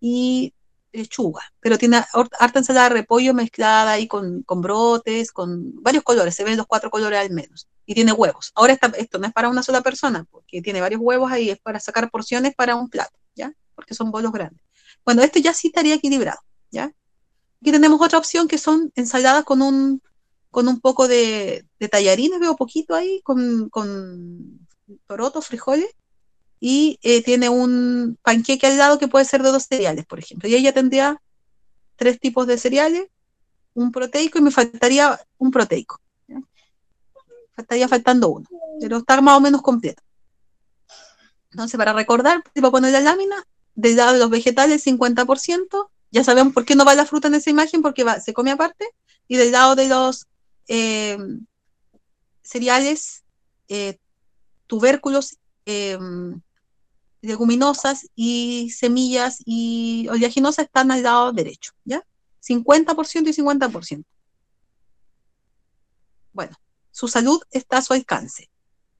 [0.00, 0.54] y
[0.92, 2.02] lechuga, pero tiene
[2.38, 6.66] harta ensalada de repollo mezclada ahí con, con, brotes, con varios colores, se ven los
[6.66, 8.50] cuatro colores al menos, y tiene huevos.
[8.54, 11.78] Ahora esto no es para una sola persona, porque tiene varios huevos ahí, es para
[11.78, 13.52] sacar porciones para un plato, ¿ya?
[13.74, 14.62] Porque son bolos grandes.
[15.04, 16.40] Bueno, esto ya sí estaría equilibrado,
[16.70, 16.92] ¿ya?
[17.60, 20.02] Aquí tenemos otra opción que son ensaladas con un,
[20.50, 24.66] con un poco de, de tallarines, veo poquito ahí, con, con
[25.42, 25.88] frijoles,
[26.60, 30.48] y eh, tiene un panqueque al lado que puede ser de dos cereales, por ejemplo.
[30.48, 31.20] Y ella tendría
[31.96, 33.08] tres tipos de cereales,
[33.72, 36.00] un proteico y me faltaría un proteico.
[37.56, 38.46] Estaría faltando uno,
[38.80, 40.02] pero está más o menos completo.
[41.50, 43.36] Entonces, para recordar, voy a poner la lámina,
[43.74, 47.34] del lado de los vegetales 50%, ya sabemos por qué no va la fruta en
[47.34, 48.86] esa imagen, porque va, se come aparte,
[49.28, 50.26] y del lado de los
[50.68, 51.18] eh,
[52.42, 53.24] cereales,
[53.68, 53.98] eh,
[54.66, 55.38] tubérculos,
[57.22, 62.04] leguminosas y semillas y oleaginosas están al lado derecho, ¿ya?
[62.46, 64.04] 50% y 50%.
[66.32, 66.56] Bueno,
[66.90, 68.50] su salud está a su alcance.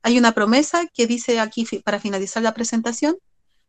[0.02, 3.16] Hay una promesa que dice aquí para finalizar la presentación,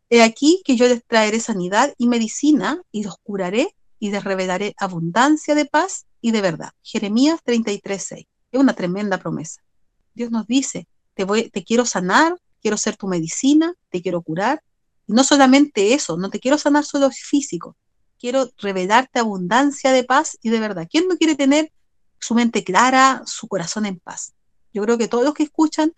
[0.09, 4.73] he aquí que yo les traeré sanidad y medicina y los curaré y les revelaré
[4.77, 6.71] abundancia de paz y de verdad.
[6.83, 8.27] Jeremías 33.6.
[8.51, 9.61] Es una tremenda promesa.
[10.13, 14.63] Dios nos dice, te, voy, te quiero sanar, quiero ser tu medicina, te quiero curar.
[15.07, 17.75] Y no solamente eso, no te quiero sanar solo físico,
[18.19, 20.87] quiero revelarte abundancia de paz y de verdad.
[20.89, 21.71] ¿Quién no quiere tener
[22.19, 24.33] su mente clara, su corazón en paz?
[24.73, 25.93] Yo creo que todos los que escuchan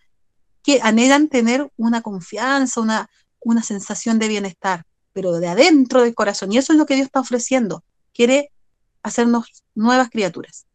[0.63, 3.09] que anhelan tener una confianza, una,
[3.41, 6.53] una sensación de bienestar, pero de adentro del corazón.
[6.53, 7.83] Y eso es lo que Dios está ofreciendo.
[8.13, 8.51] Quiere
[9.03, 10.65] hacernos nuevas criaturas.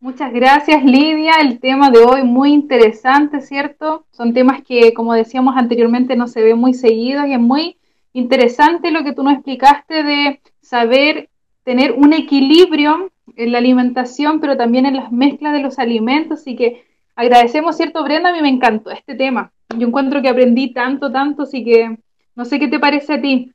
[0.00, 1.32] Muchas gracias, Lidia.
[1.40, 4.06] El tema de hoy muy interesante, ¿cierto?
[4.12, 7.78] Son temas que, como decíamos anteriormente, no se ven muy seguidos y es muy
[8.12, 11.30] interesante lo que tú nos explicaste de saber
[11.64, 16.42] tener un equilibrio en la alimentación, pero también en las mezclas de los alimentos.
[16.42, 16.84] Así que
[17.16, 18.28] agradecemos, ¿cierto, Brenda?
[18.28, 19.50] A mí me encantó este tema.
[19.76, 21.98] Yo encuentro que aprendí tanto, tanto, así que
[22.36, 23.52] no sé qué te parece a ti.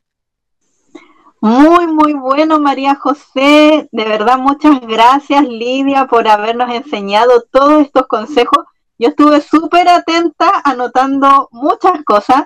[1.44, 3.90] Muy, muy bueno, María José.
[3.92, 8.60] De verdad, muchas gracias, Lidia, por habernos enseñado todos estos consejos.
[8.98, 12.46] Yo estuve súper atenta, anotando muchas cosas.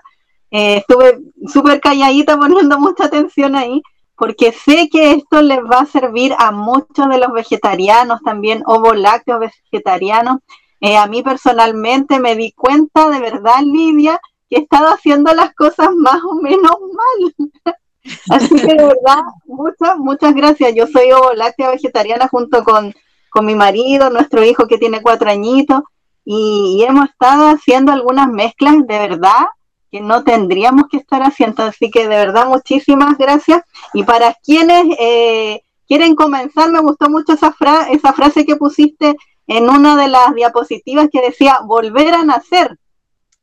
[0.49, 3.83] Eh, estuve súper calladita, poniendo mucha atención ahí,
[4.15, 8.95] porque sé que esto les va a servir a muchos de los vegetarianos, también ovo
[8.95, 9.41] lácteos
[9.71, 10.39] vegetarianos.
[10.81, 14.19] Eh, a mí personalmente me di cuenta, de verdad, Lidia,
[14.49, 17.75] que he estado haciendo las cosas más o menos mal.
[18.29, 20.73] Así que de verdad, muchas, muchas gracias.
[20.75, 22.93] Yo soy ovo láctea vegetariana junto con,
[23.41, 25.81] mi marido, nuestro hijo que tiene cuatro añitos,
[26.25, 29.45] y, hemos estado haciendo algunas mezclas de verdad
[29.91, 31.63] que no tendríamos que estar haciendo.
[31.63, 33.61] Así que de verdad, muchísimas gracias.
[33.93, 37.55] Y para quienes eh, quieren comenzar, me gustó mucho esa,
[37.91, 39.15] esa frase que pusiste
[39.45, 42.77] en una de las diapositivas que decía volver a nacer.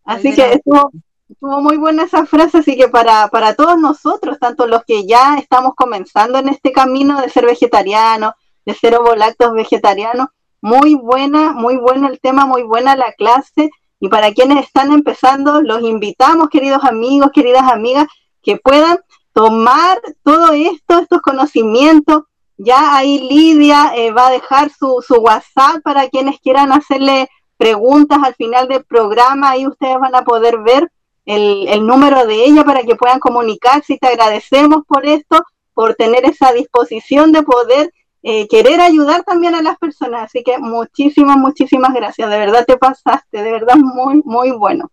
[0.05, 0.91] Así que estuvo,
[1.35, 5.37] Estuvo muy buena esa frase, así que para, para todos nosotros, tanto los que ya
[5.37, 8.35] estamos comenzando en este camino de ser vegetariano,
[8.65, 10.29] de ser ovolactos vegetarianos,
[10.61, 13.71] muy buena, muy bueno el tema, muy buena la clase.
[13.99, 18.07] Y para quienes están empezando, los invitamos, queridos amigos, queridas amigas,
[18.41, 19.01] que puedan
[19.33, 22.23] tomar todo esto, estos conocimientos.
[22.59, 28.21] Ya ahí Lidia eh, va a dejar su, su WhatsApp para quienes quieran hacerle preguntas
[28.23, 29.51] al final del programa.
[29.51, 30.93] Ahí ustedes van a poder ver
[31.27, 35.43] el, número de ella para que puedan comunicarse y te agradecemos por esto,
[35.73, 37.93] por tener esa disposición de poder
[38.23, 40.25] eh, querer ayudar también a las personas.
[40.25, 42.29] Así que muchísimas, muchísimas gracias.
[42.29, 44.91] De verdad te pasaste, de verdad muy, muy bueno.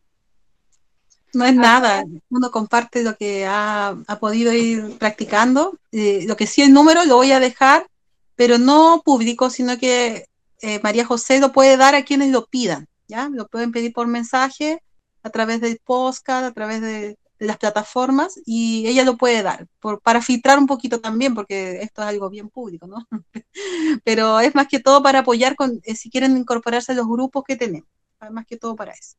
[1.33, 5.77] No es nada, uno comparte lo que ha, podido ir practicando.
[5.91, 7.87] Eh, lo que sí el número lo voy a dejar,
[8.35, 10.25] pero no público, sino que
[10.61, 13.29] eh, María José lo puede dar a quienes lo pidan, ¿ya?
[13.29, 14.81] Lo pueden pedir por mensaje
[15.23, 19.65] a través del podcast, a través de, de las plataformas y ella lo puede dar,
[19.79, 23.07] por, para filtrar un poquito también, porque esto es algo bien público, ¿no?
[24.05, 27.43] Pero es más que todo para apoyar con, eh, si quieren incorporarse a los grupos
[27.43, 27.89] que tenemos,
[28.29, 29.17] más que todo para eso.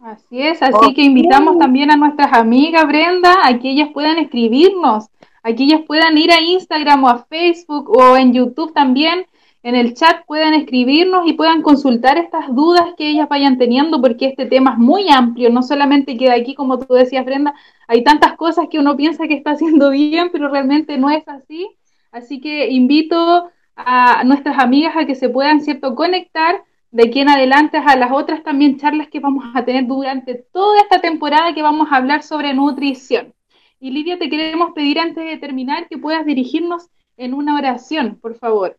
[0.00, 5.08] Así es, así que invitamos también a nuestras amigas, Brenda, a que ellas puedan escribirnos,
[5.42, 9.26] a que ellas puedan ir a Instagram o a Facebook o en YouTube también
[9.68, 14.24] en el chat puedan escribirnos y puedan consultar estas dudas que ellas vayan teniendo, porque
[14.24, 17.54] este tema es muy amplio, no solamente queda aquí, como tú decías, Brenda,
[17.86, 21.68] hay tantas cosas que uno piensa que está haciendo bien, pero realmente no es así.
[22.10, 27.28] Así que invito a nuestras amigas a que se puedan, ¿cierto?, conectar de aquí en
[27.28, 31.60] adelante a las otras también charlas que vamos a tener durante toda esta temporada que
[31.62, 33.34] vamos a hablar sobre nutrición.
[33.80, 36.88] Y Lidia, te queremos pedir antes de terminar que puedas dirigirnos
[37.18, 38.78] en una oración, por favor.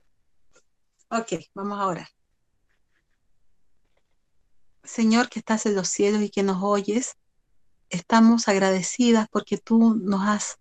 [1.12, 2.08] Ok, vamos ahora.
[4.84, 7.16] Señor que estás en los cielos y que nos oyes,
[7.90, 10.60] estamos agradecidas porque tú nos has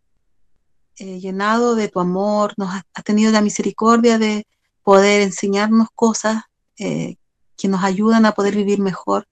[0.96, 4.46] eh, llenado de tu amor, nos has, tenido la misericordia de
[4.82, 6.44] poder enseñarnos cosas
[6.78, 7.16] eh,
[7.58, 9.28] que nos ayudan a poder vivir mejor.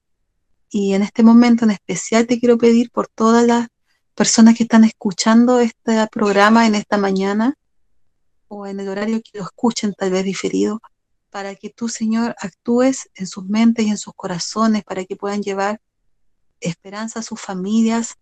[0.69, 3.69] Y en este momento en especial te quiero pedir por todas las
[4.15, 7.55] personas que están escuchando este programa en esta mañana
[8.49, 10.83] o en el horario que lo escuchen tal vez diferido,
[11.37, 15.43] para que tú, Señor, actúes en sus mentes y en sus corazones, para que puedan
[15.43, 15.83] llevar
[16.63, 18.15] esperanza a sus familias,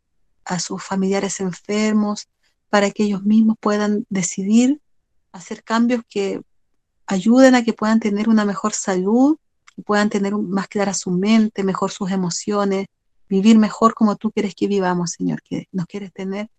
[0.45, 2.27] a sus familiares enfermos,
[2.71, 4.81] para que ellos mismos puedan decidir
[5.31, 6.43] hacer cambios que
[7.07, 9.37] ayuden a que puedan tener una mejor salud,
[9.77, 12.89] que puedan tener más clara su mente, mejor sus emociones,
[13.29, 16.51] vivir mejor como tú quieres que vivamos, Señor, que nos quieres tener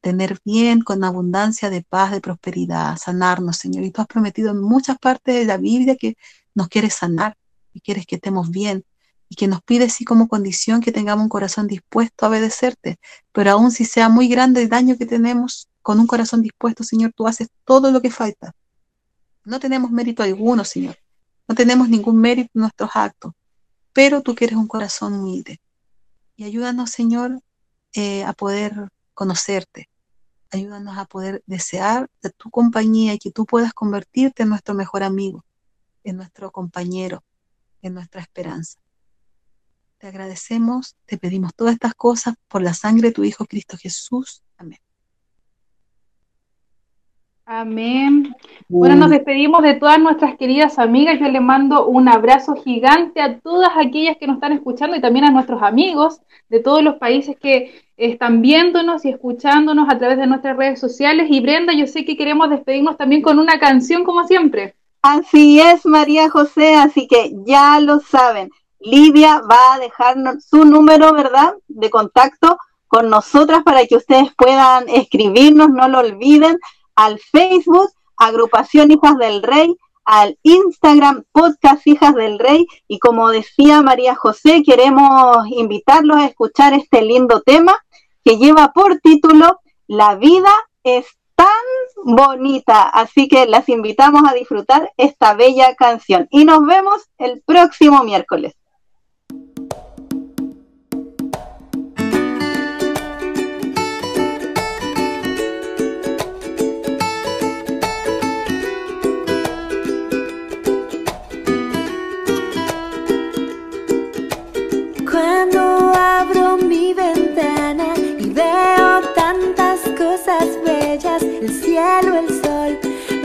[0.00, 3.84] tener bien, con abundancia de paz, de prosperidad, sanarnos, Señor.
[3.84, 6.16] Y tú has prometido en muchas partes de la Biblia que
[6.54, 7.36] nos quieres sanar
[7.72, 8.84] y quieres que estemos bien
[9.28, 12.98] y que nos pides sí como condición que tengamos un corazón dispuesto a obedecerte.
[13.32, 17.12] Pero aún si sea muy grande el daño que tenemos, con un corazón dispuesto, Señor,
[17.14, 18.52] tú haces todo lo que falta.
[19.44, 20.98] No tenemos mérito alguno, Señor.
[21.48, 23.32] No tenemos ningún mérito en nuestros actos,
[23.92, 25.60] pero tú quieres un corazón humilde.
[26.36, 27.40] Y ayúdanos, Señor,
[27.94, 29.88] eh, a poder conocerte.
[30.52, 35.02] Ayúdanos a poder desear de tu compañía y que tú puedas convertirte en nuestro mejor
[35.02, 35.44] amigo,
[36.04, 37.24] en nuestro compañero,
[37.82, 38.78] en nuestra esperanza.
[39.98, 44.44] Te agradecemos, te pedimos todas estas cosas por la sangre de tu Hijo Cristo Jesús.
[44.58, 44.85] Amén.
[47.48, 48.34] Amén.
[48.68, 51.20] Bueno, nos despedimos de todas nuestras queridas amigas.
[51.20, 55.26] Yo le mando un abrazo gigante a todas aquellas que nos están escuchando y también
[55.26, 60.26] a nuestros amigos de todos los países que están viéndonos y escuchándonos a través de
[60.26, 61.28] nuestras redes sociales.
[61.30, 64.74] Y Brenda, yo sé que queremos despedirnos también con una canción como siempre.
[65.02, 68.50] Así es, María José, así que ya lo saben.
[68.80, 72.58] Lidia va a dejarnos su número, ¿verdad?, de contacto
[72.88, 76.58] con nosotras para que ustedes puedan escribirnos, no lo olviden
[76.96, 83.82] al Facebook, Agrupación Hijas del Rey, al Instagram Podcast Hijas del Rey y como decía
[83.82, 87.76] María José, queremos invitarlos a escuchar este lindo tema
[88.24, 90.52] que lleva por título La vida
[90.84, 91.46] es tan
[92.04, 98.02] bonita, así que las invitamos a disfrutar esta bella canción y nos vemos el próximo
[98.04, 98.54] miércoles.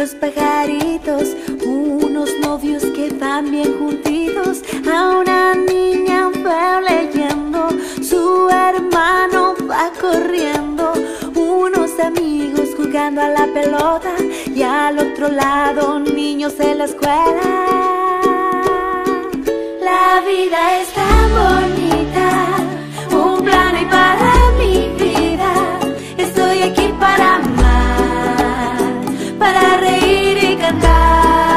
[0.02, 7.70] Los pajaritos, unos novios que van bien juntitos, a una niña va leyendo,
[8.02, 10.94] su hermano va corriendo,
[11.36, 14.16] unos amigos jugando a la pelota
[14.48, 17.48] y al otro lado niños en la escuela.
[19.84, 21.81] La vida es tan bonita,
[30.80, 31.51] reír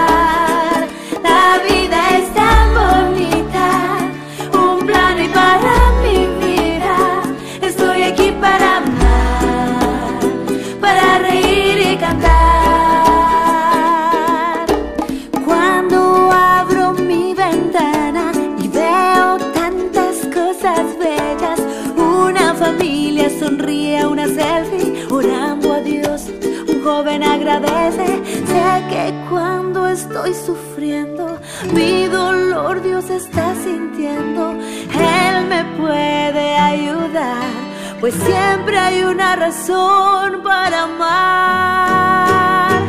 [31.74, 34.52] mi dolor Dios está sintiendo.
[34.52, 37.64] Él me puede ayudar
[38.04, 42.82] pues siempre hay una razón para amar.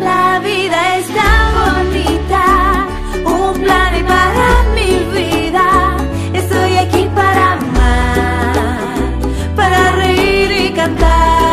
[0.00, 2.88] La vida es tan bonita,
[3.24, 5.96] un plan para mi vida.
[6.32, 8.96] Estoy aquí para amar,
[9.54, 11.47] para reír y cantar.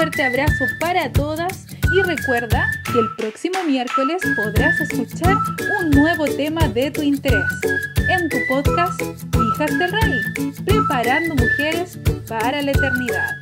[0.00, 5.36] Fuerte abrazo para todas y recuerda que el próximo miércoles podrás escuchar
[5.78, 7.44] un nuevo tema de tu interés
[8.08, 13.39] en tu podcast Hijas del Rey, preparando mujeres para la eternidad.